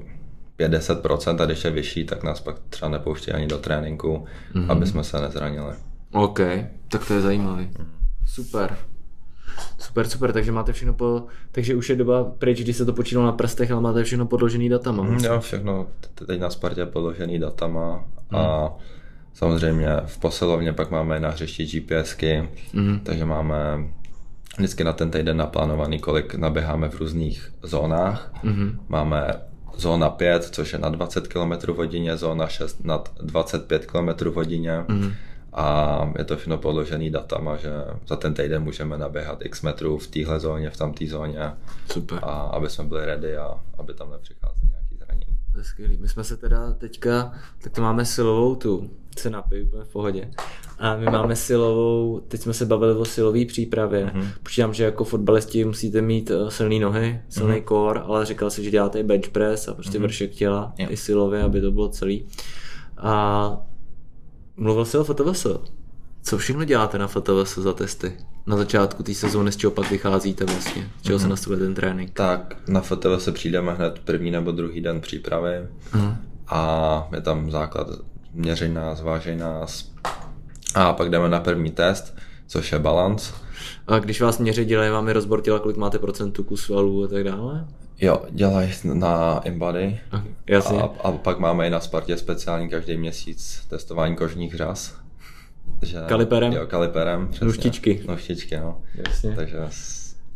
50% 0.59 1.43
a 1.43 1.47
když 1.47 1.65
je 1.65 1.71
vyšší, 1.71 2.05
tak 2.05 2.23
nás 2.23 2.41
pak 2.41 2.57
třeba 2.69 2.89
nepouští 2.89 3.33
ani 3.33 3.47
do 3.47 3.59
tréninku, 3.59 4.25
mm. 4.55 4.71
aby 4.71 4.87
jsme 4.87 5.05
se 5.05 5.21
nezranili. 5.21 5.75
OK, 6.13 6.41
tak 6.89 7.07
to 7.07 7.15
je 7.15 7.21
zajímavý. 7.21 7.71
Super. 8.27 8.77
Super, 9.79 10.09
super, 10.09 10.33
takže 10.33 10.53
máte 10.53 10.73
všechno 10.73 10.95
po, 10.95 11.23
takže 11.53 11.75
už 11.75 11.91
je 11.91 11.97
doba 11.97 12.25
pryč, 12.25 12.63
když 12.63 12.77
se 12.77 12.85
to 12.85 12.93
počítalo 12.93 13.27
na 13.27 13.33
prstech, 13.33 13.71
ale 13.71 13.81
máte 13.81 14.05
všechno 14.05 14.27
podložený 14.27 14.69
datama. 14.69 15.03
Mm, 15.03 15.25
jo, 15.25 15.41
všechno 15.41 15.87
teď 16.27 16.41
na 16.41 16.51
Spartě 16.51 16.87
podložený 16.87 17.39
datama 17.39 18.05
a 18.31 18.65
mm 18.65 18.98
Samozřejmě 19.39 19.89
v 20.07 20.19
posilovně 20.19 20.73
pak 20.73 20.91
máme 20.91 21.21
na 21.21 21.31
hřišti 21.31 21.67
GPSky, 21.67 22.49
mm-hmm. 22.75 23.01
takže 23.03 23.25
máme 23.25 23.89
vždycky 24.57 24.85
na 24.85 24.93
ten 24.93 25.11
týden 25.11 25.37
naplánovaný, 25.37 25.99
kolik 25.99 26.35
naběháme 26.35 26.89
v 26.89 26.95
různých 26.95 27.53
zónách. 27.63 28.33
Mm-hmm. 28.45 28.79
Máme 28.89 29.33
zóna 29.77 30.11
5, 30.11 30.45
což 30.45 30.73
je 30.73 30.79
na 30.79 30.89
20 30.89 31.29
km 31.29 31.73
hodině, 31.77 32.17
zóna 32.17 32.49
6 32.49 32.85
nad 32.85 33.15
25 33.23 33.87
km 33.87 34.29
hodině. 34.35 34.73
Mm-hmm. 34.73 35.13
A 35.53 36.13
je 36.19 36.25
to 36.25 36.37
všechno 36.37 36.59
podložený 36.59 37.11
datama, 37.11 37.57
že 37.57 37.71
za 38.09 38.17
ten 38.17 38.35
týden 38.35 38.63
můžeme 38.63 38.99
naběhat 38.99 39.39
x 39.45 39.63
metrů 39.63 39.99
v 39.99 40.07
téhle 40.07 40.41
zóně, 40.41 40.71
v 40.71 40.77
tamté 40.77 41.07
zóně. 41.07 41.53
Super. 41.93 42.19
A 42.23 42.31
aby 42.31 42.71
jsme 42.71 42.85
byli 42.85 43.07
ready 43.07 43.37
a 43.37 43.61
aby 43.79 43.95
tam 43.95 44.11
nepřicházeli 44.11 44.69
nějaký 44.71 44.97
zranění. 44.97 45.39
To 45.53 45.59
je 45.59 45.65
skvělý. 45.65 45.97
My 46.01 46.09
jsme 46.09 46.25
se 46.25 46.37
teda 46.37 46.73
teďka, 46.73 47.33
tak 47.63 47.73
to 47.73 47.83
máme 47.83 48.05
silovou 48.05 48.55
tu 48.55 48.91
se 49.19 49.31
napiju 49.31 49.67
úplně 49.67 49.85
v 49.85 49.89
pohodě. 49.89 50.31
A 50.79 50.97
my 50.97 51.07
máme 51.07 51.37
silovou, 51.37 52.21
teď 52.29 52.41
jsme 52.41 52.53
se 52.55 52.67
bavili 52.67 52.95
o 52.95 53.05
silové 53.05 53.45
přípravě. 53.45 54.07
Mm-hmm. 54.07 54.29
Počítám, 54.43 54.75
že 54.75 54.85
jako 54.85 55.05
fotbalisti 55.05 55.65
musíte 55.65 56.03
mít 56.03 56.31
uh, 56.31 56.49
silné 56.49 56.79
nohy, 56.79 57.21
silný 57.29 57.57
mm-hmm. 57.57 57.69
core, 57.69 58.01
ale 58.01 58.27
říkal 58.27 58.51
si, 58.51 58.65
že 58.65 58.71
děláte 58.71 59.01
i 59.01 59.03
bench 59.03 59.29
press 59.29 59.69
a 59.69 59.75
prostě 59.75 59.99
mm-hmm. 59.99 60.03
vršek 60.03 60.31
těla 60.31 60.73
yeah. 60.79 60.93
i 60.93 60.97
silově, 60.97 61.43
aby 61.43 61.61
to 61.61 61.71
bylo 61.71 61.89
celý. 61.89 62.27
A 62.99 63.57
mluvil 64.57 64.85
jsi 64.85 64.99
o 64.99 65.05
FTVS. 65.05 65.47
Co 66.23 66.39
všechno 66.39 66.65
děláte 66.65 66.99
na 66.99 67.07
FTVS 67.07 67.59
za 67.59 67.73
testy? 67.73 68.13
Na 68.47 68.57
začátku 68.57 69.03
té 69.03 69.15
sezóny, 69.15 69.53
z 69.53 69.57
čeho 69.57 69.71
pak 69.71 69.91
vycházíte 69.91 70.45
vlastně? 70.45 70.91
Z 70.99 71.03
čeho 71.03 71.17
mm-hmm. 71.17 71.21
se 71.21 71.25
mhm. 71.25 71.31
nastavuje 71.31 71.61
ten 71.61 71.75
trénink? 71.75 72.11
Tak 72.11 72.57
na 72.69 72.81
FTVS 72.81 73.29
přijdeme 73.33 73.75
hned 73.75 73.99
první 73.99 74.31
nebo 74.31 74.53
druhý 74.53 74.81
den 74.81 75.01
přípravy. 75.01 75.67
Mm-hmm. 75.93 76.17
A 76.49 77.09
je 77.15 77.21
tam 77.21 77.51
základ 77.51 77.89
měřej 78.39 78.69
nás, 78.69 79.03
vážej 79.03 79.37
nás. 79.37 79.93
A 80.75 80.93
pak 80.93 81.11
jdeme 81.11 81.29
na 81.29 81.41
první 81.41 81.71
test, 81.71 82.17
což 82.47 82.73
je 82.73 82.79
balance. 82.79 83.33
A 83.87 83.99
když 83.99 84.21
vás 84.21 84.39
měří, 84.39 84.65
dělají 84.65 84.91
vám 84.91 85.09
i 85.09 85.13
rozbor 85.13 85.43
těla, 85.43 85.59
kolik 85.59 85.77
máte 85.77 85.99
procentů 85.99 86.45
kus 86.45 86.63
svalů 86.63 87.05
a 87.05 87.09
tak 87.09 87.25
dále? 87.25 87.67
Jo, 88.01 88.23
dělají 88.31 88.73
na. 88.85 89.41
Okay, 90.13 90.57
a, 90.79 90.83
a 91.03 91.13
pak 91.13 91.39
máme 91.39 91.67
i 91.67 91.71
na 91.71 91.81
Spartě 91.81 92.17
speciální 92.17 92.69
každý 92.69 92.97
měsíc 92.97 93.67
testování 93.69 94.17
kožních 94.17 94.55
řas. 94.55 94.97
Že, 95.83 95.99
kaliperem? 96.09 96.53
Jo, 96.53 96.67
kaliperem. 96.67 97.29
Přesně. 97.29 97.47
Nuštičky. 97.47 98.05
Nuštičky, 98.09 98.57
no. 98.57 98.83
Jasně. 98.95 99.33
Takže 99.37 99.59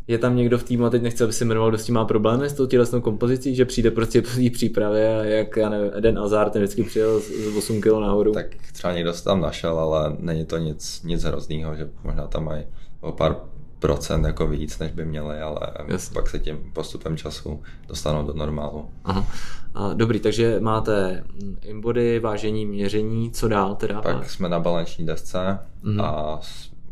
je 0.07 0.17
tam 0.17 0.35
někdo 0.35 0.57
v 0.57 0.63
týmu, 0.63 0.85
a 0.85 0.89
teď 0.89 1.01
nechce, 1.01 1.23
aby 1.23 1.33
si 1.33 1.45
jmenoval, 1.45 1.69
kdo 1.69 1.77
s 1.77 1.85
tím 1.85 1.95
má 1.95 2.05
problémy 2.05 2.49
s 2.49 2.53
tou 2.53 2.65
tělesnou 2.65 3.01
kompozicí, 3.01 3.55
že 3.55 3.65
přijde 3.65 3.91
prostě 3.91 4.21
po 4.21 4.27
té 4.27 4.49
přípravě 4.49 5.19
a 5.19 5.23
jak, 5.23 5.57
já 5.57 5.69
nevím, 5.69 5.91
Eden 5.93 6.19
Azar, 6.19 6.49
ten 6.49 6.61
vždycky 6.61 6.83
přijel 6.83 7.19
z 7.19 7.57
8 7.57 7.81
kg 7.81 7.91
nahoru. 7.91 8.31
Tak 8.31 8.45
třeba 8.73 8.93
někdo 8.93 9.13
se 9.13 9.23
tam 9.23 9.41
našel, 9.41 9.79
ale 9.79 10.15
není 10.19 10.45
to 10.45 10.57
nic, 10.57 11.03
nic 11.03 11.23
hroznýho, 11.23 11.75
že 11.75 11.89
možná 12.03 12.27
tam 12.27 12.45
mají 12.45 12.63
o 13.01 13.11
pár 13.11 13.35
procent 13.79 14.25
jako 14.25 14.47
víc, 14.47 14.79
než 14.79 14.91
by 14.91 15.05
měli, 15.05 15.39
ale 15.39 15.59
Jasně. 15.87 16.13
pak 16.13 16.29
se 16.29 16.39
tím 16.39 16.71
postupem 16.73 17.17
času 17.17 17.61
dostanou 17.87 18.27
do 18.27 18.33
normálu. 18.33 18.89
Aha. 19.03 19.27
A, 19.73 19.93
dobrý, 19.93 20.19
takže 20.19 20.59
máte 20.59 21.23
imbody, 21.61 22.19
vážení, 22.19 22.65
měření, 22.65 23.31
co 23.31 23.47
dál 23.47 23.75
teda? 23.75 24.01
Pak 24.01 24.29
jsme 24.29 24.49
na 24.49 24.59
balanční 24.59 25.05
desce 25.05 25.59
mm-hmm. 25.83 26.03
a 26.03 26.39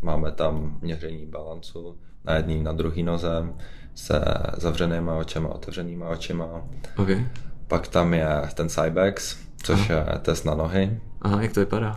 máme 0.01 0.31
tam 0.31 0.77
měření 0.81 1.25
balancu, 1.25 1.95
na 2.25 2.33
jedný, 2.35 2.63
na 2.63 2.71
druhý 2.71 3.03
noze 3.03 3.45
se 3.95 4.21
zavřenýma 4.57 5.15
očima, 5.15 5.49
otevřenýma 5.49 6.09
očima. 6.09 6.45
Okay. 6.97 7.27
Pak 7.67 7.87
tam 7.87 8.13
je 8.13 8.27
ten 8.53 8.69
Cybex, 8.69 9.37
což 9.63 9.89
Aha. 9.89 10.11
je 10.13 10.19
test 10.19 10.43
na 10.45 10.55
nohy. 10.55 10.99
Aha, 11.21 11.41
jak 11.41 11.53
to 11.53 11.59
vypadá? 11.59 11.95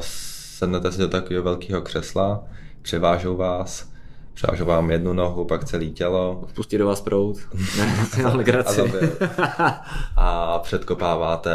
Sednete 0.00 0.92
si 0.92 0.98
do 0.98 1.08
takového 1.08 1.42
velkého 1.44 1.82
křesla, 1.82 2.44
převážou 2.82 3.36
vás, 3.36 3.90
převážou 4.34 4.64
vám 4.64 4.90
jednu 4.90 5.12
nohu, 5.12 5.44
pak 5.44 5.64
celé 5.64 5.84
tělo. 5.84 6.44
Spustí 6.48 6.78
do 6.78 6.86
vás 6.86 7.00
prout. 7.00 7.36
ne, 7.78 7.96
a, 10.16 10.44
a 10.44 10.58
předkopáváte 10.58 11.54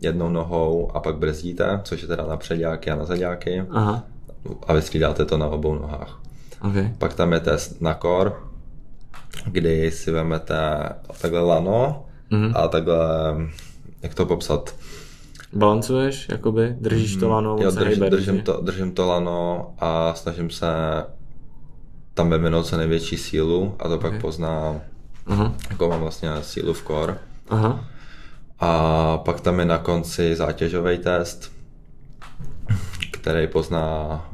jednou 0.00 0.28
nohou 0.28 0.96
a 0.96 1.00
pak 1.00 1.16
brzdíte, 1.16 1.80
což 1.84 2.02
je 2.02 2.08
teda 2.08 2.26
na 2.26 2.36
předáky 2.36 2.90
a 2.90 2.96
na 2.96 3.04
zadáky. 3.04 3.64
Aha. 3.70 4.04
A 4.66 4.72
vystřídáte 4.72 5.24
to 5.24 5.38
na 5.38 5.46
obou 5.46 5.74
nohách. 5.74 6.20
Okay. 6.70 6.94
Pak 6.98 7.14
tam 7.14 7.32
je 7.32 7.40
test 7.40 7.80
na 7.80 7.94
core, 7.94 8.32
kdy 9.46 9.90
si 9.90 10.10
vezmete 10.10 10.88
takhle 11.20 11.40
lano 11.40 12.04
mm-hmm. 12.30 12.52
a 12.54 12.68
takhle, 12.68 12.98
jak 14.02 14.14
to 14.14 14.26
popsat? 14.26 14.74
Balancuješ, 15.52 16.28
jakoby, 16.28 16.76
držíš 16.80 17.16
to 17.16 17.26
mhm. 17.26 17.34
lano, 17.34 17.56
jo, 17.60 17.70
drž, 17.70 17.98
držím, 17.98 18.42
to, 18.42 18.60
držím 18.62 18.92
to 18.92 19.06
lano 19.06 19.74
a 19.78 20.14
snažím 20.14 20.50
se 20.50 20.66
tam 22.14 22.30
vyvinout 22.30 22.66
co 22.66 22.76
největší 22.76 23.16
sílu 23.16 23.74
a 23.78 23.88
to 23.88 23.94
okay. 23.94 24.10
pak 24.10 24.20
pozná, 24.20 24.80
uh-huh. 25.26 25.52
jako 25.70 25.88
mám 25.88 26.00
vlastně 26.00 26.30
sílu 26.40 26.72
v 26.72 26.82
core. 26.86 27.18
Uh-huh. 27.48 27.78
A 28.58 29.18
pak 29.18 29.40
tam 29.40 29.58
je 29.58 29.64
na 29.64 29.78
konci 29.78 30.36
zátěžový 30.36 30.98
test, 30.98 31.52
který 33.12 33.46
pozná 33.46 33.80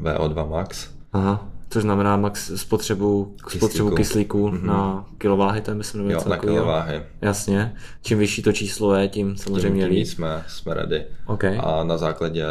VO2 0.02 0.50
max. 0.50 0.88
Aha. 1.12 1.51
Což 1.72 1.82
znamená 1.82 2.16
max 2.16 2.52
spotřebu 2.54 3.24
kyslíku, 3.24 3.58
spotřebu 3.58 3.90
kyslíku 3.90 4.48
mm-hmm. 4.48 4.62
na 4.62 5.06
kilováhy, 5.18 5.60
to 5.60 5.70
je 5.70 5.74
myslím, 5.74 6.10
Jo, 6.10 6.20
na 6.28 6.36
kilováhy. 6.36 7.02
Jasně. 7.20 7.74
Čím 8.02 8.18
vyšší 8.18 8.42
to 8.42 8.52
číslo 8.52 8.94
je, 8.94 9.08
tím 9.08 9.36
samozřejmě 9.36 9.84
tím, 9.84 9.94
tím 9.94 10.06
jsme, 10.06 10.44
jsme 10.48 10.74
ready. 10.74 11.04
Okay. 11.26 11.58
A 11.62 11.84
na 11.84 11.98
základě 11.98 12.44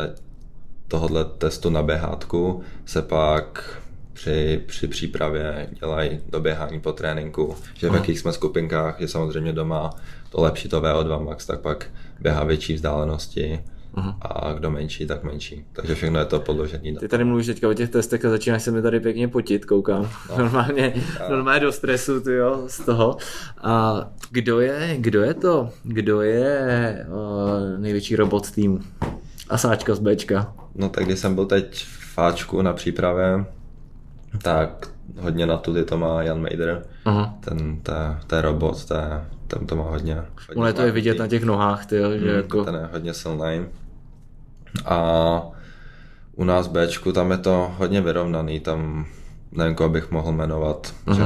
tohohle 0.88 1.25
testu 1.25 1.69
na 1.69 1.84
běhátku 1.84 2.62
se 2.86 3.01
pak 3.01 3.79
při, 4.13 4.62
při 4.67 4.88
přípravě 4.88 5.69
dělají 5.79 6.19
doběhání 6.29 6.79
po 6.79 6.91
tréninku, 6.91 7.55
že 7.73 7.89
v 7.89 7.93
jakých 7.93 8.19
jsme 8.19 8.34
skupinkách 8.34 9.01
je 9.01 9.07
samozřejmě 9.07 9.53
doma 9.53 9.89
to 10.29 10.41
lepší 10.41 10.69
to 10.69 10.81
VO2 10.81 11.23
max, 11.23 11.45
tak 11.45 11.60
pak 11.60 11.86
běhá 12.19 12.43
větší 12.43 12.73
vzdálenosti 12.73 13.60
Aha. 13.93 14.17
a 14.21 14.54
kdo 14.54 14.71
menší, 14.71 15.08
tak 15.08 15.23
menší. 15.23 15.65
Takže 15.73 15.95
všechno 15.95 16.19
je 16.19 16.25
to 16.25 16.39
podložený. 16.39 16.95
Ty 16.95 17.08
tady 17.08 17.23
mluvíš 17.23 17.45
teďka 17.45 17.69
o 17.69 17.73
těch 17.73 17.89
testech 17.89 18.25
a 18.25 18.30
začínáš 18.30 18.63
se 18.63 18.71
mi 18.71 18.82
tady 18.82 18.99
pěkně 18.99 19.27
potit, 19.27 19.65
koukám. 19.65 20.10
No. 20.30 20.38
Normálně, 20.38 20.93
no. 21.19 21.36
normálně 21.36 21.60
do 21.60 21.71
stresu, 21.71 22.21
ty 22.21 22.34
jo, 22.34 22.63
z 22.67 22.86
toho. 22.86 23.17
A 23.62 24.04
kdo 24.32 24.60
je, 24.60 24.95
kdo 24.99 25.21
je 25.21 25.34
to? 25.34 25.69
Kdo 25.84 26.21
je 26.21 27.06
uh, 27.10 27.80
největší 27.80 28.15
robot 28.15 28.51
týmu? 28.51 28.80
Asáčka 29.49 29.95
z 29.95 29.99
Bčka. 29.99 30.54
No 30.75 30.89
tak 30.89 31.06
když 31.06 31.19
jsem 31.19 31.36
byl 31.36 31.45
teď 31.45 31.75
v 31.75 32.13
Fáčku 32.13 32.62
na 32.62 32.73
přípravě, 32.73 33.45
tak 34.41 34.89
hodně 35.19 35.45
na 35.45 35.58
tudy 35.58 35.84
to 35.84 35.97
má 35.97 36.23
Jan 36.23 36.41
Mejder. 36.41 36.86
Aha. 37.06 37.36
Ten, 37.39 37.82
to 38.27 38.36
je 38.36 38.41
robot, 38.41 38.86
to, 38.86 38.95
ten 39.47 39.67
to 39.67 39.75
má 39.75 39.84
hodně. 39.84 40.15
hodně 40.15 40.62
Ale 40.62 40.73
to 40.73 40.82
je 40.82 40.91
vidět 40.91 41.19
na 41.19 41.27
těch 41.27 41.43
nohách, 41.43 41.86
ty, 41.86 41.95
že 41.95 42.06
hmm, 42.06 42.27
jako... 42.27 42.65
Ten 42.65 42.75
je 42.75 42.89
hodně 42.91 43.13
silný. 43.13 43.65
A 44.86 45.41
u 46.36 46.43
nás 46.43 46.67
Bčku 46.67 47.12
tam 47.12 47.31
je 47.31 47.38
to 47.38 47.71
hodně 47.77 48.01
vyrovnaný, 48.01 48.60
tam 48.60 49.05
nevím, 49.51 49.75
koho 49.75 49.89
bych 49.89 50.12
mohl 50.12 50.31
jmenovat, 50.31 50.93
uh-huh. 51.07 51.15
že 51.15 51.25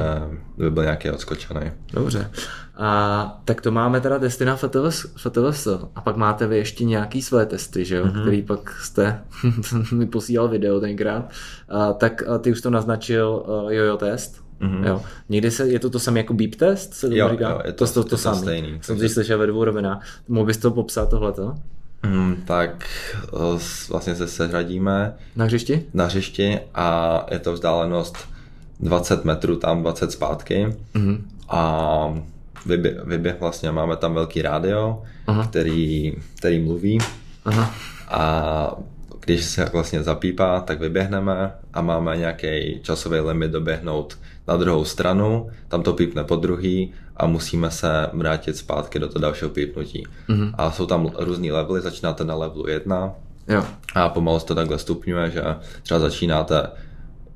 by 0.57 0.71
byl 0.71 0.83
nějaký 0.83 1.11
odskočený. 1.11 1.71
Dobře. 1.93 2.31
A 2.77 3.41
tak 3.45 3.61
to 3.61 3.71
máme 3.71 4.01
teda 4.01 4.19
testy 4.19 4.45
na 4.45 4.55
FTVS, 4.55 5.05
FTVS 5.17 5.67
a 5.95 6.01
pak 6.01 6.15
máte 6.15 6.47
vy 6.47 6.57
ještě 6.57 6.83
nějaký 6.83 7.21
své 7.21 7.45
testy, 7.45 7.85
že 7.85 7.95
jo, 7.95 8.05
uh-huh. 8.05 8.21
který 8.21 8.41
pak 8.41 8.69
jste 8.81 9.21
mi 9.91 10.05
posílal 10.05 10.47
video 10.47 10.79
tenkrát, 10.79 11.29
a, 11.69 11.93
tak 11.93 12.23
a 12.27 12.37
ty 12.37 12.51
už 12.51 12.61
to 12.61 12.69
naznačil 12.69 13.45
uh, 13.47 13.71
jojo 13.71 13.97
test. 13.97 14.45
Mm-hmm. 14.61 14.87
Jo. 14.87 15.01
Někdy 15.29 15.51
se, 15.51 15.67
je 15.67 15.79
to 15.79 15.89
to 15.89 15.99
samé 15.99 16.19
jako 16.19 16.33
beep 16.33 16.55
test? 16.55 16.93
Se 16.93 17.09
to 17.09 17.15
jo, 17.15 17.29
říká? 17.29 17.49
jo, 17.49 17.61
je 17.65 17.73
to, 17.73 17.87
to, 17.87 17.93
to, 17.93 18.03
to, 18.03 18.09
to 18.09 18.17
samé. 18.17 18.37
Stejný. 18.37 18.79
Jsem 18.81 18.99
si 18.99 19.09
slyšel 19.09 19.37
ve 19.37 19.47
dvou 19.47 19.63
rovinách. 19.63 20.05
Mohl 20.27 20.45
bys 20.45 20.57
to 20.57 20.71
popsat 20.71 21.09
tohleto? 21.09 21.55
Hmm, 22.05 22.43
tak 22.45 22.87
vlastně 23.89 24.15
se 24.15 24.27
seřadíme 24.27 25.13
na 25.35 25.45
hřišti? 25.45 25.85
Na 25.93 26.05
hřišti 26.05 26.59
a 26.75 27.25
je 27.31 27.39
to 27.39 27.53
vzdálenost 27.53 28.17
20 28.79 29.25
metrů 29.25 29.55
tam, 29.55 29.81
20 29.81 30.11
zpátky 30.11 30.67
mm-hmm. 30.95 31.21
a 31.49 32.19
vyběh, 32.65 32.95
vyběh 33.05 33.39
vlastně, 33.39 33.71
máme 33.71 33.95
tam 33.95 34.13
velký 34.13 34.41
rádio, 34.41 35.03
Aha. 35.27 35.47
který, 35.47 36.13
který 36.37 36.59
mluví 36.59 36.97
Aha. 37.45 37.73
a 38.07 38.71
když 39.25 39.45
se 39.45 39.65
vlastně 39.73 40.03
zapípá, 40.03 40.59
tak 40.59 40.79
vyběhneme 40.79 41.51
a 41.73 41.81
máme 41.81 42.17
nějaký 42.17 42.79
časový 42.83 43.19
limit 43.19 43.51
doběhnout 43.51 44.17
na 44.47 44.57
druhou 44.57 44.85
stranu, 44.85 45.49
tam 45.67 45.83
to 45.83 45.93
pípne 45.93 46.23
po 46.23 46.35
druhý 46.35 46.93
a 47.17 47.27
musíme 47.27 47.71
se 47.71 48.09
vrátit 48.13 48.57
zpátky 48.57 48.99
do 48.99 49.07
toho 49.07 49.21
dalšího 49.21 49.49
pípnutí. 49.49 50.07
Mm-hmm. 50.29 50.53
A 50.57 50.71
jsou 50.71 50.85
tam 50.85 51.11
různý 51.19 51.51
levely, 51.51 51.81
začínáte 51.81 52.23
na 52.23 52.35
levelu 52.35 52.67
1 52.67 53.13
jo. 53.47 53.63
a 53.95 54.09
pomalu 54.09 54.39
se 54.39 54.45
to 54.45 54.55
takhle 54.55 54.79
stupňuje, 54.79 55.31
že 55.31 55.43
třeba 55.83 55.99
začínáte 55.99 56.67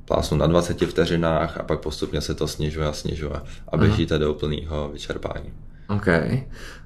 plásnu 0.06 0.38
na 0.38 0.48
20 0.48 0.82
vteřinách 0.82 1.58
a 1.58 1.64
pak 1.64 1.80
postupně 1.80 2.22
se 2.22 2.34
to 2.34 2.48
snižuje 2.48 2.88
a 2.88 2.94
snižuje 2.94 3.42
a 3.68 3.78
běžíte 3.78 4.16
Aha. 4.16 4.24
do 4.24 4.34
úplného 4.34 4.90
vyčerpání. 4.94 5.54
OK. 5.90 6.08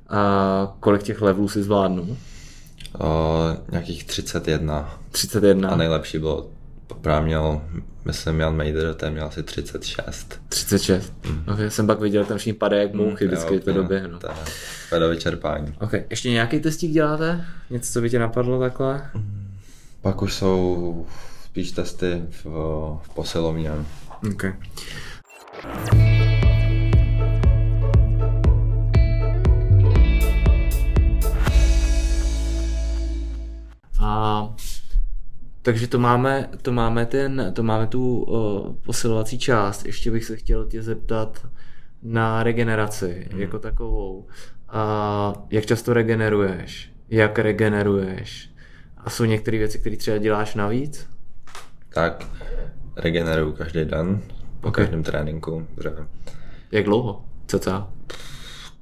A 0.10 0.74
kolik 0.80 1.04
těch 1.04 1.22
levelů 1.22 1.48
si 1.48 1.64
zvládnu? 1.64 2.18
O, 3.00 3.40
nějakých 3.72 4.04
31. 4.04 5.00
31. 5.12 5.70
A 5.70 5.76
nejlepší 5.76 6.20
bylo 6.20 6.48
právě 7.02 7.26
měl, 7.26 7.62
myslím, 8.06 8.40
Jan 8.40 8.56
Mejder, 8.56 8.94
ten 8.94 9.14
měl 9.14 9.26
asi 9.26 9.44
36. 9.44 10.42
36. 10.50 11.14
Mm. 11.26 11.44
Okay, 11.54 11.70
jsem 11.70 11.88
pak 11.88 12.00
viděl, 12.00 12.26
tam 12.26 12.38
všichni 12.38 12.54
padají 12.54 12.84
jak 12.84 12.94
mouchy 12.94 13.26
mm, 13.26 13.32
vždycky. 13.32 13.62
No. 13.74 14.20
To 14.90 14.96
je 14.96 15.00
do 15.00 15.10
vyčerpání. 15.10 15.76
Ok, 15.82 15.94
ještě 16.10 16.30
nějaký 16.30 16.60
testík 16.60 16.92
děláte? 16.92 17.46
Něco, 17.70 17.94
co 17.94 18.02
by 18.02 18.10
tě 18.10 18.20
napadlo 18.20 18.60
takhle? 18.60 19.10
Pak 20.02 20.22
už 20.22 20.34
jsou 20.34 21.06
spíš 21.46 21.72
testy 21.72 22.22
v, 22.30 22.46
v 23.04 23.10
posilovně. 23.16 23.72
Ok. 24.32 24.46
A 34.00 34.50
takže 35.64 35.88
to 35.88 36.00
máme, 36.00 36.50
to 36.62 36.72
máme, 36.72 37.06
ten, 37.06 37.52
to 37.54 37.64
máme 37.64 37.88
tu 37.88 38.24
uh, 38.24 38.76
posilovací 38.76 39.40
část. 39.40 39.86
Ještě 39.86 40.12
bych 40.12 40.26
se 40.26 40.36
chtěl 40.36 40.66
tě 40.66 40.84
zeptat 40.84 41.48
na 42.04 42.44
regeneraci 42.44 43.28
hmm. 43.32 43.42
jako 43.42 43.60
takovou. 43.60 44.28
A 44.70 45.34
jak 45.50 45.66
často 45.66 45.94
regeneruješ? 45.94 46.92
Jak 47.10 47.40
regeneruješ? 47.40 48.50
A 48.98 49.10
jsou 49.10 49.26
některé 49.26 49.58
věci, 49.58 49.80
které 49.80 49.98
třeba 49.98 50.18
děláš 50.18 50.56
navíc? 50.56 51.10
Tak, 51.94 52.28
regeneruju 52.96 53.52
každý 53.52 53.86
den, 53.86 54.22
po 54.62 54.68
okay. 54.68 54.86
každém 54.86 55.04
tréninku. 55.04 55.68
Že... 55.84 55.90
Jak 56.72 56.86
dlouho? 56.86 57.26
Co 57.48 57.60
to? 57.60 57.88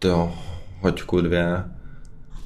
Jo, 0.03 0.33
hoďku, 0.79 1.21
dvě. 1.21 1.63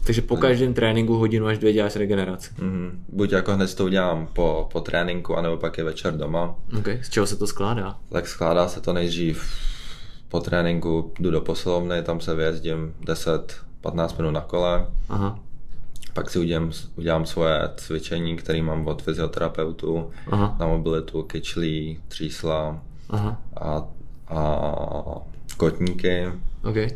Takže 0.05 0.21
po 0.21 0.37
každém 0.37 0.73
tréninku 0.73 1.13
hodinu 1.13 1.47
až 1.47 1.57
dvě 1.57 1.73
děláš 1.73 1.95
regeneraci. 1.95 2.53
Mm-hmm. 2.59 2.91
Buď 3.09 3.31
jako 3.31 3.53
hned 3.53 3.75
to 3.75 3.85
udělám 3.85 4.27
po, 4.33 4.69
po 4.71 4.81
tréninku, 4.81 5.35
anebo 5.35 5.57
pak 5.57 5.77
je 5.77 5.83
večer 5.83 6.17
doma. 6.17 6.55
Okay. 6.79 6.99
Z 7.03 7.09
čeho 7.09 7.27
se 7.27 7.35
to 7.35 7.47
skládá? 7.47 7.97
Tak 8.09 8.27
skládá 8.27 8.67
se 8.67 8.81
to 8.81 8.93
nejdřív 8.93 9.43
po 10.29 10.39
tréninku, 10.39 11.13
jdu 11.19 11.31
do 11.31 11.41
posilovny, 11.41 12.03
tam 12.03 12.21
se 12.21 12.35
vyjezdím 12.35 12.93
10-15 13.83 14.17
minut 14.17 14.31
na 14.31 14.41
kole. 14.41 14.87
Aha. 15.09 15.39
Pak 16.13 16.29
si 16.29 16.39
udělám, 16.39 16.71
udělám 16.95 17.25
svoje 17.25 17.69
cvičení, 17.75 18.35
které 18.35 18.61
mám 18.61 18.87
od 18.87 19.01
fyzioterapeutu, 19.01 20.11
Aha. 20.31 20.55
na 20.59 20.67
mobilitu, 20.67 21.23
kyčlí, 21.23 21.99
třísla 22.07 22.79
Aha. 23.09 23.41
A, 23.57 23.83
a 24.27 24.65
kotníky. 25.57 26.27
Okay. 26.63 26.87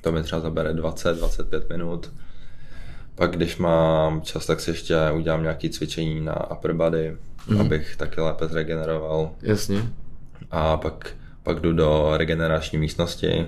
To 0.00 0.12
mi 0.12 0.22
třeba 0.22 0.40
zabere 0.40 0.72
20-25 0.72 1.62
minut. 1.70 2.10
Pak 3.16 3.30
když 3.30 3.56
mám 3.56 4.20
čas, 4.20 4.46
tak 4.46 4.60
si 4.60 4.70
ještě 4.70 4.96
udělám 5.14 5.42
nějaké 5.42 5.68
cvičení 5.68 6.20
na 6.20 6.50
upper 6.50 6.72
body, 6.72 7.16
mm. 7.48 7.60
abych 7.60 7.96
taky 7.96 8.20
lépe 8.20 8.46
zregeneroval. 8.48 9.30
Jasně. 9.42 9.82
A 10.50 10.76
pak, 10.76 11.16
pak 11.42 11.60
jdu 11.60 11.72
do 11.72 12.12
regenerační 12.16 12.78
místnosti, 12.78 13.46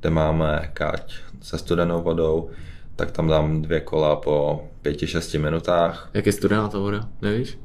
kde 0.00 0.10
máme 0.10 0.70
káť 0.72 1.14
se 1.42 1.58
studenou 1.58 2.02
vodou, 2.02 2.50
tak 2.96 3.10
tam 3.10 3.28
dám 3.28 3.62
dvě 3.62 3.80
kola 3.80 4.16
po 4.16 4.68
pěti, 4.82 5.06
šesti 5.06 5.38
minutách. 5.38 6.10
Jak 6.14 6.26
je 6.26 6.32
studená 6.32 6.68
ta 6.68 6.78
voda, 6.78 7.08
nevíš? 7.22 7.58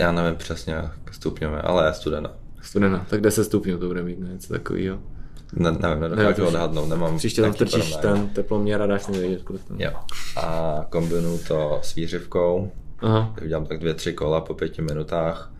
Já 0.00 0.12
nevím 0.12 0.36
přesně 0.36 0.76
stupňové, 1.10 1.60
ale 1.62 1.86
je 1.86 1.92
studená. 1.94 2.30
Studená, 2.62 3.06
tak 3.10 3.20
10 3.20 3.44
stupňů 3.44 3.78
to 3.78 3.86
bude 3.86 4.02
mít, 4.02 4.18
něco 4.18 4.52
takového. 4.52 4.98
Ne, 5.56 5.72
nevím, 5.72 6.00
nedokážu 6.00 6.42
ne, 6.42 6.48
odhadnout, 6.48 6.88
nemám 6.88 7.18
Příště 7.18 7.42
tam 7.42 7.52
trčíš 7.52 7.96
ten 7.96 8.28
teploměr 8.28 8.82
a 8.82 8.86
dáš 8.86 9.06
mi 9.06 9.18
vědět, 9.18 9.42
kolik 9.42 9.64
tam. 9.64 9.80
Jo. 9.80 9.90
A 10.36 10.76
kombinuju 10.90 11.38
to 11.48 11.80
s 11.82 11.94
výřivkou. 11.94 12.70
Aha. 12.98 13.34
Udělám 13.44 13.66
tak 13.66 13.78
dvě, 13.78 13.94
tři 13.94 14.12
kola 14.12 14.40
po 14.40 14.54
pěti 14.54 14.82
minutách 14.82 15.53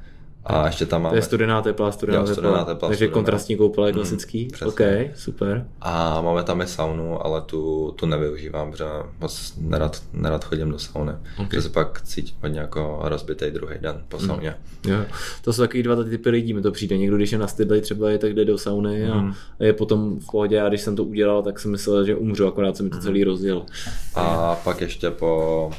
a 0.46 0.66
ještě 0.66 0.86
tam 0.86 1.02
máme... 1.02 1.12
To 1.12 1.16
je 1.16 1.22
studená 1.22 1.62
teplá, 1.62 1.92
studená, 1.92 2.18
jo, 2.18 2.26
studená 2.26 2.58
teplá. 2.58 2.74
teplá. 2.74 2.88
Takže 2.88 3.04
studená. 3.04 3.14
kontrastní 3.14 3.56
koupele 3.56 3.88
mm, 3.88 3.94
klasický. 3.94 4.48
Mm, 4.62 4.68
OK, 4.68 4.80
super. 5.14 5.66
A 5.80 6.20
máme 6.20 6.42
tam 6.42 6.60
i 6.60 6.66
saunu, 6.66 7.26
ale 7.26 7.42
tu, 7.42 7.92
tu 7.96 8.06
nevyužívám, 8.06 8.70
protože 8.70 8.84
moc 9.20 9.54
nerad, 9.60 10.02
nerad 10.12 10.44
chodím 10.44 10.70
do 10.70 10.78
sauny. 10.78 11.12
Okay. 11.34 11.46
Protože 11.46 11.62
se 11.62 11.68
pak 11.68 12.02
cítím 12.02 12.36
hodně 12.42 12.60
jako 12.60 13.00
rozbitý 13.02 13.50
druhý 13.50 13.74
den 13.80 14.02
po 14.08 14.18
mm. 14.18 14.26
sauně. 14.26 14.54
Mm. 14.86 14.92
Jo. 14.92 14.98
To 15.42 15.52
jsou 15.52 15.62
takový 15.62 15.82
dva 15.82 16.04
typy 16.04 16.30
lidí, 16.30 16.54
mi 16.54 16.62
to 16.62 16.72
přijde. 16.72 16.98
Někdo, 16.98 17.16
když 17.16 17.32
je 17.32 17.38
na 17.38 17.46
stydli, 17.46 17.80
třeba 17.80 18.10
je 18.10 18.18
tak 18.18 18.34
jde 18.34 18.44
do 18.44 18.58
sauny 18.58 19.06
mm. 19.06 19.32
a 19.60 19.64
je 19.64 19.72
potom 19.72 20.20
v 20.20 20.30
pohodě. 20.30 20.60
A 20.60 20.68
když 20.68 20.80
jsem 20.80 20.96
to 20.96 21.04
udělal, 21.04 21.42
tak 21.42 21.60
jsem 21.60 21.70
myslel, 21.70 22.04
že 22.04 22.16
umřu, 22.16 22.46
akorát 22.46 22.76
se 22.76 22.82
mi 22.82 22.90
to 22.90 22.96
mm. 22.96 23.02
celý 23.02 23.24
rozjel. 23.24 23.66
A 24.14 24.54
pak 24.64 24.80
ještě 24.80 25.10
po, 25.10 25.70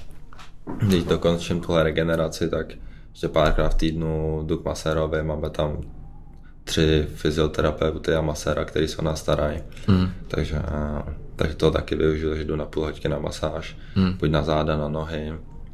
když 0.81 1.03
dokončím 1.03 1.59
tuhle 1.59 1.83
regeneraci, 1.83 2.49
tak 2.49 2.73
že 3.15 3.27
párkrát 3.27 3.69
v 3.69 3.75
týdnu 3.75 4.43
jdu 4.45 4.57
k 4.57 4.65
masérovi, 4.65 5.23
máme 5.23 5.49
tam 5.49 5.77
tři 6.63 7.07
fyzioterapeuty 7.15 8.15
a 8.15 8.21
maséra, 8.21 8.65
který 8.65 8.87
se 8.87 8.97
o 8.97 9.01
nás 9.01 9.19
starají. 9.19 9.63
Mm. 9.87 10.09
Takže, 10.27 10.61
takže 11.35 11.55
to 11.55 11.71
taky 11.71 11.95
využiju, 11.95 12.35
že 12.35 12.43
jdu 12.43 12.55
na 12.55 12.65
půl 12.65 12.83
hodiny 12.83 13.09
na 13.09 13.19
masáž, 13.19 13.77
mm. 13.95 14.13
buď 14.13 14.29
na 14.29 14.43
záda, 14.43 14.77
na 14.77 14.87
nohy. 14.87 15.33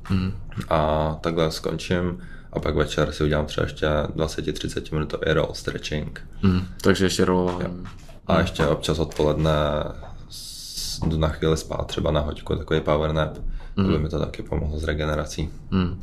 Mm. 0.09 0.33
A 0.69 1.11
takhle 1.21 1.51
skončím 1.51 2.17
a 2.53 2.59
pak 2.59 2.75
večer 2.75 3.11
si 3.11 3.23
udělám 3.23 3.45
třeba 3.45 3.65
ještě 3.65 3.87
20-30 3.87 4.93
minutový 4.93 5.33
roll 5.33 5.53
stretching. 5.53 6.27
Mm, 6.43 6.61
takže 6.81 7.05
ještě 7.05 7.25
rollování. 7.25 7.83
A 8.27 8.39
ještě 8.39 8.65
občas 8.65 8.99
odpoledne 8.99 9.51
jdu 11.07 11.17
na 11.17 11.27
chvíli 11.27 11.57
spát, 11.57 11.87
třeba 11.87 12.11
na 12.11 12.19
hoďku, 12.19 12.55
takový 12.55 12.81
power 12.81 13.13
nap, 13.13 13.37
mm. 13.75 13.85
aby 13.85 13.99
mi 13.99 14.09
to 14.09 14.19
taky 14.19 14.43
pomohlo 14.43 14.79
s 14.79 14.83
regenerací. 14.83 15.49
Mm. 15.71 16.01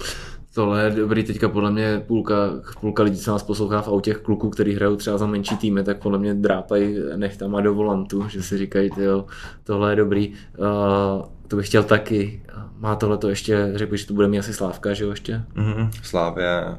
Tohle 0.59 0.85
je 0.85 0.91
dobrý, 0.91 1.25
teďka 1.25 1.49
podle 1.49 1.71
mě 1.71 2.03
půlka, 2.07 2.35
půlka 2.81 3.03
lidí, 3.03 3.19
co 3.19 3.31
nás 3.31 3.43
poslouchá 3.43 3.83
v 3.83 3.89
autě 3.89 4.15
kluků, 4.15 4.51
který 4.51 4.75
hrajou 4.75 4.97
třeba 4.97 5.19
za 5.19 5.27
menší 5.27 5.57
týmy, 5.57 5.85
tak 5.85 5.99
podle 5.99 6.19
mě 6.19 6.35
drápají 6.35 6.97
nechtama 7.17 7.61
do 7.61 7.75
volantu, 7.75 8.25
že 8.29 8.43
si 8.43 8.59
říkají, 8.59 8.91
jo, 8.97 9.27
tohle 9.65 9.93
je 9.93 9.97
dobrý. 9.97 10.33
Uh, 10.57 10.67
to 11.49 11.57
bych 11.57 11.67
chtěl 11.67 11.83
taky. 11.83 12.43
Má 12.79 12.97
tohle 12.97 13.19
to 13.19 13.29
ještě, 13.29 13.73
řekl 13.75 13.97
že 13.97 14.07
to 14.07 14.15
bude 14.15 14.29
mít 14.29 14.39
asi 14.39 14.55
Slávka, 14.55 14.95
že 14.95 15.05
jo 15.05 15.11
ještě? 15.11 15.43
Mm-hmm. 15.57 15.91
Slávě, 16.03 16.77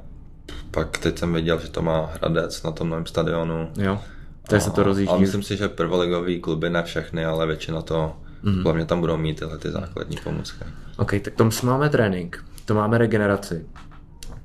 pak 0.71 0.97
teď 0.97 1.19
jsem 1.19 1.33
viděl, 1.33 1.59
že 1.59 1.69
to 1.69 1.81
má 1.81 2.05
Hradec 2.05 2.63
na 2.63 2.71
tom 2.71 2.89
novém 2.89 3.05
stadionu. 3.05 3.69
Jo, 3.77 3.99
tak 4.47 4.61
se 4.61 4.71
to 4.71 4.83
rozjíždí. 4.83 5.09
Ale 5.09 5.19
myslím 5.19 5.43
si, 5.43 5.57
že 5.57 5.69
prvoligový 5.69 6.39
kluby 6.39 6.69
ne 6.69 6.83
všechny, 6.83 7.25
ale 7.25 7.47
většina 7.47 7.81
to, 7.81 8.15
mm-hmm. 8.43 8.63
hlavně 8.63 8.85
tam 8.85 8.99
budou 8.99 9.17
mít 9.17 9.39
tyhle 9.39 9.57
ty 9.57 9.71
základní 9.71 10.17
pomůcky. 10.23 10.65
OK, 10.97 11.13
tak 11.21 11.33
tom 11.33 11.49
máme 11.63 11.89
trénink, 11.89 12.43
to 12.69 12.75
máme 12.75 12.97
regeneraci, 12.97 13.65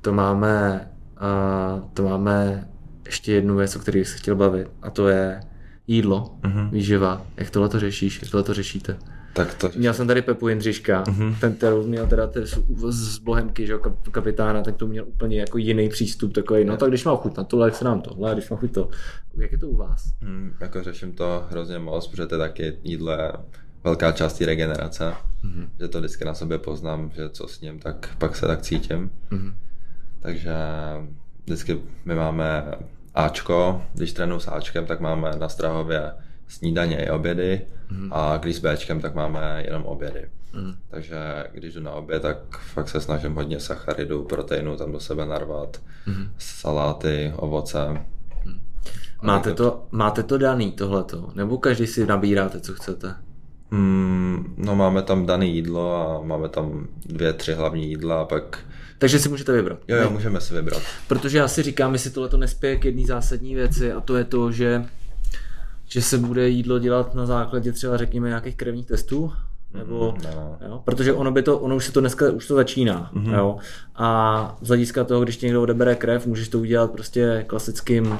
to 0.01 0.13
máme, 0.13 0.87
uh, 1.21 1.89
to 1.93 2.03
máme 2.03 2.67
ještě 3.05 3.33
jednu 3.33 3.55
věc, 3.55 3.75
o 3.75 3.79
které 3.79 3.99
bych 3.99 4.07
se 4.07 4.17
chtěl 4.17 4.35
bavit, 4.35 4.67
a 4.81 4.89
to 4.89 5.07
je 5.07 5.39
jídlo, 5.87 6.35
mm-hmm. 6.41 6.69
výživa. 6.69 7.25
Jak 7.37 7.49
tohle 7.49 7.69
to 7.69 7.79
řešíš, 7.79 8.21
jak 8.21 8.31
tohle 8.31 8.43
to 8.43 8.53
řešíte? 8.53 8.97
Tak 9.33 9.53
to... 9.53 9.69
Měl 9.75 9.93
jsem 9.93 10.07
tady 10.07 10.21
Pepu 10.21 10.47
Jindřiška, 10.47 11.03
mm-hmm. 11.03 11.35
ten 11.39 11.53
kterou 11.53 11.87
měl 11.87 12.07
teda 12.07 12.31
z 12.89 13.17
Bohemky, 13.17 13.67
že 13.67 13.77
kapitána, 14.11 14.61
tak 14.61 14.75
to 14.75 14.87
měl 14.87 15.05
úplně 15.07 15.39
jako 15.39 15.57
jiný 15.57 15.89
přístup, 15.89 16.33
takový, 16.33 16.65
no 16.65 16.77
tak 16.77 16.89
když 16.89 17.05
má 17.05 17.15
chuť 17.15 17.37
na 17.37 17.43
tohle, 17.43 17.67
jak 17.67 17.75
se 17.75 17.85
nám 17.85 18.01
tohle, 18.01 18.33
když 18.33 18.49
má 18.49 18.57
chuť 18.57 18.73
to. 18.73 18.89
Jak 19.37 19.51
je 19.51 19.57
to 19.57 19.67
u 19.67 19.75
vás? 19.75 20.13
Mm, 20.21 20.53
jako 20.61 20.83
řeším 20.83 21.13
to 21.13 21.45
hrozně 21.49 21.79
moc, 21.79 22.07
protože 22.07 22.25
to 22.25 22.35
je 22.35 22.39
taky 22.39 22.77
jídlo 22.83 23.11
velká 23.85 24.11
část 24.11 24.41
regenerace, 24.41 25.13
mm-hmm. 25.43 25.67
že 25.79 25.87
to 25.87 25.99
vždycky 25.99 26.25
na 26.25 26.33
sobě 26.33 26.57
poznám, 26.57 27.11
že 27.15 27.29
co 27.29 27.47
s 27.47 27.61
ním, 27.61 27.79
tak 27.79 28.15
pak 28.17 28.35
se 28.35 28.47
tak 28.47 28.61
cítím. 28.61 29.11
Mm-hmm. 29.31 29.53
Takže 30.19 30.53
vždycky 31.45 31.81
my 32.05 32.15
máme 32.15 32.63
Ačko, 33.15 33.81
když 33.93 34.13
trénuji 34.13 34.39
s 34.39 34.47
Ačkem, 34.47 34.85
tak 34.85 34.99
máme 34.99 35.31
na 35.39 35.49
Strahově 35.49 36.11
snídaně 36.47 37.05
i 37.05 37.09
obědy 37.09 37.61
mm. 37.91 38.13
a 38.13 38.37
když 38.37 38.55
s 38.55 38.59
Bčkem, 38.59 39.01
tak 39.01 39.15
máme 39.15 39.63
jenom 39.65 39.83
obědy. 39.83 40.29
Mm. 40.53 40.73
Takže 40.89 41.17
když 41.51 41.73
jdu 41.73 41.81
na 41.81 41.91
oběd, 41.91 42.21
tak 42.21 42.57
fakt 42.57 42.89
se 42.89 43.01
snažím 43.01 43.35
hodně 43.35 43.59
sacharidů, 43.59 44.23
proteinu 44.23 44.77
tam 44.77 44.91
do 44.91 44.99
sebe 44.99 45.25
narvat, 45.25 45.81
mm. 46.05 46.29
saláty, 46.37 47.33
ovoce. 47.35 47.89
Mm. 48.45 48.61
Máte 49.21 49.53
to, 49.53 49.87
máte 49.91 50.23
to 50.23 50.37
daný 50.37 50.71
tohleto? 50.71 51.29
Nebo 51.35 51.57
každý 51.57 51.87
si 51.87 52.05
nabíráte, 52.05 52.59
co 52.59 52.73
chcete? 52.73 53.15
Mm, 53.71 54.53
no 54.57 54.75
máme 54.75 55.01
tam 55.01 55.25
dané 55.25 55.45
jídlo 55.45 55.95
a 55.95 56.21
máme 56.21 56.49
tam 56.49 56.87
dvě, 57.05 57.33
tři 57.33 57.53
hlavní 57.53 57.89
jídla 57.89 58.21
a 58.21 58.25
pak 58.25 58.59
takže 58.97 59.19
si 59.19 59.29
můžete 59.29 59.51
vybrat. 59.51 59.79
Jo, 59.87 59.97
jo, 59.97 60.09
můžeme 60.09 60.41
si 60.41 60.53
vybrat. 60.53 60.81
Protože 61.07 61.37
já 61.37 61.47
si 61.47 61.63
říkám, 61.63 61.93
jestli 61.93 62.09
tohle 62.09 62.29
to 62.29 62.37
nespěje 62.37 62.75
k 62.75 62.85
jedné 62.85 63.05
zásadní 63.05 63.55
věci 63.55 63.91
a 63.91 64.01
to 64.01 64.15
je 64.15 64.23
to, 64.23 64.51
že 64.51 64.85
že 65.87 66.01
se 66.01 66.17
bude 66.17 66.49
jídlo 66.49 66.79
dělat 66.79 67.15
na 67.15 67.25
základě 67.25 67.71
třeba 67.71 67.97
řekněme 67.97 68.27
nějakých 68.27 68.55
krevních 68.55 68.85
testů, 68.85 69.33
nebo, 69.73 70.11
mm, 70.17 70.23
no. 70.23 70.57
jo, 70.67 70.81
protože 70.85 71.13
ono 71.13 71.31
by 71.31 71.43
to, 71.43 71.59
ono 71.59 71.75
už 71.75 71.85
se 71.85 71.91
to 71.91 71.99
dneska, 71.99 72.31
už 72.31 72.47
to 72.47 72.55
začíná, 72.55 73.11
mm-hmm. 73.13 73.37
jo, 73.37 73.57
a 73.95 74.57
z 74.61 74.67
hlediska 74.67 75.03
toho, 75.03 75.21
když 75.21 75.37
ti 75.37 75.45
někdo 75.45 75.61
odebere 75.61 75.95
krev, 75.95 76.25
můžeš 76.25 76.49
to 76.49 76.59
udělat 76.59 76.91
prostě 76.91 77.45
klasickým 77.47 78.17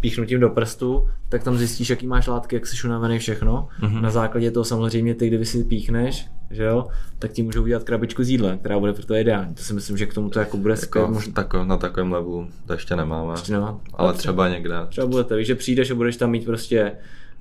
píchnutím 0.00 0.40
do 0.40 0.48
prstu, 0.48 1.08
tak 1.28 1.44
tam 1.44 1.58
zjistíš, 1.58 1.90
jaký 1.90 2.06
máš 2.06 2.26
látky, 2.26 2.56
jak 2.56 2.66
jsi 2.66 2.86
unavený 2.86 3.18
všechno. 3.18 3.68
Mm-hmm. 3.80 4.00
Na 4.00 4.10
základě 4.10 4.50
toho 4.50 4.64
samozřejmě 4.64 5.14
ty, 5.14 5.26
kdyby 5.26 5.44
si 5.44 5.64
píchneš, 5.64 6.26
že 6.50 6.62
jo, 6.62 6.86
tak 7.18 7.32
ti 7.32 7.42
můžou 7.42 7.62
udělat 7.62 7.84
krabičku 7.84 8.24
s 8.24 8.30
jídlem, 8.30 8.58
která 8.58 8.78
bude 8.78 8.92
pro 8.92 9.04
to 9.04 9.14
ideální. 9.14 9.54
To 9.54 9.62
si 9.62 9.74
myslím, 9.74 9.96
že 9.96 10.06
k 10.06 10.14
tomu 10.14 10.30
to 10.30 10.38
jako 10.38 10.56
bude 10.56 10.72
jako 10.72 10.82
skvělé. 10.86 11.10
Možná... 11.10 11.32
Tako, 11.32 11.64
na 11.64 11.76
takovém 11.76 12.12
levelu 12.12 12.48
to 12.66 12.72
ještě 12.72 12.96
nemáme. 12.96 13.32
Ještě 13.32 13.52
nemá. 13.52 13.80
Ale 13.94 14.12
třeba, 14.12 14.18
třeba 14.18 14.48
někde. 14.48 14.74
Třeba 14.88 15.06
budete, 15.06 15.36
víš, 15.36 15.46
že 15.46 15.54
přijdeš 15.54 15.90
a 15.90 15.94
budeš 15.94 16.16
tam 16.16 16.30
mít 16.30 16.44
prostě 16.44 16.92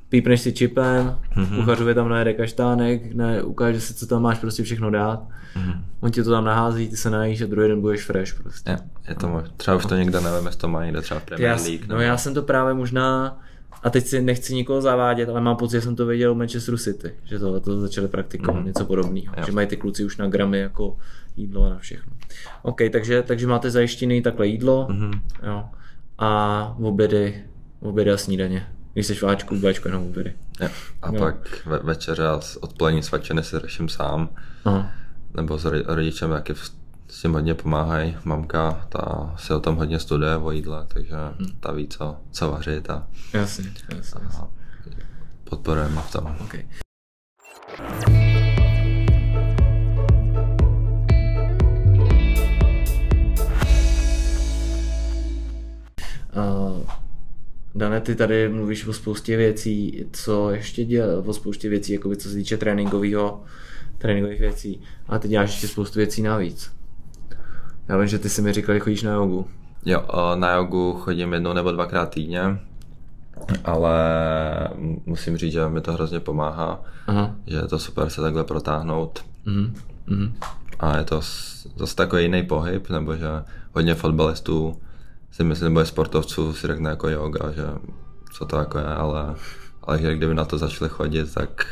pípneš 0.09 0.41
si 0.41 0.53
čipem, 0.53 1.17
mm-hmm. 1.35 1.55
kuchařově 1.55 1.93
tam 1.93 2.09
najede 2.09 2.33
kaštánek, 2.33 3.13
ne, 3.13 3.43
ukáže 3.43 3.81
si, 3.81 3.93
co 3.93 4.07
tam 4.07 4.21
máš 4.21 4.39
prostě 4.39 4.63
všechno 4.63 4.91
dát. 4.91 5.19
Mm-hmm. 5.55 5.81
On 5.99 6.11
ti 6.11 6.23
to 6.23 6.31
tam 6.31 6.45
nahází, 6.45 6.89
ty 6.89 6.97
se 6.97 7.09
najíš 7.09 7.41
a 7.41 7.45
druhý 7.45 7.67
den 7.67 7.81
budeš 7.81 8.05
fresh 8.05 8.41
prostě. 8.41 8.71
Je, 8.71 8.77
je 9.09 9.15
to 9.15 9.27
možná. 9.27 9.49
Třeba 9.57 9.77
už 9.77 9.85
to 9.85 9.95
někde 9.95 10.21
nevím, 10.21 10.45
jestli 10.45 10.61
to 10.61 10.67
má 10.67 10.85
někde 10.85 11.01
třeba 11.01 11.19
v 11.19 11.23
Premier 11.23 11.49
já, 11.49 11.63
League. 11.63 11.87
No 11.87 12.01
já 12.01 12.17
jsem 12.17 12.33
to 12.33 12.41
právě 12.41 12.73
možná, 12.73 13.39
a 13.83 13.89
teď 13.89 14.05
si 14.05 14.21
nechci 14.21 14.55
nikoho 14.55 14.81
zavádět, 14.81 15.29
ale 15.29 15.41
mám 15.41 15.55
pocit, 15.55 15.77
že 15.77 15.81
jsem 15.81 15.95
to 15.95 16.05
viděl 16.05 16.31
u 16.31 16.35
Manchester 16.35 16.77
City, 16.77 17.11
že 17.23 17.39
tohle 17.39 17.59
to 17.59 17.79
začali 17.79 18.07
praktikovat, 18.07 18.59
mm. 18.59 18.67
něco 18.67 18.85
podobného. 18.85 19.35
Že 19.45 19.51
mají 19.51 19.67
ty 19.67 19.77
kluci 19.77 20.05
už 20.05 20.17
na 20.17 20.27
gramy 20.27 20.59
jako 20.59 20.97
jídlo 21.37 21.63
a 21.63 21.69
na 21.69 21.77
všechno. 21.77 22.13
OK, 22.61 22.77
takže, 22.91 23.23
takže 23.23 23.47
máte 23.47 23.71
zajištěný 23.71 24.21
takhle 24.21 24.47
jídlo 24.47 24.87
mm-hmm. 24.89 25.21
jo, 25.47 25.63
a 26.17 26.75
obědy, 26.81 27.43
obědy 27.79 28.11
a 28.11 28.17
snídaně. 28.17 28.67
Když 28.97 29.07
jsi 29.07 29.15
v 29.15 29.23
Ačku, 29.23 29.55
Bčku 29.55 29.87
jenom 29.87 30.03
obědy. 30.03 30.33
Jo. 30.59 30.69
A 31.01 31.11
jo. 31.11 31.19
pak 31.19 31.65
ve, 31.65 31.79
večeře 31.79 32.27
a 32.27 32.39
odpolední 32.59 33.03
svačiny 33.03 33.43
si 33.43 33.59
řeším 33.59 33.89
sám. 33.89 34.29
Aha. 34.65 34.91
Nebo 35.35 35.57
s 35.57 35.65
rodičem, 35.65 36.31
jak 36.31 36.49
s 37.07 37.21
tím 37.21 37.33
hodně 37.33 37.53
pomáhají. 37.53 38.17
Mamka, 38.23 38.87
ta 38.89 39.33
si 39.37 39.53
o 39.53 39.59
tom 39.59 39.75
hodně 39.75 39.99
studuje 39.99 40.37
o 40.37 40.51
jídle, 40.51 40.85
takže 40.87 41.15
hmm. 41.15 41.59
ta 41.59 41.71
ví, 41.71 41.87
co, 41.87 42.17
co 42.31 42.51
vařit 42.51 42.89
a, 42.89 43.07
jasně, 43.33 43.73
jasně, 43.91 43.97
jasně. 43.97 44.39
a 44.39 44.47
podporujeme 45.43 46.01
v 46.01 46.11
tom. 46.11 46.35
Okay. 46.41 46.65
Uh, 56.35 57.06
Dane, 57.77 58.01
ty 58.01 58.15
tady 58.15 58.49
mluvíš 58.49 58.87
o 58.87 58.93
spoustě 58.93 59.37
věcí, 59.37 60.05
co 60.11 60.51
ještě 60.51 60.85
dělá, 60.85 61.21
o 61.25 61.33
spoustě 61.33 61.69
věcí, 61.69 61.93
jako 61.93 62.15
co 62.15 62.29
se 62.29 62.35
týče 62.35 62.57
tréninkového, 62.57 63.43
tréninkových 63.97 64.39
věcí, 64.39 64.81
a 65.07 65.19
ty 65.19 65.27
děláš 65.27 65.49
ještě 65.49 65.67
spoustu 65.67 65.99
věcí 65.99 66.21
navíc. 66.21 66.71
Já 67.87 67.97
vím, 67.97 68.07
že 68.07 68.19
ty 68.19 68.29
si 68.29 68.41
mi 68.41 68.53
říkal, 68.53 68.75
že 68.75 68.79
chodíš 68.79 69.03
na 69.03 69.13
jogu. 69.13 69.47
Jo, 69.85 70.05
na 70.35 70.53
jogu 70.53 70.93
chodím 70.93 71.33
jednou 71.33 71.53
nebo 71.53 71.71
dvakrát 71.71 72.09
týdně, 72.09 72.59
ale 73.63 73.93
musím 75.05 75.37
říct, 75.37 75.53
že 75.53 75.69
mi 75.69 75.81
to 75.81 75.93
hrozně 75.93 76.19
pomáhá, 76.19 76.83
Aha. 77.07 77.35
že 77.47 77.57
je 77.57 77.67
to 77.67 77.79
super 77.79 78.09
se 78.09 78.21
takhle 78.21 78.43
protáhnout. 78.43 79.25
Mm-hmm. 79.47 80.31
A 80.79 80.97
je 80.97 81.03
to 81.03 81.21
zase 81.75 81.95
takový 81.95 82.23
jiný 82.23 82.43
pohyb, 82.43 82.89
nebo 82.89 83.15
že 83.15 83.27
hodně 83.73 83.95
fotbalistů 83.95 84.77
si 85.31 85.43
myslím, 85.43 85.67
nebo 85.67 85.79
je 85.79 85.85
sportovců 85.85 86.53
si 86.53 86.67
řekne 86.67 86.89
jako 86.89 87.09
yoga, 87.09 87.51
že 87.51 87.63
co 88.33 88.45
to 88.45 88.57
jako 88.57 88.77
je, 88.77 88.85
ale, 88.85 89.35
ale 89.83 90.01
že 90.01 90.15
kdyby 90.15 90.35
na 90.35 90.45
to 90.45 90.57
začali 90.57 90.89
chodit, 90.89 91.33
tak 91.33 91.65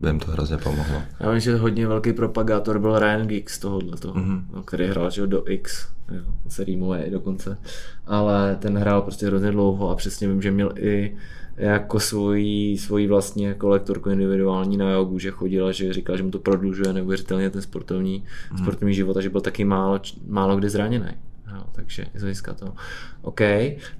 by 0.00 0.08
jim 0.08 0.20
to 0.20 0.30
hrozně 0.30 0.56
pomohlo. 0.56 1.02
Já 1.20 1.30
vím, 1.30 1.40
že 1.40 1.56
hodně 1.56 1.86
velký 1.86 2.12
propagátor 2.12 2.78
byl 2.78 2.98
Ryan 2.98 3.26
Giggs 3.26 3.58
tohohle, 3.58 3.96
toho, 3.96 4.14
mm-hmm. 4.14 4.42
který 4.64 4.86
hrál 4.86 5.10
že 5.10 5.26
do 5.26 5.50
X, 5.50 5.88
jo, 6.12 6.22
se 6.48 6.64
rýmuje 6.64 7.10
dokonce, 7.10 7.58
ale 8.06 8.56
ten 8.56 8.78
hrál 8.78 9.02
prostě 9.02 9.26
hrozně 9.26 9.50
dlouho 9.50 9.90
a 9.90 9.96
přesně 9.96 10.28
vím, 10.28 10.42
že 10.42 10.50
měl 10.50 10.72
i 10.76 11.16
jako 11.56 12.00
svoji, 12.00 12.78
svoji 12.78 13.06
vlastní 13.06 13.42
jako 13.42 13.68
lektorku 13.68 14.10
individuální 14.10 14.76
na 14.76 14.90
jogu, 14.90 15.18
že 15.18 15.30
chodil 15.30 15.66
a 15.66 15.72
že 15.72 15.92
říkal, 15.92 16.16
že 16.16 16.22
mu 16.22 16.30
to 16.30 16.38
prodlužuje 16.38 16.92
neuvěřitelně 16.92 17.50
ten 17.50 17.62
sportovní, 17.62 18.24
mm. 18.52 18.58
sportovní 18.58 18.94
život 18.94 19.16
a 19.16 19.20
že 19.20 19.30
byl 19.30 19.40
taky 19.40 19.64
málo, 19.64 20.00
málo 20.26 20.56
kdy 20.56 20.70
zraněný. 20.70 21.08
Jo, 21.54 21.62
takže 21.72 22.06
z 22.14 22.20
hlediska 22.20 22.54
toho. 22.54 22.74
OK, 23.22 23.40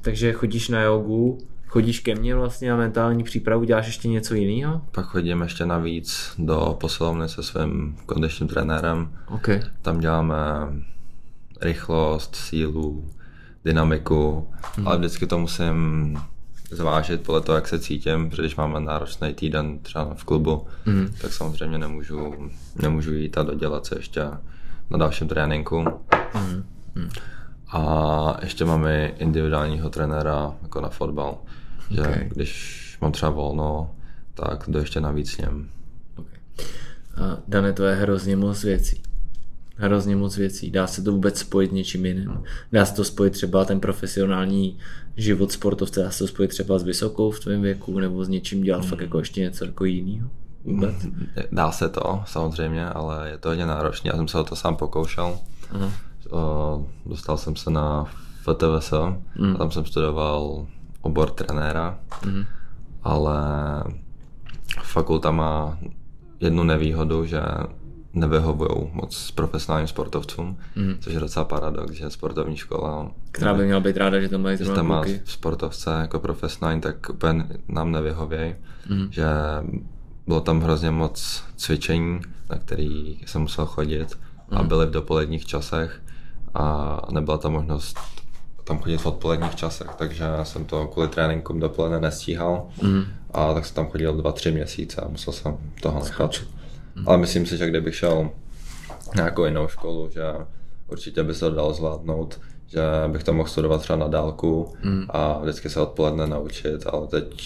takže 0.00 0.32
chodíš 0.32 0.68
na 0.68 0.82
jogu, 0.82 1.38
chodíš 1.66 2.00
ke 2.00 2.14
mně 2.14 2.34
vlastně 2.34 2.70
na 2.70 2.76
mentální 2.76 3.24
přípravu, 3.24 3.64
děláš 3.64 3.86
ještě 3.86 4.08
něco 4.08 4.34
jiného? 4.34 4.82
Pak 4.92 5.06
chodím 5.06 5.40
ještě 5.40 5.66
navíc 5.66 6.32
do 6.38 6.76
posilovny 6.80 7.28
se 7.28 7.42
svým 7.42 7.96
kondičním 8.06 8.48
trenérem. 8.48 9.12
Okay. 9.28 9.62
Tam 9.82 10.00
děláme 10.00 10.36
rychlost, 11.60 12.36
sílu, 12.36 13.10
dynamiku, 13.64 14.48
hmm. 14.76 14.88
ale 14.88 14.98
vždycky 14.98 15.26
to 15.26 15.38
musím 15.38 16.18
zvážit 16.70 17.22
podle 17.22 17.40
toho, 17.40 17.56
jak 17.56 17.68
se 17.68 17.78
cítím, 17.78 18.30
protože 18.30 18.42
když 18.42 18.56
máme 18.56 18.80
náročný 18.80 19.34
týden 19.34 19.78
třeba 19.78 20.14
v 20.14 20.24
klubu, 20.24 20.66
hmm. 20.84 21.14
tak 21.20 21.32
samozřejmě 21.32 21.78
nemůžu, 21.78 22.50
nemůžu 22.82 23.12
jít 23.12 23.38
a 23.38 23.42
dodělat 23.42 23.86
se 23.86 23.98
ještě 23.98 24.20
na 24.90 24.98
dalším 24.98 25.28
tréninku. 25.28 25.84
Hmm. 26.32 26.64
A 27.70 28.36
ještě 28.42 28.64
máme 28.64 29.06
individuálního 29.06 29.90
trenéra 29.90 30.54
jako 30.62 30.80
na 30.80 30.88
fotbal. 30.88 31.38
Že 31.90 32.00
okay. 32.00 32.28
když 32.28 32.98
mám 33.00 33.12
třeba 33.12 33.30
volno, 33.30 33.90
tak 34.34 34.64
jdu 34.68 34.78
ještě 34.78 35.00
navíc 35.00 35.30
s 35.30 35.38
něm. 35.38 35.68
Okay. 36.16 36.66
A 37.16 37.38
Dane, 37.48 37.72
to 37.72 37.84
je 37.84 37.94
hrozně 37.94 38.36
moc 38.36 38.64
věcí. 38.64 39.02
hrozně 39.76 40.16
moc 40.16 40.36
věcí. 40.36 40.70
Dá 40.70 40.86
se 40.86 41.02
to 41.02 41.12
vůbec 41.12 41.38
spojit 41.38 41.72
něčím 41.72 42.06
jiným. 42.06 42.42
Dá 42.72 42.84
se 42.84 42.94
to 42.94 43.04
spojit 43.04 43.30
třeba 43.30 43.64
ten 43.64 43.80
profesionální 43.80 44.78
život 45.16 45.52
sportovce, 45.52 46.02
dá 46.02 46.10
se 46.10 46.18
to 46.18 46.28
spojit 46.28 46.48
třeba 46.48 46.78
s 46.78 46.82
vysokou 46.82 47.30
v 47.30 47.40
tvém 47.40 47.62
věku, 47.62 47.98
nebo 47.98 48.24
s 48.24 48.28
něčím 48.28 48.62
dělat 48.62 48.82
mm. 48.82 48.88
fakt 48.88 49.00
jako 49.00 49.18
ještě 49.18 49.40
něco 49.40 49.64
jako 49.64 49.84
jiného. 49.84 50.28
Vůbec? 50.64 50.94
Dá 51.52 51.72
se 51.72 51.88
to, 51.88 52.22
samozřejmě, 52.26 52.88
ale 52.88 53.30
je 53.30 53.38
to 53.38 53.48
hodně 53.48 53.66
náročné. 53.66 54.10
Já 54.10 54.16
jsem 54.16 54.28
se 54.28 54.38
o 54.38 54.44
to 54.44 54.56
sám 54.56 54.76
pokoušel. 54.76 55.38
Aha. 55.70 55.92
Dostal 57.06 57.36
jsem 57.36 57.56
se 57.56 57.70
na 57.70 58.04
FTVS 58.42 58.92
mm. 59.38 59.54
a 59.54 59.58
tam 59.58 59.70
jsem 59.70 59.84
studoval 59.84 60.66
obor 61.00 61.30
trenéra, 61.30 61.98
mm. 62.26 62.44
ale 63.02 63.40
fakulta 64.82 65.30
má 65.30 65.78
jednu 66.40 66.64
nevýhodu, 66.64 67.24
že 67.24 67.40
nevyhovují 68.12 68.90
moc 68.92 69.30
profesionálním 69.30 69.88
sportovcům, 69.88 70.58
mm. 70.76 70.96
což 71.00 71.14
je 71.14 71.20
docela 71.20 71.44
paradox, 71.44 71.92
že 71.92 72.10
sportovní 72.10 72.56
škola... 72.56 73.10
Která 73.30 73.54
by 73.54 73.64
měla 73.64 73.80
být 73.80 73.96
ráda, 73.96 74.20
že 74.20 74.28
to 74.28 74.38
mají 74.38 74.56
zrovna 74.56 74.82
má 74.82 75.04
sportovce 75.24 75.90
jako 75.90 76.18
profesionální, 76.18 76.80
tak 76.80 77.10
úplně 77.10 77.46
nám 77.68 77.92
nevyhovějí, 77.92 78.54
mm. 78.88 79.08
že 79.10 79.26
bylo 80.26 80.40
tam 80.40 80.60
hrozně 80.60 80.90
moc 80.90 81.44
cvičení, 81.56 82.20
na 82.50 82.58
který 82.58 83.20
jsem 83.26 83.42
musel 83.42 83.66
chodit 83.66 84.18
a 84.50 84.62
byly 84.62 84.86
v 84.86 84.90
dopoledních 84.90 85.46
časech 85.46 86.00
a 86.54 87.00
nebyla 87.10 87.38
tam 87.38 87.52
možnost 87.52 87.98
tam 88.68 88.78
chodit 88.78 88.98
v 88.98 89.06
odpoledních 89.06 89.54
časech, 89.54 89.88
takže 89.98 90.24
jsem 90.42 90.64
to 90.64 90.86
kvůli 90.86 91.08
tréninkům 91.08 91.60
dopoledne 91.60 92.00
nestíhal 92.00 92.68
mm. 92.82 93.04
a 93.30 93.54
tak 93.54 93.66
jsem 93.66 93.74
tam 93.74 93.88
chodil 93.88 94.16
dva, 94.16 94.32
tři 94.32 94.52
měsíce 94.52 95.00
a 95.00 95.08
musel 95.08 95.32
jsem 95.32 95.56
toho 95.82 96.04
nechat. 96.04 96.30
Mm. 96.94 97.08
Ale 97.08 97.18
myslím 97.18 97.46
si, 97.46 97.56
že 97.56 97.68
kdybych 97.68 97.96
šel 97.96 98.30
na 98.90 99.22
nějakou 99.22 99.44
jinou 99.44 99.68
školu, 99.68 100.10
že 100.14 100.22
určitě 100.88 101.22
by 101.22 101.34
se 101.34 101.40
to 101.40 101.50
dalo 101.50 101.72
zvládnout, 101.74 102.40
že 102.66 102.80
bych 103.08 103.24
to 103.24 103.32
mohl 103.32 103.48
studovat 103.48 103.82
třeba 103.82 103.98
na 103.98 104.08
dálku 104.08 104.74
mm. 104.82 105.06
a 105.08 105.38
vždycky 105.38 105.70
se 105.70 105.80
odpoledne 105.80 106.26
naučit, 106.26 106.86
ale 106.86 107.06
teď 107.06 107.42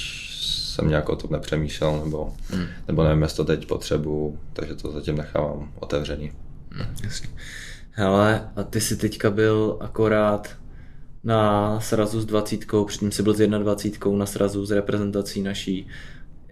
jsem 0.75 0.89
nějak 0.89 1.09
o 1.09 1.17
tom 1.17 1.31
nepřemýšlel, 1.31 2.01
nebo, 2.05 2.33
mm. 2.55 2.67
nebo 2.89 3.05
nevím, 3.05 3.23
jestli 3.23 3.37
to 3.37 3.45
teď 3.45 3.67
potřebuju, 3.67 4.39
takže 4.53 4.75
to 4.75 4.93
zatím 4.93 5.17
nechávám 5.17 5.73
otevřený. 5.81 6.33
Mm, 6.71 6.95
jasně. 7.05 7.29
Hele, 7.95 8.51
a 8.57 8.63
ty 8.63 8.81
jsi 8.81 8.97
teďka 8.97 9.31
byl 9.31 9.77
akorát 9.81 10.57
na 11.25 11.81
srazu 11.81 12.21
s 12.21 12.27
dvacítkou, 12.27 12.85
předtím 12.85 13.13
jsi 13.13 13.23
byl 13.23 13.35
s 13.35 13.41
jednadvacítkou 13.41 14.17
na 14.17 14.27
srazu 14.27 14.67
s 14.67 14.71
reprezentací 14.71 15.43
naší. 15.43 15.87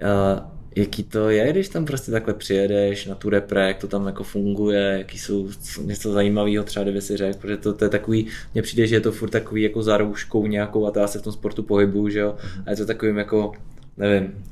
Uh, 0.03 0.47
jaký 0.77 1.03
to 1.03 1.31
je, 1.31 1.53
když 1.53 1.69
tam 1.69 1.85
prostě 1.85 2.13
takhle 2.13 2.35
přijedeš 2.35 3.07
na 3.07 3.15
tu 3.15 3.31
repre, 3.31 3.69
jak 3.69 3.79
to 3.79 3.89
tam 3.89 4.07
jako 4.07 4.25
funguje, 4.25 4.97
jaký 4.99 5.19
jsou 5.19 5.49
něco 5.85 6.13
zajímavého 6.13 6.65
třeba, 6.65 6.83
kdyby 6.83 7.01
si 7.01 7.17
řekl, 7.17 7.39
protože 7.39 7.57
to, 7.57 7.73
to, 7.73 7.85
je 7.85 7.89
takový, 7.89 8.27
mně 8.55 8.63
přijde, 8.63 8.87
že 8.87 8.97
je 8.97 9.01
to 9.01 9.13
furt 9.13 9.31
takový 9.31 9.63
jako 9.63 9.83
za 9.83 9.97
rouškou 9.97 10.47
nějakou 10.47 10.87
a 10.87 10.93
já 10.97 11.07
se 11.07 11.19
v 11.19 11.23
tom 11.23 11.33
sportu 11.33 11.63
pohybuju, 11.63 12.09
že 12.09 12.19
jo, 12.19 12.37
mhm. 12.45 12.65
a 12.67 12.71
je 12.71 12.77
to 12.77 12.87
takovým 12.87 13.17
jako, 13.17 13.53
nevím, 13.97 14.45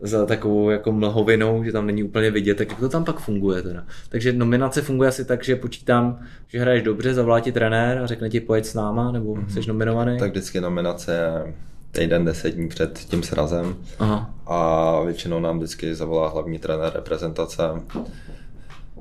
za 0.00 0.26
takovou 0.26 0.70
jako 0.70 0.92
mlhovinou, 0.92 1.64
že 1.64 1.72
tam 1.72 1.86
není 1.86 2.02
úplně 2.02 2.30
vidět, 2.30 2.54
tak 2.54 2.68
jak 2.70 2.80
to 2.80 2.88
tam 2.88 3.04
pak 3.04 3.18
funguje 3.18 3.62
teda. 3.62 3.84
Takže 4.08 4.32
nominace 4.32 4.82
funguje 4.82 5.08
asi 5.08 5.24
tak, 5.24 5.44
že 5.44 5.56
počítám, 5.56 6.18
že 6.48 6.60
hraješ 6.60 6.82
dobře, 6.82 7.14
zavolá 7.14 7.40
ti 7.40 7.52
trenér 7.52 7.98
a 7.98 8.06
řekne 8.06 8.30
ti 8.30 8.40
pojď 8.40 8.64
s 8.64 8.74
náma, 8.74 9.12
nebo 9.12 9.34
mm-hmm. 9.34 9.46
jsi 9.46 9.68
nominovaný. 9.68 10.18
Tak 10.18 10.30
vždycky 10.30 10.60
nominace 10.60 11.14
je 11.14 11.54
týden, 11.92 12.24
deset 12.24 12.50
dní 12.50 12.68
před 12.68 12.98
tím 12.98 13.22
srazem 13.22 13.76
Aha. 13.98 14.30
a 14.46 15.00
většinou 15.00 15.40
nám 15.40 15.58
vždycky 15.58 15.94
zavolá 15.94 16.28
hlavní 16.28 16.58
trenér 16.58 16.92
reprezentace 16.94 17.62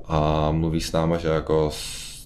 a 0.07 0.51
mluví 0.51 0.81
s 0.81 0.91
náma, 0.91 1.17
že 1.17 1.27
jako 1.27 1.71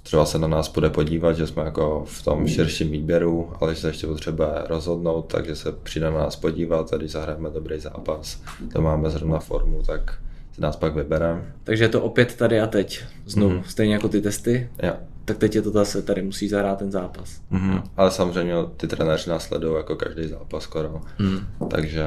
třeba 0.09 0.25
se 0.25 0.39
na 0.39 0.47
nás 0.47 0.71
bude 0.71 0.89
podívat, 0.89 1.33
že 1.33 1.47
jsme 1.47 1.63
jako 1.63 2.03
v 2.07 2.23
tom 2.23 2.47
širším 2.47 2.91
výběru, 2.91 3.53
ale 3.61 3.75
že 3.75 3.81
se 3.81 3.87
ještě 3.87 4.07
potřebuje 4.07 4.49
rozhodnout, 4.69 5.21
takže 5.21 5.55
se 5.55 5.71
přijde 5.71 6.11
na 6.11 6.17
nás 6.17 6.35
podívat 6.35 6.93
a 6.93 6.97
když 6.97 7.11
zahrajeme 7.11 7.49
dobrý 7.49 7.79
zápas, 7.79 8.41
to 8.73 8.81
máme 8.81 9.09
zrovna 9.09 9.39
formu, 9.39 9.83
tak 9.83 10.17
si 10.51 10.61
nás 10.61 10.75
pak 10.75 10.95
vybere. 10.95 11.53
Takže 11.63 11.83
je 11.83 11.89
to 11.89 12.01
opět 12.01 12.35
tady 12.35 12.59
a 12.59 12.67
teď, 12.67 13.03
znovu, 13.25 13.53
mm. 13.53 13.63
stejně 13.63 13.93
jako 13.93 14.09
ty 14.09 14.21
testy? 14.21 14.69
Jo. 14.83 14.93
Tak 15.25 15.37
teď 15.37 15.55
je 15.55 15.61
to 15.61 15.71
zase, 15.71 16.01
tady 16.01 16.21
musí 16.21 16.49
zahrát 16.49 16.79
ten 16.79 16.91
zápas. 16.91 17.41
Mm-hmm. 17.51 17.83
Ale 17.97 18.11
samozřejmě 18.11 18.53
ty 18.77 18.87
trenéři 18.87 19.29
nás 19.29 19.43
sledují 19.43 19.75
jako 19.77 19.95
každý 19.95 20.27
zápas 20.27 20.63
skoro, 20.63 21.01
mm. 21.19 21.39
takže, 21.69 22.05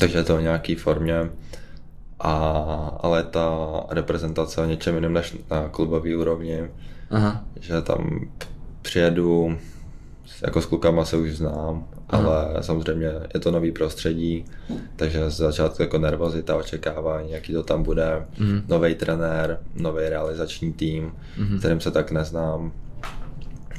takže 0.00 0.18
je 0.18 0.24
to 0.24 0.36
v 0.36 0.42
nějaký 0.42 0.74
formě. 0.74 1.30
A, 2.20 2.32
ale 3.00 3.22
ta 3.22 3.50
reprezentace 3.88 4.60
o 4.60 4.64
něčem 4.64 4.94
jiném 4.94 5.12
než 5.12 5.36
na 5.50 5.68
klubové 5.68 6.16
úrovni, 6.16 6.70
Aha. 7.10 7.44
že 7.60 7.82
tam 7.82 8.28
přijedu, 8.82 9.58
jako 10.42 10.62
s 10.62 10.66
klukama 10.66 11.04
se 11.04 11.16
už 11.16 11.36
znám, 11.36 11.86
Aha. 12.08 12.22
ale 12.22 12.62
samozřejmě 12.62 13.12
je 13.34 13.40
to 13.40 13.50
nový 13.50 13.72
prostředí, 13.72 14.44
takže 14.96 15.30
z 15.30 15.36
začátku 15.36 15.82
jako 15.82 15.98
nervozita, 15.98 16.56
očekávání, 16.56 17.32
jaký 17.32 17.52
to 17.52 17.62
tam 17.62 17.82
bude, 17.82 18.26
mm. 18.38 18.62
nový 18.68 18.94
trenér, 18.94 19.58
nový 19.74 20.08
realizační 20.08 20.72
tým, 20.72 21.12
mm. 21.38 21.58
kterým 21.58 21.80
se 21.80 21.90
tak 21.90 22.10
neznám. 22.10 22.72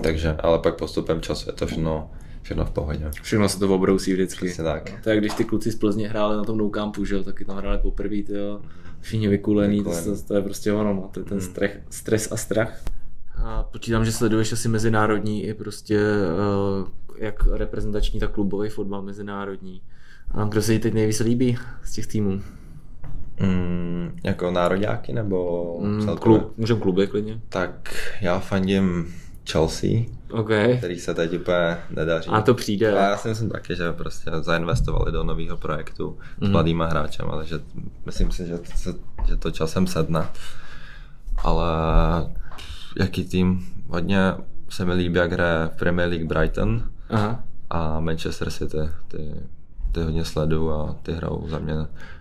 Takže, 0.04 0.36
ale 0.40 0.60
pak 0.60 0.76
postupem 0.76 1.22
času 1.22 1.50
je 1.50 1.54
to 1.54 1.68
všechno 1.68 2.10
všechno 2.50 2.66
v 2.66 2.72
pohodě. 2.72 3.12
Všechno 3.22 3.50
se 3.50 3.60
to 3.60 3.76
obrousí 3.76 4.14
vždycky. 4.14 4.46
Přesně 4.46 4.64
tak. 4.64 5.04
To 5.04 5.10
je 5.10 5.18
když 5.18 5.34
ty 5.34 5.44
kluci 5.44 5.72
z 5.72 5.76
Plzně 5.76 6.10
hráli 6.10 6.38
na 6.38 6.44
tom 6.44 6.58
no 6.58 6.70
campu, 6.70 7.06
že 7.06 7.16
jo, 7.16 7.24
taky 7.24 7.46
tam 7.46 7.58
hráli 7.58 7.80
poprvé, 7.80 8.16
jo, 8.16 8.62
všichni 9.00 9.28
vykulený, 9.28 9.78
vykulený. 9.78 10.06
To, 10.06 10.16
to, 10.16 10.24
to, 10.24 10.34
je 10.34 10.42
prostě 10.42 10.74
ono, 10.74 10.94
no, 10.94 11.10
to 11.14 11.20
je 11.20 11.24
ten 11.24 11.38
hmm. 11.38 11.48
stres, 11.48 11.72
stres 11.90 12.32
a 12.32 12.38
strach. 12.38 12.82
A 13.36 13.64
počítám, 13.64 14.06
že 14.06 14.12
sleduješ 14.12 14.54
asi 14.54 14.70
mezinárodní 14.70 15.44
i 15.44 15.54
prostě 15.54 16.00
uh, 16.82 16.88
jak 17.18 17.48
reprezentační, 17.52 18.20
tak 18.20 18.32
klubový 18.32 18.70
fotbal 18.70 19.02
mezinárodní. 19.02 19.82
A 20.32 20.46
kdo 20.46 20.62
se 20.62 20.74
ti 20.74 20.80
teď 20.80 20.94
nejvíc 20.94 21.20
líbí 21.20 21.58
z 21.84 21.92
těch 21.92 22.08
týmů? 22.08 22.42
Mm, 23.40 24.20
jako 24.24 24.52
nároďáky 24.52 25.14
nebo 25.14 25.80
mm, 25.82 26.18
klub, 26.18 26.54
můžeme 26.58 26.80
kluby 26.80 27.08
klidně. 27.08 27.42
Tak 27.50 27.96
já 28.22 28.40
fandím 28.40 29.14
Chelsea, 29.52 29.90
okay. 30.32 30.78
který 30.78 31.00
se 31.00 31.14
teď 31.14 31.40
úplně 31.40 31.78
nedaří. 31.90 32.30
A 32.30 32.42
to 32.42 32.54
přijde. 32.54 33.00
A 33.00 33.10
já 33.10 33.18
si 33.18 33.28
myslím 33.28 33.50
taky, 33.50 33.76
že 33.76 33.92
prostě 33.92 34.32
zainvestovali 34.42 35.12
do 35.12 35.24
nového 35.24 35.58
projektu 35.58 36.18
s 36.42 36.48
mm. 36.48 36.52
mladýma 36.52 36.86
hráčem, 36.86 37.26
ale 37.30 37.46
že 37.46 37.60
myslím 38.06 38.32
si, 38.32 38.48
že, 38.48 38.58
to, 38.58 38.94
že 39.28 39.38
to 39.38 39.52
časem 39.52 39.88
sedne. 39.88 40.28
Ale 41.38 41.68
jaký 43.00 43.26
tým? 43.26 43.66
Hodně 43.88 44.34
se 44.70 44.86
mi 44.86 44.94
líbí, 44.94 45.16
jak 45.16 45.32
hraje 45.32 45.70
Premier 45.80 46.10
League 46.10 46.28
Brighton 46.28 46.84
Aha. 47.10 47.44
a 47.70 48.00
Manchester 48.00 48.52
City. 48.52 48.78
Ty, 49.08 49.34
ty 49.92 50.02
hodně 50.02 50.26
sleduju 50.26 50.72
a 50.72 50.96
ty 51.04 51.14
hrajou 51.14 51.48
za 51.50 51.60
mě. 51.60 51.76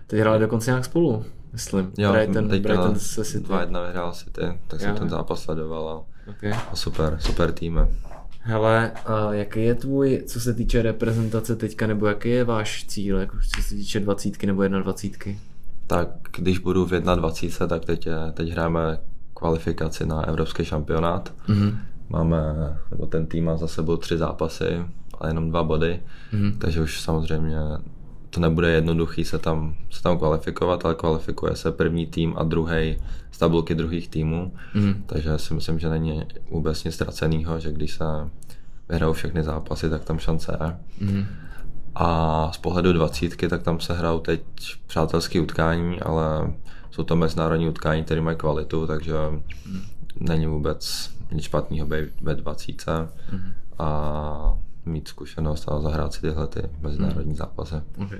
Ty 0.07 0.19
hráli 0.19 0.39
dokonce 0.39 0.71
nějak 0.71 0.85
spolu, 0.85 1.25
myslím. 1.53 1.91
Jo, 1.97 2.11
Brighton, 2.11 2.47
Brighton 2.47 2.95
se 2.95 3.25
City. 3.25 3.45
2-1 3.45 3.85
vyhrál 3.85 4.11
City, 4.11 4.59
tak 4.67 4.79
jsem 4.79 4.89
jo. 4.89 4.95
ten 4.95 5.09
zápas 5.09 5.41
sledoval 5.41 5.89
a 5.89 6.18
Okay. 6.29 6.51
A 6.71 6.75
super, 6.75 7.17
super 7.19 7.51
tým. 7.51 7.87
Hele, 8.41 8.91
a 9.05 9.33
jaký 9.33 9.63
je 9.63 9.75
tvůj, 9.75 10.23
co 10.27 10.39
se 10.39 10.53
týče 10.53 10.81
reprezentace 10.81 11.55
teďka, 11.55 11.87
nebo 11.87 12.07
jaký 12.07 12.29
je 12.29 12.43
váš 12.43 12.85
cíl, 12.85 13.17
jako 13.17 13.37
co 13.55 13.61
se 13.61 13.75
týče 13.75 13.99
dvacítky 13.99 14.47
nebo 14.47 14.63
jednadvacítky? 14.63 15.39
Tak 15.87 16.09
když 16.37 16.59
budu 16.59 16.85
v 16.85 16.89
21, 16.89 17.67
tak 17.67 17.85
teď, 17.85 18.05
je, 18.05 18.15
teď 18.33 18.51
hrajeme 18.51 18.97
kvalifikaci 19.33 20.05
na 20.05 20.27
evropský 20.27 20.65
šampionát. 20.65 21.33
Mm-hmm. 21.47 21.77
Máme, 22.09 22.43
nebo 22.91 23.05
ten 23.05 23.25
tým 23.25 23.45
má 23.45 23.57
za 23.57 23.67
sebou 23.67 23.97
tři 23.97 24.17
zápasy 24.17 24.85
a 25.19 25.27
jenom 25.27 25.49
dva 25.49 25.63
body, 25.63 26.01
mm-hmm. 26.33 26.57
takže 26.57 26.81
už 26.81 27.01
samozřejmě 27.01 27.59
to 28.29 28.39
nebude 28.39 28.69
jednoduchý 28.69 29.25
se 29.25 29.39
tam, 29.39 29.75
se 29.89 30.03
tam 30.03 30.17
kvalifikovat, 30.17 30.85
ale 30.85 30.95
kvalifikuje 30.95 31.55
se 31.55 31.71
první 31.71 32.07
tým 32.07 32.33
a 32.37 32.43
druhý 32.43 32.97
z 33.31 33.37
tabulky 33.37 33.75
druhých 33.75 34.07
týmů, 34.07 34.53
mm. 34.73 35.03
takže 35.05 35.37
si 35.37 35.53
myslím, 35.53 35.79
že 35.79 35.89
není 35.89 36.23
vůbec 36.51 36.83
nic 36.83 36.95
ztraceného, 36.95 37.59
že 37.59 37.71
když 37.71 37.93
se 37.93 38.05
vyhrajou 38.89 39.13
všechny 39.13 39.43
zápasy, 39.43 39.89
tak 39.89 40.03
tam 40.03 40.19
šance 40.19 40.57
je. 40.61 40.77
Mm. 41.07 41.25
A 41.95 42.51
z 42.53 42.57
pohledu 42.57 42.93
dvacítky, 42.93 43.47
tak 43.47 43.63
tam 43.63 43.79
se 43.79 43.93
hrajou 43.93 44.19
teď 44.19 44.41
přátelské 44.87 45.41
utkání, 45.41 46.01
ale 46.01 46.53
jsou 46.91 47.03
to 47.03 47.15
mezinárodní 47.15 47.69
utkání, 47.69 48.03
které 48.03 48.21
mají 48.21 48.37
kvalitu, 48.37 48.87
takže 48.87 49.13
mm. 49.65 49.81
není 50.19 50.47
vůbec 50.47 51.09
nic 51.31 51.43
špatného 51.43 51.87
být 51.87 52.09
ve 52.21 52.35
dvacítce. 52.35 52.91
Mm. 53.31 53.53
A 53.79 54.57
mít 54.89 55.07
zkušenost 55.07 55.69
a 55.69 55.79
zahrát 55.79 56.13
si 56.13 56.21
tyhle 56.21 56.47
ty 56.47 56.61
mezinárodní 56.81 57.23
hmm. 57.23 57.35
zápasy. 57.35 57.75
Okay. 58.05 58.19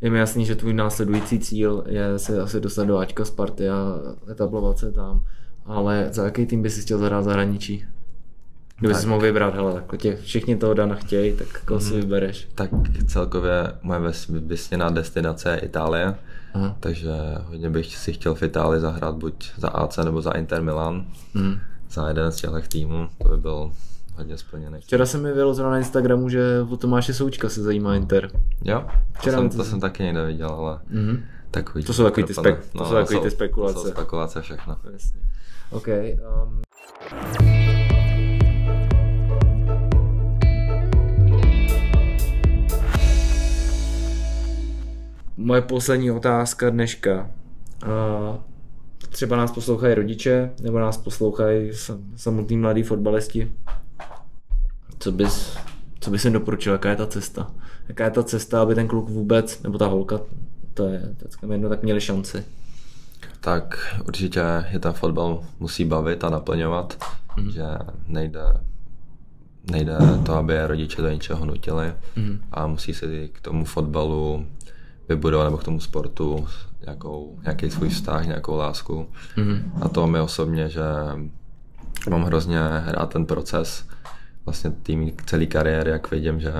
Je 0.00 0.10
mi 0.10 0.18
jasný, 0.18 0.44
že 0.46 0.54
tvůj 0.54 0.74
následující 0.74 1.38
cíl 1.38 1.84
je 1.86 2.18
se 2.18 2.40
asi 2.40 2.60
dostat 2.60 2.84
do 2.84 2.98
Ačka 2.98 3.24
Sparty 3.24 3.68
a 3.68 3.98
etablovat 4.30 4.78
se 4.78 4.92
tam, 4.92 5.24
ale 5.66 6.08
za 6.10 6.24
jaký 6.24 6.46
tým 6.46 6.62
bys 6.62 6.84
chtěl 6.84 6.98
zahrát 6.98 7.24
zahraničí? 7.24 7.84
Kdyby 8.78 8.94
si 8.94 9.06
mohl 9.06 9.20
vybrat, 9.22 9.54
hele, 9.54 9.72
tak 9.72 10.00
tě 10.00 10.16
všichni 10.16 10.56
toho 10.56 10.74
Dana 10.74 10.94
chtějí, 10.94 11.36
tak 11.36 11.64
koho 11.64 11.80
si 11.80 11.92
mhm. 11.92 12.00
vybereš? 12.00 12.48
Tak 12.54 12.70
celkově 13.06 13.72
moje 13.82 14.00
vysněná 14.28 14.90
destinace 14.90 15.50
je 15.50 15.58
Itálie, 15.58 16.14
Aha. 16.54 16.76
takže 16.80 17.10
hodně 17.44 17.70
bych 17.70 17.96
si 17.96 18.12
chtěl 18.12 18.34
v 18.34 18.42
Itálii 18.42 18.80
zahrát 18.80 19.14
buď 19.14 19.50
za 19.56 19.68
AC 19.68 19.96
nebo 19.96 20.22
za 20.22 20.30
Inter 20.30 20.62
Milan, 20.62 21.06
mm. 21.34 21.58
za 21.90 22.08
jeden 22.08 22.32
z 22.32 22.36
těchto 22.36 22.60
týmů, 22.60 23.08
to 23.22 23.28
by 23.28 23.36
byl 23.36 23.72
hodně 24.22 24.38
splněný. 24.38 24.80
Včera 24.80 25.06
jsem 25.06 25.22
mi 25.22 25.32
vyložil 25.32 25.70
na 25.70 25.78
Instagramu, 25.78 26.28
že 26.28 26.66
o 26.70 26.76
Tomáše 26.76 27.14
Součka 27.14 27.48
se 27.48 27.62
zajímá 27.62 27.94
Inter. 27.96 28.30
Jo, 28.64 28.84
Včera 29.18 29.36
to, 29.36 29.42
jsem, 29.42 29.58
to 29.58 29.64
jsem 29.64 29.80
taky 29.80 30.02
někde 30.02 30.26
viděl, 30.26 30.48
ale 30.48 30.80
mm-hmm. 30.92 31.22
takový. 31.50 31.84
To 31.84 31.92
jsou 31.92 32.04
takový 32.04 32.26
ty, 32.26 32.32
spek- 32.32 32.58
no, 32.74 32.80
to 32.80 32.88
jsou 32.88 32.94
takový 32.94 33.20
ty 33.20 33.30
spekulace. 33.30 33.74
To 33.74 33.80
jsou 33.80 33.90
spekulace 33.90 34.42
všechno. 34.42 34.76
Jasně. 34.92 35.20
OK. 35.70 35.88
Um... 35.88 36.62
Moje 45.36 45.62
poslední 45.62 46.10
otázka 46.10 46.70
dneška. 46.70 47.30
Uh, 47.86 48.36
třeba 49.08 49.36
nás 49.36 49.52
poslouchají 49.52 49.94
rodiče, 49.94 50.50
nebo 50.62 50.78
nás 50.78 50.96
poslouchají 50.96 51.70
samotní 52.16 52.56
mladí 52.56 52.82
fotbalisti. 52.82 53.52
Co 55.02 55.12
bys, 55.12 55.56
co 56.00 56.10
bys 56.10 56.24
jim 56.24 56.32
doporučil, 56.32 56.72
jaká 56.72 56.90
je 56.90 56.96
ta 56.96 57.06
cesta? 57.06 57.50
Jaká 57.88 58.04
je 58.04 58.10
ta 58.10 58.22
cesta, 58.22 58.62
aby 58.62 58.74
ten 58.74 58.88
kluk 58.88 59.08
vůbec, 59.08 59.62
nebo 59.62 59.78
ta 59.78 59.86
holka, 59.86 60.20
to 60.74 60.88
je, 60.88 61.00
to 61.18 61.46
je 61.46 61.52
jedno, 61.52 61.68
tak 61.68 61.82
měli 61.82 62.00
šanci? 62.00 62.44
Tak 63.40 63.96
určitě 64.08 64.42
je 64.70 64.78
ten 64.78 64.92
fotbal 64.92 65.44
musí 65.60 65.84
bavit 65.84 66.24
a 66.24 66.30
naplňovat, 66.30 67.04
mm. 67.36 67.50
že 67.50 67.62
nejde, 68.06 68.40
nejde 69.70 69.94
to, 70.26 70.34
aby 70.34 70.66
rodiče 70.66 71.02
do 71.02 71.10
něčeho 71.10 71.44
nutili 71.44 71.92
mm. 72.16 72.40
a 72.52 72.66
musí 72.66 72.94
si 72.94 73.30
k 73.32 73.40
tomu 73.40 73.64
fotbalu 73.64 74.46
vybudovat 75.08 75.44
nebo 75.44 75.58
k 75.58 75.64
tomu 75.64 75.80
sportu 75.80 76.46
nějakou, 76.84 77.38
nějaký 77.42 77.70
svůj 77.70 77.88
vztah, 77.88 78.26
nějakou 78.26 78.56
lásku. 78.56 79.08
Mm-hmm. 79.36 79.62
A 79.80 79.88
to 79.88 80.06
mi 80.06 80.20
osobně, 80.20 80.68
že 80.68 80.82
mám 82.10 82.22
hrozně 82.22 82.58
rád 82.86 83.12
ten 83.12 83.26
proces 83.26 83.84
vlastně 84.46 84.70
tým 84.70 85.12
celý 85.26 85.46
kariéry, 85.46 85.90
jak 85.90 86.10
vidím, 86.10 86.40
že 86.40 86.52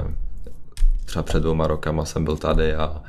třeba 1.04 1.22
před 1.22 1.42
dvouma 1.42 1.66
rokama 1.66 2.04
jsem 2.04 2.24
byl 2.24 2.36
tady 2.36 2.74
a 2.74 3.02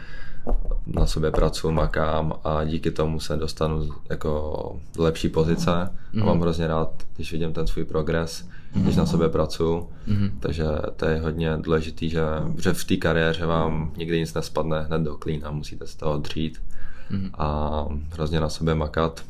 na 0.87 1.05
sobě 1.05 1.31
pracuji, 1.31 1.71
makám 1.71 2.33
a 2.43 2.63
díky 2.63 2.91
tomu 2.91 3.19
se 3.19 3.37
dostanu 3.37 3.89
jako 4.09 4.79
do 4.95 5.03
lepší 5.03 5.29
pozice 5.29 5.71
mm. 5.71 5.77
a 5.77 5.89
mhm. 6.13 6.25
mám 6.25 6.41
hrozně 6.41 6.67
rád, 6.67 7.03
když 7.15 7.31
vidím 7.31 7.53
ten 7.53 7.67
svůj 7.67 7.85
progres, 7.85 8.49
mm. 8.75 8.83
když 8.83 8.95
na 8.95 9.05
sobě 9.05 9.29
pracuji, 9.29 9.89
mm. 10.07 10.37
takže 10.39 10.65
to 10.95 11.05
je 11.05 11.19
hodně 11.19 11.57
důležitý, 11.57 12.09
že, 12.09 12.21
že 12.61 12.73
v 12.73 12.85
té 12.85 12.97
kariéře 12.97 13.45
vám 13.45 13.91
nikdy 13.97 14.19
nic 14.19 14.33
nespadne 14.33 14.81
hned 14.81 15.01
do 15.01 15.15
klína, 15.15 15.51
musíte 15.51 15.87
z 15.87 15.95
toho 15.95 16.17
dřít 16.17 16.61
mm. 17.09 17.29
a 17.33 17.85
hrozně 18.11 18.39
na 18.39 18.49
sobě 18.49 18.75
makat, 18.75 19.25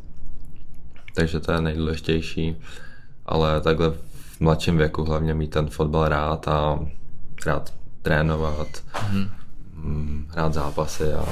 takže 1.15 1.39
to 1.39 1.51
je 1.51 1.61
nejdůležitější, 1.61 2.55
ale 3.25 3.61
takhle 3.61 3.93
v 4.37 4.41
mladším 4.41 4.77
věku 4.77 5.03
hlavně 5.03 5.33
mít 5.33 5.51
ten 5.51 5.67
fotbal 5.67 6.07
rád 6.07 6.47
a 6.47 6.79
rád 7.45 7.73
trénovat, 8.01 8.67
mm 9.11 9.43
Mm, 9.83 10.25
hrát 10.29 10.53
zápasy 10.53 11.13
a 11.13 11.25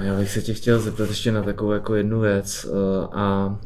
já 0.00 0.16
bych 0.18 0.30
se 0.30 0.42
tě 0.42 0.54
chtěl 0.54 0.80
zeptat 0.80 1.08
ještě 1.08 1.32
na 1.32 1.42
takovou 1.42 1.72
jako 1.72 1.94
jednu 1.94 2.20
věc 2.20 2.66
eh, 2.68 3.06
a 3.12 3.58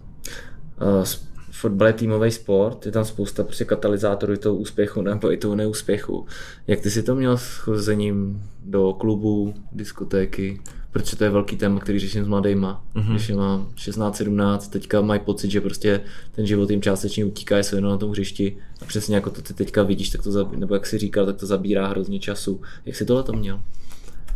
fotbal 1.51 1.87
je 1.87 1.93
týmový 1.93 2.31
sport, 2.31 2.87
je 2.87 2.93
tam 2.93 3.05
spousta 3.05 3.45
prostě 3.45 3.64
katalyzátorů 3.64 4.37
toho 4.37 4.55
úspěchu 4.55 5.03
nebo 5.03 5.33
i 5.33 5.37
toho 5.37 5.57
neúspěchu. 5.57 6.26
Jak 6.66 6.81
ty 6.81 6.91
si 6.91 7.03
to 7.03 7.14
měl 7.14 7.37
s 7.37 7.57
chozením 7.57 8.43
do 8.64 8.93
klubu, 8.93 9.55
diskotéky? 9.72 10.61
Protože 10.93 11.16
to 11.16 11.24
je 11.24 11.30
velký 11.30 11.57
téma, 11.57 11.80
který 11.80 11.99
řeším 11.99 12.24
s 12.24 12.28
mladýma. 12.28 12.84
Mm-hmm. 12.95 13.11
Když 13.11 13.28
je 13.28 13.36
mám 13.36 13.68
16-17, 13.76 14.59
teďka 14.59 15.01
mají 15.01 15.20
pocit, 15.20 15.51
že 15.51 15.61
prostě 15.61 16.01
ten 16.32 16.47
život 16.47 16.70
jim 16.70 16.82
částečně 16.82 17.24
utíká, 17.24 17.59
jsou 17.59 17.76
jenom 17.76 17.91
na 17.91 17.99
tom 17.99 18.11
hřišti 18.11 18.57
a 18.82 18.84
přesně 18.84 19.14
jako 19.14 19.30
to 19.30 19.43
ty 19.43 19.55
teďka 19.55 19.82
vidíš, 19.82 20.11
tak 20.11 20.22
to 20.22 20.32
zabí, 20.32 20.57
nebo 20.57 20.74
jak 20.74 20.86
si 20.86 20.99
říkal, 20.99 21.26
tak 21.26 21.36
to 21.36 21.47
zabírá 21.47 21.86
hrozně 21.86 22.20
času. 22.20 22.61
Jak 22.86 22.97
si 22.97 23.05
tohle 23.05 23.22
to 23.22 23.32
měl? 23.32 23.61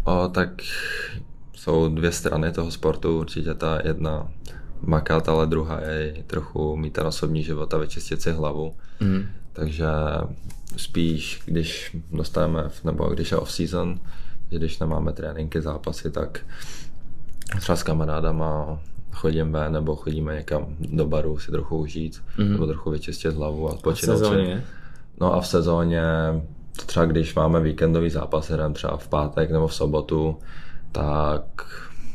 O, 0.04 0.28
tak 0.28 0.62
jsou 1.54 1.88
dvě 1.88 2.12
strany 2.12 2.52
toho 2.52 2.70
sportu, 2.70 3.18
určitě 3.18 3.54
ta 3.54 3.80
jedna 3.84 4.28
makat, 4.80 5.28
ale 5.28 5.46
druhá 5.46 5.80
je 5.80 6.24
trochu 6.26 6.76
mít 6.76 6.92
ten 6.92 7.06
osobní 7.06 7.42
život 7.42 7.74
a 7.74 7.78
vyčistit 7.78 8.22
si 8.22 8.30
hlavu. 8.32 8.74
Mm. 9.00 9.26
Takže 9.52 9.86
spíš, 10.76 11.42
když 11.44 11.96
dostaneme, 12.12 12.70
nebo 12.84 13.04
když 13.04 13.30
je 13.30 13.38
off-season, 13.38 13.98
že 14.50 14.58
když 14.58 14.78
nemáme 14.78 15.12
tréninky, 15.12 15.60
zápasy, 15.60 16.10
tak 16.10 16.40
třeba 17.60 17.76
s 17.76 17.82
kamarádama 17.82 18.80
chodím 19.12 19.52
ven 19.52 19.72
nebo 19.72 19.96
chodíme 19.96 20.34
někam 20.34 20.66
do 20.80 21.06
baru 21.06 21.38
si 21.38 21.50
trochu 21.50 21.76
užít 21.78 22.22
mm-hmm. 22.38 22.48
nebo 22.48 22.66
trochu 22.66 22.90
vyčistit 22.90 23.34
hlavu 23.34 23.68
a 23.68 23.72
odpočinout. 23.72 24.12
A 24.12 24.16
v 24.16 24.18
sezóně? 24.18 24.64
No 25.20 25.34
a 25.34 25.40
v 25.40 25.46
sezóně, 25.46 26.02
třeba 26.86 27.06
když 27.06 27.34
máme 27.34 27.60
víkendový 27.60 28.10
zápas, 28.10 28.50
jdem 28.50 28.74
třeba 28.74 28.96
v 28.96 29.08
pátek 29.08 29.50
nebo 29.50 29.66
v 29.66 29.74
sobotu, 29.74 30.38
tak 30.92 31.44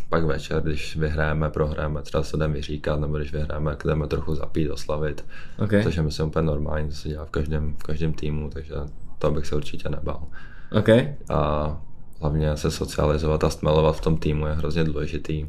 pak 0.09 0.23
večer, 0.23 0.61
když 0.61 0.95
vyhráme, 0.95 1.49
prohráme, 1.49 2.01
třeba 2.01 2.23
se 2.23 2.37
jdeme 2.37 2.53
vyříkat, 2.53 2.99
nebo 2.99 3.17
když 3.17 3.31
vyhráme, 3.31 3.77
jdeme 3.85 4.07
trochu 4.07 4.35
zapít, 4.35 4.69
oslavit. 4.69 5.25
Okay. 5.59 5.83
Což 5.83 5.95
je 5.95 6.03
myslím 6.03 6.27
úplně 6.27 6.45
normální, 6.45 6.89
to 6.89 6.95
se 6.95 7.09
dělá 7.09 7.25
v 7.25 7.29
každém, 7.29 7.75
v 7.79 7.83
každém 7.83 8.13
týmu, 8.13 8.49
takže 8.49 8.75
to 9.17 9.31
bych 9.31 9.45
se 9.45 9.55
určitě 9.55 9.89
nebál. 9.89 10.23
Okay. 10.71 11.15
A 11.29 11.81
hlavně 12.19 12.57
se 12.57 12.71
socializovat 12.71 13.43
a 13.43 13.49
stmelovat 13.49 13.95
v 13.95 14.01
tom 14.01 14.17
týmu 14.17 14.47
je 14.47 14.53
hrozně 14.53 14.83
důležitý. 14.83 15.47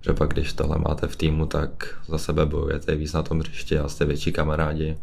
Že 0.00 0.12
pak, 0.12 0.30
když 0.30 0.52
tohle 0.52 0.78
máte 0.78 1.06
v 1.06 1.16
týmu, 1.16 1.46
tak 1.46 1.98
za 2.06 2.18
sebe 2.18 2.46
bojujete 2.46 2.94
víc 2.94 3.12
na 3.12 3.22
tom 3.22 3.38
hřišti 3.40 3.78
a 3.78 3.88
jste 3.88 4.04
větší 4.04 4.32
kamarádi 4.32 4.98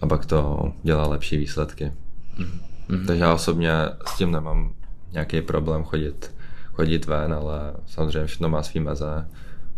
a 0.00 0.06
pak 0.06 0.26
to 0.26 0.72
dělá 0.82 1.06
lepší 1.06 1.36
výsledky. 1.36 1.92
Mm-hmm. 2.38 3.06
Takže 3.06 3.22
já 3.22 3.34
osobně 3.34 3.72
s 4.06 4.16
tím 4.16 4.32
nemám 4.32 4.74
nějaký 5.12 5.42
problém 5.42 5.84
chodit, 5.84 6.34
chodit 6.72 7.06
ven, 7.06 7.34
ale 7.34 7.74
samozřejmě 7.86 8.26
všechno 8.26 8.48
má 8.48 8.62
svý 8.62 8.80
meze 8.80 9.28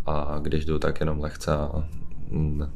a 0.06 0.38
když 0.42 0.64
jdu, 0.64 0.78
tak 0.78 1.00
jenom 1.00 1.20
lehce 1.20 1.52
a 1.52 1.84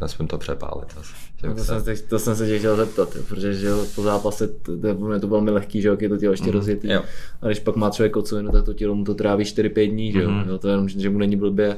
nesmím 0.00 0.28
to 0.28 0.38
přepálit 0.38 0.96
asi. 1.00 1.14
No 1.48 1.54
to, 1.54 1.64
jsem 1.64 1.82
se, 1.84 2.02
to 2.02 2.18
jsem 2.18 2.36
se 2.36 2.46
tě 2.46 2.58
chtěl 2.58 2.76
zeptat, 2.76 3.16
protože 3.28 3.54
že 3.54 3.70
po 3.94 4.02
zápase 4.02 4.48
to, 4.48 4.78
to, 4.78 5.20
to 5.20 5.28
velmi 5.28 5.50
lehký, 5.50 5.80
že 5.80 5.88
je 6.00 6.08
to 6.08 6.16
tělo 6.16 6.32
ještě 6.32 6.46
mm, 6.46 6.52
rozjetý. 6.52 6.90
Jo. 6.90 7.02
A 7.42 7.46
když 7.46 7.58
pak 7.58 7.76
má 7.76 7.90
člověk 7.90 8.12
kocovinu, 8.12 8.50
tak 8.52 8.64
to 8.64 8.74
tělo 8.74 8.94
mu 8.94 9.04
to 9.04 9.14
tráví 9.14 9.44
4-5 9.44 9.90
dní, 9.90 10.12
že 10.12 10.22
jo? 10.22 10.30
Mm. 10.30 10.48
jo? 10.48 10.58
To 10.58 10.68
je 10.68 10.72
jenom, 10.72 10.88
že 10.88 11.10
mu 11.10 11.18
není 11.18 11.36
blbě, 11.36 11.76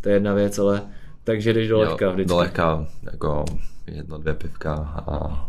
to 0.00 0.08
je 0.08 0.14
jedna 0.14 0.34
věc, 0.34 0.58
ale 0.58 0.82
takže 1.24 1.52
jdeš 1.52 1.68
do 1.68 1.78
lehka 1.78 2.10
vždycky. 2.10 2.28
Do 2.28 2.36
lehka, 2.36 2.86
jako 3.02 3.44
jedno, 3.86 4.18
dvě 4.18 4.34
pivka 4.34 4.74
a 5.06 5.48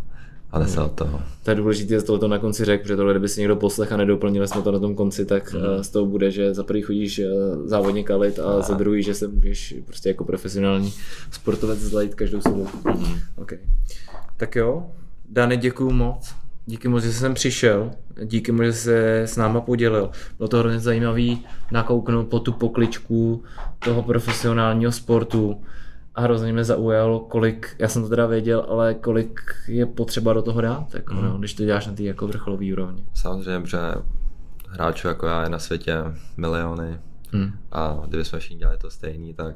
a 0.51 0.59
jde 0.59 0.67
se 0.67 0.81
od 0.81 0.91
toho. 0.91 1.21
To 1.43 1.51
je 1.51 1.55
důležité, 1.55 1.95
že 1.95 2.01
tohle 2.01 2.27
na 2.27 2.39
konci 2.39 2.65
řekl, 2.65 2.83
protože 2.83 2.95
tohle, 2.95 3.13
kdyby 3.13 3.29
si 3.29 3.39
někdo 3.39 3.55
poslech 3.55 3.91
a 3.91 3.97
nedoplnili 3.97 4.47
jsme 4.47 4.61
to 4.61 4.71
na 4.71 4.79
tom 4.79 4.95
konci, 4.95 5.25
tak 5.25 5.53
mm. 5.53 5.83
z 5.83 5.89
toho 5.89 6.05
bude, 6.05 6.31
že 6.31 6.53
za 6.53 6.63
prvý 6.63 6.81
chodíš 6.81 7.19
eh, 7.19 7.27
závodně 7.65 8.03
kalit 8.03 8.39
a, 8.39 8.43
a 8.43 8.61
za 8.61 8.73
druhý, 8.73 9.03
že 9.03 9.13
se 9.13 9.27
můžeš 9.27 9.75
prostě 9.85 10.09
jako 10.09 10.23
profesionální 10.23 10.93
sportovec 11.31 11.79
zlejit 11.79 12.15
každou 12.15 12.41
sobotu. 12.41 12.77
Mm. 12.85 13.19
Okay. 13.35 13.59
Tak 14.37 14.55
jo, 14.55 14.85
Dany, 15.29 15.57
děkuju 15.57 15.91
moc. 15.91 16.35
Díky 16.65 16.87
moc, 16.87 17.03
že 17.03 17.13
jsem 17.13 17.33
přišel, 17.33 17.91
díky 18.23 18.51
moc, 18.51 18.65
že 18.65 18.73
se 18.73 19.21
s 19.21 19.35
náma 19.35 19.61
podělil. 19.61 20.09
Bylo 20.37 20.49
to 20.49 20.57
hrozně 20.57 20.79
zajímavý 20.79 21.45
nakouknout 21.71 22.27
po 22.27 22.39
tu 22.39 22.51
pokličku 22.51 23.43
toho 23.79 24.03
profesionálního 24.03 24.91
sportu 24.91 25.61
a 26.17 26.21
hrozně 26.21 26.53
mě 26.53 26.63
zaujalo, 26.63 27.19
kolik, 27.19 27.75
já 27.79 27.87
jsem 27.87 28.03
to 28.03 28.09
teda 28.09 28.25
věděl, 28.25 28.65
ale 28.69 28.93
kolik 28.93 29.41
je 29.67 29.85
potřeba 29.85 30.33
do 30.33 30.41
toho 30.41 30.61
dát, 30.61 30.93
jako, 30.93 31.13
mm. 31.13 31.23
no, 31.23 31.37
když 31.37 31.53
to 31.53 31.65
děláš 31.65 31.87
na 31.87 31.93
té 31.93 32.03
jako 32.03 32.27
vrcholové 32.27 32.73
úrovni. 32.73 33.05
Samozřejmě, 33.13 33.67
že 33.67 33.77
hráčů 34.69 35.07
jako 35.07 35.25
já 35.25 35.43
je 35.43 35.49
na 35.49 35.59
světě 35.59 35.97
miliony 36.37 36.99
mm. 37.31 37.51
a 37.71 38.01
kdybychom 38.07 38.39
všichni 38.39 38.57
dělali 38.57 38.77
to 38.77 38.89
stejný, 38.89 39.33
tak 39.33 39.55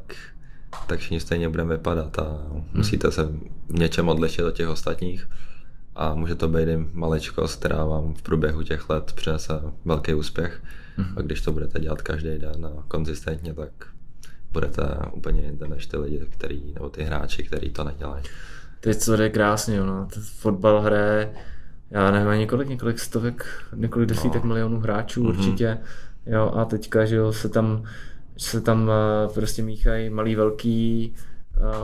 tak 0.88 0.99
všichni 0.99 1.20
stejně 1.20 1.49
budeme 1.49 1.78
vypadat 1.78 2.20
a 2.20 2.24
mm. 2.53 2.64
musíte 2.74 3.12
se 3.12 3.24
v 3.70 3.80
něčem 3.80 4.09
odlišit 4.09 4.43
od 4.43 4.55
těch 4.55 4.68
ostatních 4.68 5.30
a 5.95 6.16
může 6.16 6.36
to 6.36 6.47
být 6.47 6.68
i 6.68 6.88
malečkost, 6.93 7.59
která 7.59 7.86
vám 7.86 8.14
v 8.14 8.22
průběhu 8.22 8.64
těch 8.64 8.89
let 8.89 9.12
přinese 9.16 9.62
velký 9.86 10.14
úspěch 10.14 10.64
mm. 10.97 11.05
a 11.18 11.22
když 11.22 11.41
to 11.41 11.51
budete 11.51 11.80
dělat 11.80 12.01
každý 12.01 12.38
den 12.38 12.66
a 12.66 12.84
konzistentně, 12.88 13.53
tak 13.53 13.72
budete 14.52 14.84
úplně 15.14 15.41
jinde 15.41 15.68
než 15.68 15.86
ty 15.86 15.97
lidi, 15.97 16.26
který, 16.30 16.74
nebo 16.74 16.89
ty 16.89 17.04
hráči, 17.04 17.43
kteří 17.43 17.70
to 17.70 17.84
nedělají. 17.84 18.24
Teď 18.80 18.97
co 18.97 19.18
jde 19.18 19.30
krásně, 19.30 19.80
no. 19.80 20.08
Ten 20.14 20.24
fotbal 20.24 20.82
hraje, 20.82 21.34
já 21.91 22.12
nevím, 22.12 22.39
několik, 22.39 22.70
několik 22.70 22.99
stovek, 22.99 23.45
několik 23.76 24.10
desítek 24.10 24.43
no. 24.43 24.47
milionů 24.47 24.80
hráčů 24.80 25.24
mm-hmm. 25.24 25.28
určitě. 25.28 25.78
Jo, 26.26 26.52
a 26.56 26.66
teďka, 26.66 27.06
že 27.06 27.16
jo, 27.16 27.34
se 27.34 27.49
tam, 27.49 27.84
se 28.38 28.62
tam 28.62 28.91
eh, 28.91 29.34
prostě 29.34 29.64
míchají 29.64 30.10
malý, 30.10 30.36
velký, 30.36 31.14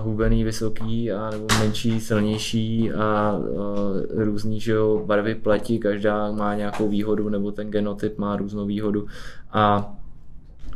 hubený, 0.02 0.44
vysoký, 0.44 1.12
a 1.12 1.30
nebo 1.30 1.48
menší, 1.60 2.02
silnější 2.02 2.92
a 2.92 3.38
uh, 3.38 4.24
různý 4.24 4.60
že 4.60 4.72
jo, 4.72 5.04
barvy 5.06 5.36
pleti, 5.36 5.80
každá 5.80 6.32
má 6.32 6.56
nějakou 6.56 6.90
výhodu, 6.90 7.30
nebo 7.30 7.52
ten 7.52 7.72
genotyp 7.72 8.18
má 8.18 8.36
různou 8.36 8.66
výhodu 8.66 9.08
a 9.52 9.94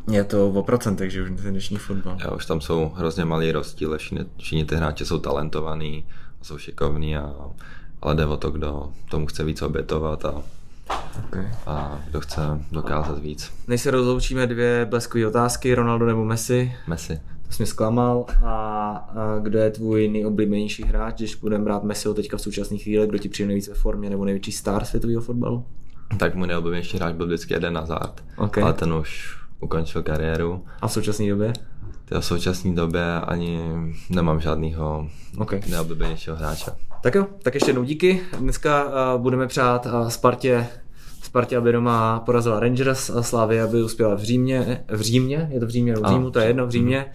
je 0.09 0.23
to 0.23 0.49
o 0.49 0.63
procentech, 0.63 1.11
že 1.11 1.23
už 1.23 1.29
ten 1.29 1.51
dnešní 1.51 1.77
fotbal. 1.77 2.17
Já 2.19 2.31
už 2.31 2.45
tam 2.45 2.61
jsou 2.61 2.91
hrozně 2.95 3.25
malý 3.25 3.51
rozdíl, 3.51 3.97
všichni, 3.97 4.25
všichni 4.37 4.65
ty 4.65 4.75
hráči 4.75 5.05
jsou 5.05 5.19
talentovaní, 5.19 6.05
jsou 6.41 6.57
šikovní, 6.57 7.17
a, 7.17 7.33
ale 8.01 8.15
jde 8.15 8.25
o 8.25 8.37
to, 8.37 8.51
kdo 8.51 8.91
tomu 9.09 9.25
chce 9.25 9.43
víc 9.43 9.61
obětovat 9.61 10.25
a, 10.25 10.43
okay. 11.27 11.47
a 11.67 11.99
kdo 12.09 12.19
chce 12.19 12.41
dokázat 12.71 13.19
víc. 13.19 13.53
Než 13.67 13.81
se 13.81 13.91
rozloučíme 13.91 14.47
dvě 14.47 14.87
bleskové 14.89 15.27
otázky, 15.27 15.75
Ronaldo 15.75 16.05
nebo 16.05 16.25
Messi? 16.25 16.73
Messi. 16.87 17.21
To 17.47 17.53
jsi 17.53 17.63
mě 17.63 17.67
zklamal. 17.67 18.25
A, 18.43 18.51
a 18.95 19.39
kdo 19.41 19.59
je 19.59 19.71
tvůj 19.71 20.07
nejoblíbenější 20.07 20.83
hráč, 20.83 21.17
když 21.17 21.35
budeme 21.35 21.63
brát 21.63 21.83
Messiho 21.83 22.13
teďka 22.13 22.37
v 22.37 22.41
současné 22.41 22.77
chvíli, 22.77 23.07
kdo 23.07 23.17
ti 23.17 23.29
přijde 23.29 23.47
nejvíc 23.47 23.67
ve 23.67 23.73
formě 23.73 24.09
nebo 24.09 24.25
největší 24.25 24.51
star 24.51 24.85
světového 24.85 25.21
fotbalu? 25.21 25.65
Tak 26.17 26.35
můj 26.35 26.47
nejoblíbenější 26.47 26.97
hráč 26.97 27.15
byl 27.15 27.25
vždycky 27.25 27.53
jeden 27.53 27.77
Hazard, 27.77 28.23
okay. 28.37 28.63
ale 28.63 28.73
ten 28.73 28.93
už 28.93 29.40
ukončil 29.61 30.03
kariéru. 30.03 30.65
A 30.81 30.87
v 30.87 30.91
současné 30.91 31.29
době? 31.29 31.53
v 32.19 32.25
současné 32.25 32.71
době 32.71 33.03
ani 33.21 33.59
nemám 34.09 34.39
žádného 34.39 35.07
okay. 35.37 35.61
neoblíbenějšího 35.69 36.35
hráče. 36.35 36.71
Tak 37.03 37.15
jo, 37.15 37.27
tak 37.43 37.53
ještě 37.53 37.69
jednou 37.69 37.83
díky. 37.83 38.21
Dneska 38.39 38.85
uh, 38.85 39.21
budeme 39.21 39.47
přát 39.47 39.85
uh, 39.85 40.07
Spartě 40.09 40.67
Spartě, 41.23 41.57
aby 41.57 41.71
doma 41.71 42.19
porazila 42.19 42.59
Rangers 42.59 43.09
a 43.09 43.23
Slávy, 43.23 43.61
aby 43.61 43.83
uspěla 43.83 44.15
v 44.15 44.23
Římě, 44.23 44.83
v 44.89 45.01
Římě, 45.01 45.49
je 45.51 45.59
to 45.59 45.65
v 45.65 45.69
Římě, 45.69 45.93
v 45.93 46.09
Římu, 46.09 46.31
to 46.31 46.39
je 46.39 46.47
jedno, 46.47 46.67
v 46.67 46.69
Římě, 46.69 47.05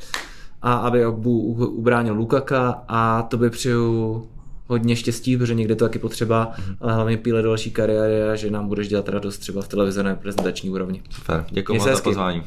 a 0.63 0.75
aby 0.75 1.07
Ogbu 1.07 1.41
ubránil 1.67 2.15
Lukaka 2.15 2.83
a 2.89 3.23
to 3.23 3.37
by 3.37 3.51
přeju 3.51 4.29
hodně 4.67 4.97
štěstí, 4.97 5.37
protože 5.37 5.55
někde 5.55 5.75
to 5.75 5.85
taky 5.85 5.99
potřeba, 5.99 6.53
mm-hmm. 6.53 6.77
ale 6.81 6.95
hlavně 6.95 7.17
píle 7.17 7.43
další 7.43 7.71
kariéry 7.71 8.23
a 8.23 8.35
že 8.35 8.51
nám 8.51 8.69
budeš 8.69 8.89
dělat 8.89 9.09
radost 9.09 9.39
třeba 9.39 9.63
v 9.63 9.69
televizorné 9.69 10.15
prezentační 10.15 10.71
úrovni. 10.71 11.03
Super, 11.11 11.45
děkuji 11.51 11.81
za 11.81 12.01
pozvání. 12.01 12.43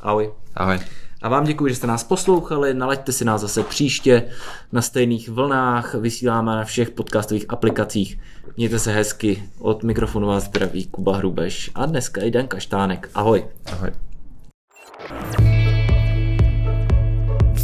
Ahoj. 0.00 0.32
Ahoj. 0.54 0.78
A 1.22 1.28
vám 1.28 1.44
děkuji, 1.44 1.68
že 1.68 1.74
jste 1.74 1.86
nás 1.86 2.04
poslouchali, 2.04 2.74
nalaďte 2.74 3.12
si 3.12 3.24
nás 3.24 3.40
zase 3.40 3.62
příště 3.62 4.22
na 4.72 4.82
stejných 4.82 5.28
vlnách, 5.28 5.94
vysíláme 5.94 6.56
na 6.56 6.64
všech 6.64 6.90
podcastových 6.90 7.44
aplikacích. 7.48 8.18
Mějte 8.56 8.78
se 8.78 8.92
hezky, 8.92 9.42
od 9.58 9.82
mikrofonu 9.82 10.26
vás 10.26 10.44
zdraví 10.44 10.86
Kuba 10.86 11.16
Hrubeš 11.16 11.70
a 11.74 11.86
dneska 11.86 12.22
i 12.22 12.30
Dan 12.30 12.46
Kaštánek. 12.46 13.10
Ahoj. 13.14 13.44
Ahoj. 13.72 13.90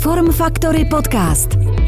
Form 0.00 0.32
Factory 0.32 0.84
Podcast. 0.84 1.79